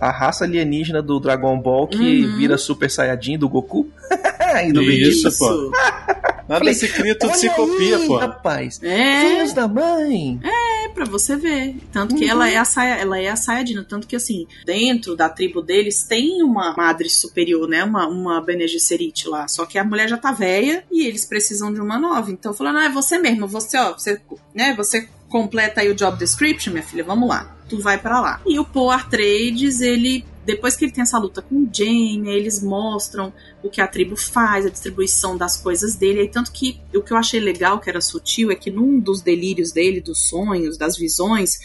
[0.00, 2.36] a raça alienígena do Dragon Ball que Uhum.
[2.36, 3.88] vira Super Saiyajin do Goku
[4.66, 5.36] e do Isso, Vegeta.
[5.38, 5.70] pô.
[6.48, 8.16] Nada Falei, se cria, tudo se copia, aí, pô.
[8.16, 8.80] rapaz.
[8.82, 10.40] É, Filhos da mãe.
[10.42, 11.76] é pra você ver.
[11.92, 13.86] Tanto que ela é a saia, ela é a Sayajina.
[13.88, 17.84] Tanto que, assim, dentro da tribo deles tem uma madre superior, né?
[17.84, 19.46] Uma, uma Bene Gesserit lá.
[19.48, 22.30] Só que a mulher já tá velha e eles precisam de uma nova.
[22.30, 24.20] Então, falando, ah, é você mesmo, você, ó, você,
[24.54, 24.74] né?
[24.76, 27.56] Você completa aí o job description, minha filha, vamos lá.
[27.66, 28.40] Tu vai pra lá.
[28.46, 32.62] E o Paul Atreides, ele depois que ele tem essa luta com o aí eles
[32.62, 33.32] mostram
[33.62, 36.20] o que a tribo faz, a distribuição das coisas dele.
[36.20, 39.22] Aí, tanto que o que eu achei legal, que era sutil, é que num dos
[39.22, 41.58] delírios dele, dos sonhos, das visões,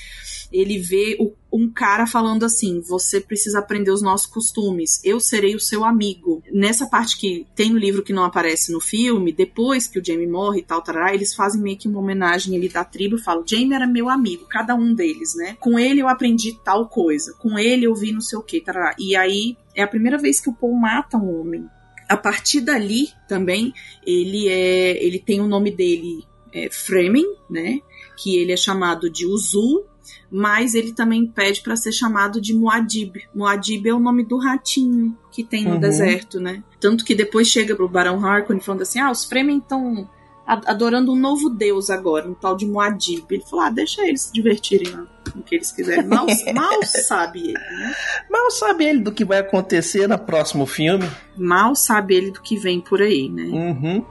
[0.52, 5.56] ele vê o- um cara falando assim: você precisa aprender os nossos costumes, eu serei
[5.56, 6.42] o seu amigo.
[6.54, 10.28] Nessa parte que tem no livro que não aparece no filme, depois que o Jaime
[10.28, 13.44] morre e tal, tarará, eles fazem meio que uma homenagem ali da tribo e falam:
[13.46, 15.58] Jaime era meu amigo, cada um deles, né?
[15.60, 18.96] Com ele eu aprendi tal coisa, com ele eu vi não sei o que, tarará.
[18.98, 21.68] E aí é a primeira vez que o Paul mata um homem.
[22.10, 23.74] A partir dali também
[24.06, 26.24] ele é, ele tem o nome dele
[26.54, 27.80] é, Fremen, né?
[28.18, 29.84] Que ele é chamado de Uzu,
[30.32, 33.18] mas ele também pede para ser chamado de Muad'Dib.
[33.36, 35.80] Muad'Dib é o nome do ratinho que tem no Uhum.
[35.80, 36.64] deserto, né?
[36.80, 40.10] Tanto que depois chega pro Barão Harkonnen falando assim: "Ah, os Fremen estão
[40.48, 43.26] adorando um novo deus agora, um tal de Muad'Dib".
[43.30, 45.06] Ele falou: "Ah, deixa eles se divertirem lá,
[45.36, 46.06] o que eles quiserem".
[46.06, 46.26] Mal,
[46.56, 47.96] mal sabe ele, né?
[48.30, 51.10] Mal sabe ele do que vai acontecer no próximo filme.
[51.36, 53.44] Mal sabe ele do que vem por aí, né?
[53.44, 54.06] Uhum.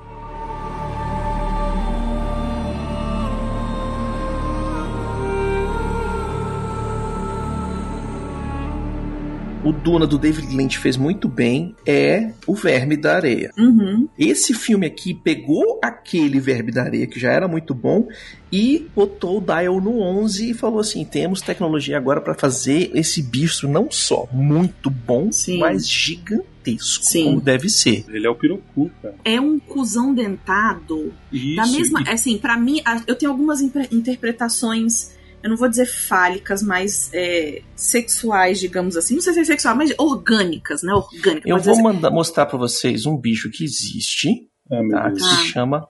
[9.66, 13.51] O Duna do David Lynch fez muito bem é O Verme da Areia.
[13.59, 14.09] Uhum.
[14.16, 18.06] Esse filme aqui pegou aquele Verme da Areia que já era muito bom
[18.52, 23.20] e botou o dial no 11 e falou assim: temos tecnologia agora para fazer esse
[23.20, 25.59] bicho não só muito bom, Sim.
[25.59, 27.24] mas gigantesco, Sim.
[27.24, 28.05] como deve ser.
[28.09, 29.16] Ele é o Pirocu, cara.
[29.24, 31.56] É um cuzão dentado Isso.
[31.56, 36.62] Da mesma, e- assim, pra mim, eu tenho algumas interpretações, eu não vou dizer fálicas,
[36.62, 39.14] mas é, sexuais, digamos assim.
[39.14, 40.92] Não sei se é sexual, mas orgânicas, né?
[40.92, 41.46] Orgânicas.
[41.48, 45.10] Eu vou mandar, mostrar para vocês um bicho que existe, Ah, meu tá?
[45.10, 45.22] Que Deus.
[45.32, 45.36] Ah.
[45.36, 45.88] se chama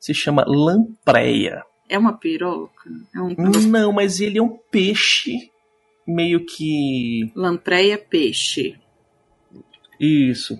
[0.00, 1.62] se chama lampreia.
[1.88, 2.90] É uma piroca?
[3.14, 3.34] É um
[3.68, 5.50] Não, mas ele é um peixe
[6.06, 8.76] meio que lampreia peixe.
[10.00, 10.58] isso.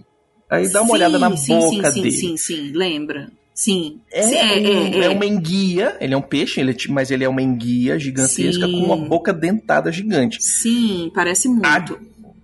[0.50, 2.12] Aí dá uma Sim, olhada na sim, boca sim, dele.
[2.12, 3.32] Sim, sim, sim, lembra?
[3.54, 4.00] Sim.
[4.10, 4.36] É, Sim,
[4.66, 7.96] um- é uma enguia, ele é um peixe, ele é mas ele é uma enguia
[7.98, 8.72] gigantesca Sim.
[8.72, 10.42] com uma boca dentada gigante.
[10.42, 11.98] Sim, parece muito.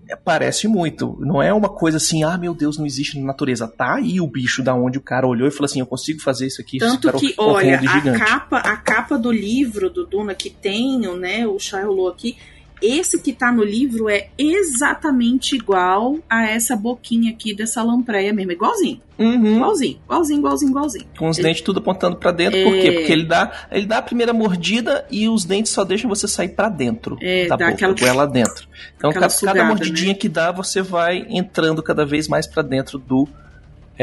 [0.09, 1.17] É, Parece muito.
[1.21, 3.69] Não é uma coisa assim, ah, meu Deus, não existe na natureza.
[3.69, 6.47] Tá aí o bicho da onde o cara olhou e falou assim: eu consigo fazer
[6.49, 6.79] isso aqui.
[6.79, 11.59] Tanto que, olha, a capa, a capa do livro do Duna que tem, né, o
[11.61, 12.37] Shiloh aqui,
[12.83, 18.53] esse que tá no livro é exatamente igual a essa boquinha aqui dessa lampreia mesmo,
[18.53, 19.57] igualzinho, Uhum.
[19.57, 21.07] igualzinho, igualzinho, igualzinho, igualzinho.
[21.19, 22.63] Com os Ele- dentes tudo apontando pra dentro.
[22.65, 22.81] Por É.
[22.81, 22.93] quê?
[22.93, 26.51] Porque ele dá, ele dá a primeira mordida e os dentes só deixam você sair
[26.51, 28.67] pra dentro É, da dá boca, aquela- goela dentro.
[28.97, 30.15] Então, cada, cada mordidinha né?
[30.15, 33.29] que dá, você vai entrando cada vez mais pra dentro do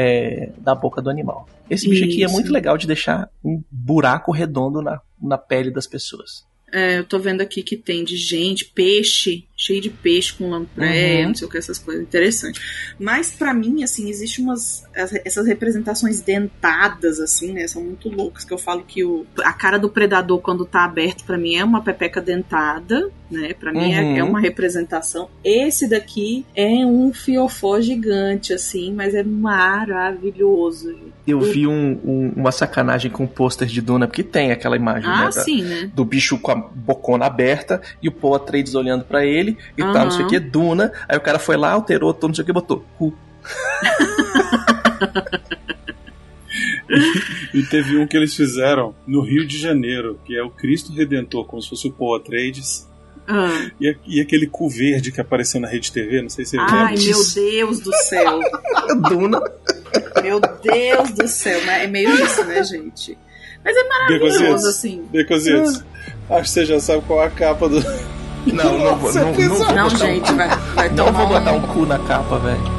[0.00, 1.48] é, da boca do animal.
[1.68, 2.32] Esse bicho aqui é Isso.
[2.34, 6.46] muito legal de deixar um buraco redondo na, na pele das pessoas.
[6.72, 11.22] É, eu tô vendo aqui que tem de gente, peixe, cheio de peixe com lampreia,
[11.22, 11.28] Uhum.
[11.30, 12.00] não sei o que, essas coisas.
[12.04, 12.60] Interessante.
[12.98, 14.84] Mas pra mim, assim, existe umas.
[14.96, 17.66] as- Essas representações dentadas, assim, né?
[17.66, 18.44] São muito loucas.
[18.44, 21.64] Que eu falo que o, a cara do predador, quando tá aberto, pra mim é
[21.64, 23.52] uma pepeca dentada, né?
[23.52, 24.16] Pra mim é- Uhum.
[24.16, 25.28] é, uma representação.
[25.42, 30.94] Esse daqui é um fiofó gigante, assim, mas é maravilhoso.
[31.26, 35.08] Eu vi um- um- uma sacanagem com o pôster de Duna, porque tem aquela imagem
[35.10, 35.90] Ah, né, da- sim, né?
[35.94, 40.04] do bicho com a bocona aberta e o Paul Atreides olhando pra ele e tal,
[40.04, 40.92] não sei o que, Duna.
[41.08, 42.84] Aí o cara foi lá, alterou, todo não sei o que, botou.
[42.96, 43.16] Cu.
[47.54, 51.44] E teve um que eles fizeram no Rio de Janeiro, que é o Cristo Redentor,
[51.44, 52.88] como se fosse o Paul Atreides.
[53.26, 53.70] Ah.
[53.80, 56.94] E, e aquele cu verde que apareceu na Rede TV, não sei se você Ai,
[56.94, 57.04] lembra.
[57.04, 58.40] meu Deus do céu.
[59.08, 59.40] Duna.
[60.22, 63.18] Meu Deus do céu, é meio isso, né, gente?
[63.64, 65.02] Mas é maravilhoso, assim.
[65.10, 65.84] Becositos,
[66.30, 67.82] acho que você já sabe qual é a capa do.
[68.52, 71.86] Não, não, não, não, Não, um- gente, vai, vai não tomar vou botar um cu
[71.86, 72.77] na capa, velho.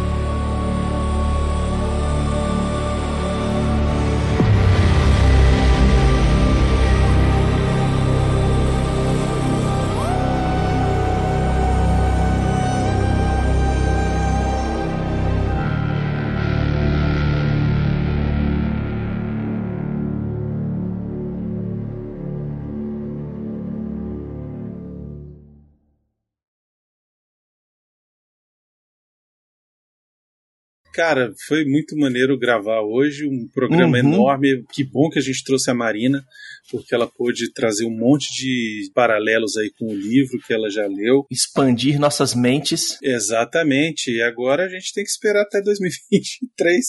[30.99, 34.13] Cara, foi muito maneiro gravar hoje, um programa Uhum.
[34.13, 34.65] enorme.
[34.73, 36.21] Que bom que a gente trouxe a Marina,
[36.69, 40.85] porque ela pôde trazer um monte de paralelos aí com o livro que ela já
[40.87, 41.25] leu.
[41.31, 42.97] Expandir nossas mentes.
[43.01, 44.11] Exatamente.
[44.11, 46.85] E agora a gente tem que esperar até 2023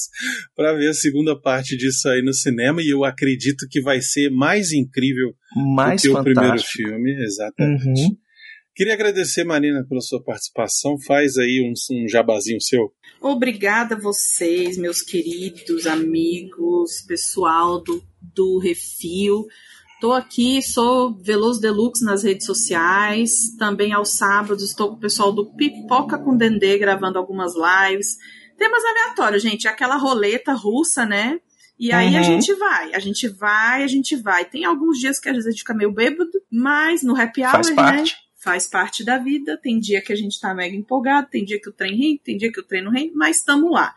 [0.57, 2.83] para ver a segunda parte disso aí no cinema.
[2.83, 5.33] E eu acredito que vai ser mais incrível
[5.77, 6.89] Mais do que o primeiro fantástico.
[6.89, 7.13] filme.
[7.23, 7.87] Exatamente.
[8.03, 8.17] Uhum.
[8.81, 10.99] Queria agradecer, Marina, pela sua participação.
[10.99, 12.91] Faz aí um, um jabazinho seu.
[13.21, 18.03] Obrigada a vocês, meus queridos amigos, pessoal do,
[18.35, 19.45] do Refil.
[20.01, 23.55] Tô aqui, sou Veloso Deluxe nas redes sociais.
[23.59, 28.17] Também aos sábados estou com o pessoal do Pipoca com Dendê gravando algumas lives.
[28.57, 29.69] Temas aleatórios, gente.
[29.69, 31.39] É aquela roleta russa, né?
[31.79, 32.25] E aí a Uhum.
[32.25, 34.47] gente vai, a gente vai, a gente vai.
[34.47, 37.51] Tem alguns dias que às vezes a gente fica meio bêbado, mas no happy hour,
[37.53, 38.05] Faz né?
[38.43, 39.57] Faz parte da vida.
[39.57, 42.37] Tem dia que a gente tá mega empolgado, tem dia que o trem rende, tem
[42.37, 43.95] dia que o trem não rende, mas estamos lá.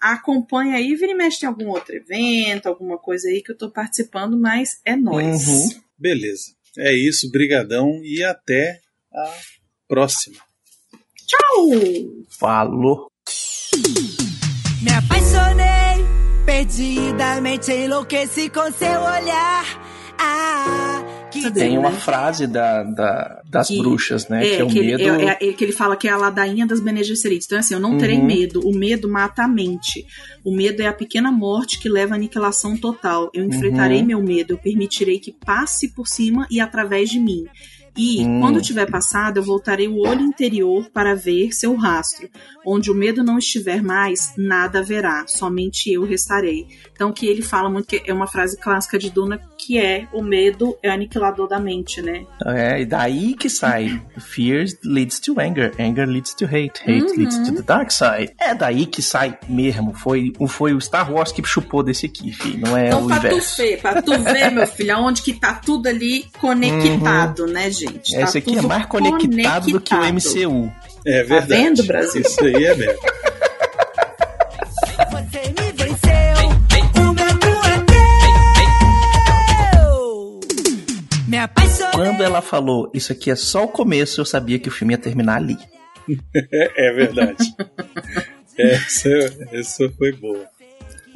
[0.00, 3.70] Acompanha aí, vira e mexe tem algum outro evento, alguma coisa aí que eu tô
[3.70, 5.46] participando, mas é nóis.
[5.46, 5.68] Uhum.
[5.98, 6.52] Beleza.
[6.76, 8.80] É isso, brigadão e até
[9.12, 9.34] a
[9.88, 10.36] próxima.
[11.26, 11.68] Tchau!
[12.28, 13.06] Falou.
[14.82, 16.04] Me apaixonei,
[16.44, 19.64] perdidamente enlouqueci com seu olhar.
[20.18, 21.03] Ah,
[21.50, 21.96] que Tem uma né?
[21.96, 24.46] frase da, da- das Que- bruxas, né?
[24.46, 25.02] É, que é o que, medo.
[25.02, 27.46] ele, é, é que ele fala que é a ladainha das Bene Gesserits.
[27.46, 28.26] Então, assim, eu não terei Uhum.
[28.26, 28.60] medo.
[28.66, 30.06] O medo mata a mente.
[30.44, 33.30] O medo é a pequena morte que leva à aniquilação total.
[33.34, 34.06] Eu enfrentarei Uhum.
[34.06, 37.44] meu medo, eu permitirei que passe por cima e através de mim.
[37.96, 38.40] E, Hum.
[38.40, 42.28] quando tiver passado, eu voltarei o olho interior para ver seu rastro.
[42.66, 46.66] Onde o medo não estiver mais, nada haverá, somente eu restarei.
[46.92, 50.22] Então, que ele fala muito que é uma frase clássica de Duna, que é o
[50.22, 52.24] medo é aniquilador da mente, né?
[52.46, 54.00] É, e daí que sai.
[54.18, 57.16] Fear leads to anger, anger leads to hate, hate Uhum.
[57.18, 58.32] leads to the dark side.
[58.38, 59.94] É daí que sai mesmo.
[59.94, 62.60] Foi, foi o Star Wars que chupou desse aqui, filho.
[62.66, 63.62] Não é Então, o pra tu inverso.
[63.62, 68.12] ver, pra tu ver, meu filho, aonde que tá tudo ali conectado, né, gente?
[68.14, 70.14] Tá Esse aqui é tudo mais conectado do que o conectado.
[70.14, 70.72] MCU.
[71.06, 71.40] É verdade.
[71.48, 72.22] Tá vendo, Brasil?
[72.22, 72.98] Isso aí é mesmo.
[81.94, 84.98] Quando ela falou isso aqui é só o começo, eu sabia que o filme ia
[84.98, 85.56] terminar ali.
[86.76, 87.36] É, verdade.
[88.58, 89.08] Essa,
[89.52, 90.44] essa foi boa.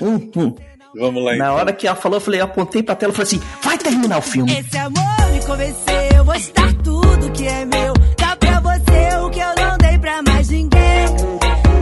[0.00, 0.54] Hum, hum.
[0.96, 1.54] Vamos lá Na então.
[1.56, 4.18] hora que ela falou, eu falei, eu apontei pra tela e falei assim: vai terminar
[4.18, 4.50] o filme.
[4.58, 5.02] Esse amor
[5.32, 6.24] me convenceu.
[6.24, 7.92] Vou estar tudo que é meu.
[8.16, 11.06] Dá pra você o que eu não dei pra mais ninguém.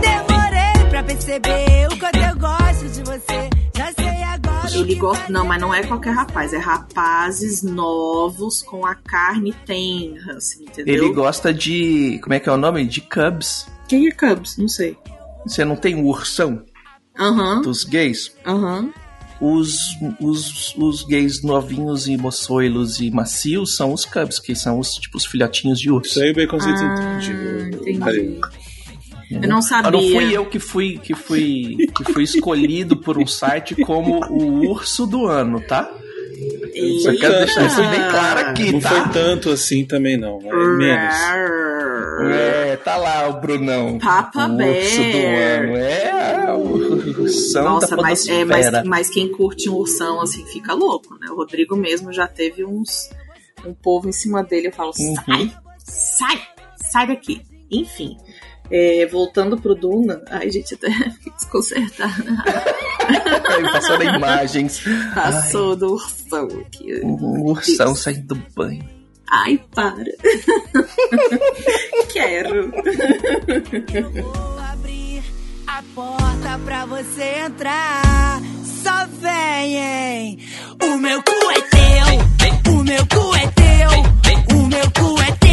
[0.01, 3.51] Demorei pra perceber o quanto eu gosto de você.
[4.75, 5.31] Ele gosta.
[5.33, 10.95] Não, mas não é qualquer rapaz, é rapazes novos com a carne tenra, assim, entendeu?
[10.95, 12.19] Ele gosta de.
[12.23, 12.85] Como é que é o nome?
[12.87, 13.67] De Cubs.
[13.89, 14.57] Quem é Cubs?
[14.57, 14.97] Não sei.
[15.47, 16.63] Você não tem o ursão
[17.19, 18.33] Aham, dos gays?
[18.45, 18.93] aham.
[19.39, 19.77] Os,
[20.19, 25.19] os, os gays novinhos e moçoilos e macios são os cubs, que são os tipo
[25.19, 26.09] os filhotinhos de urso.
[26.13, 27.91] Isso aí o Baconzitos Ah, entendi.
[27.91, 28.41] entendi.
[29.31, 29.90] Eu não Mas sabia.
[29.90, 34.69] não fui eu que fui que fui que fui escolhido por um site como o
[34.70, 35.90] urso do ano, tá?
[37.03, 38.89] Só quero deixar isso bem claro aqui, Não tá?
[38.90, 40.39] foi tanto assim também, não.
[40.44, 41.15] É menos.
[42.31, 43.98] É, tá lá o Brunão.
[43.98, 45.62] Papa o urso do Bear.
[45.65, 45.77] ano.
[45.77, 50.73] É, o ursão Nossa, da mas, é, mas, mas quem curte um ursão assim fica
[50.74, 51.28] louco, né?
[51.31, 53.11] O Rodrigo mesmo já teve uns
[53.66, 54.69] um povo em cima dele.
[54.69, 55.15] Eu falo, Uhum.
[55.27, 56.43] sai, sai,
[56.77, 57.43] sai daqui.
[57.70, 58.16] Enfim,
[58.71, 62.15] é, voltando pro Duna, ai gente, até fiquei desconcertada.
[63.73, 64.83] Passando imagens.
[65.15, 67.01] Passou do ursão aqui.
[67.03, 68.85] Um ursão saindo do banho.
[69.31, 70.05] Ai, para.
[72.13, 72.71] Quero.
[74.23, 75.23] Vou abrir
[75.67, 78.41] a porta pra você entrar.
[78.65, 80.39] Só vem, hein?
[80.83, 82.07] O meu cu é teu.
[82.73, 83.91] O meu cu é teu.
[84.57, 85.45] O meu cu é teu,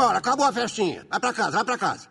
[0.00, 1.06] embora, acabou a festinha.
[1.10, 2.08] Vai pra casa, vai pra casa.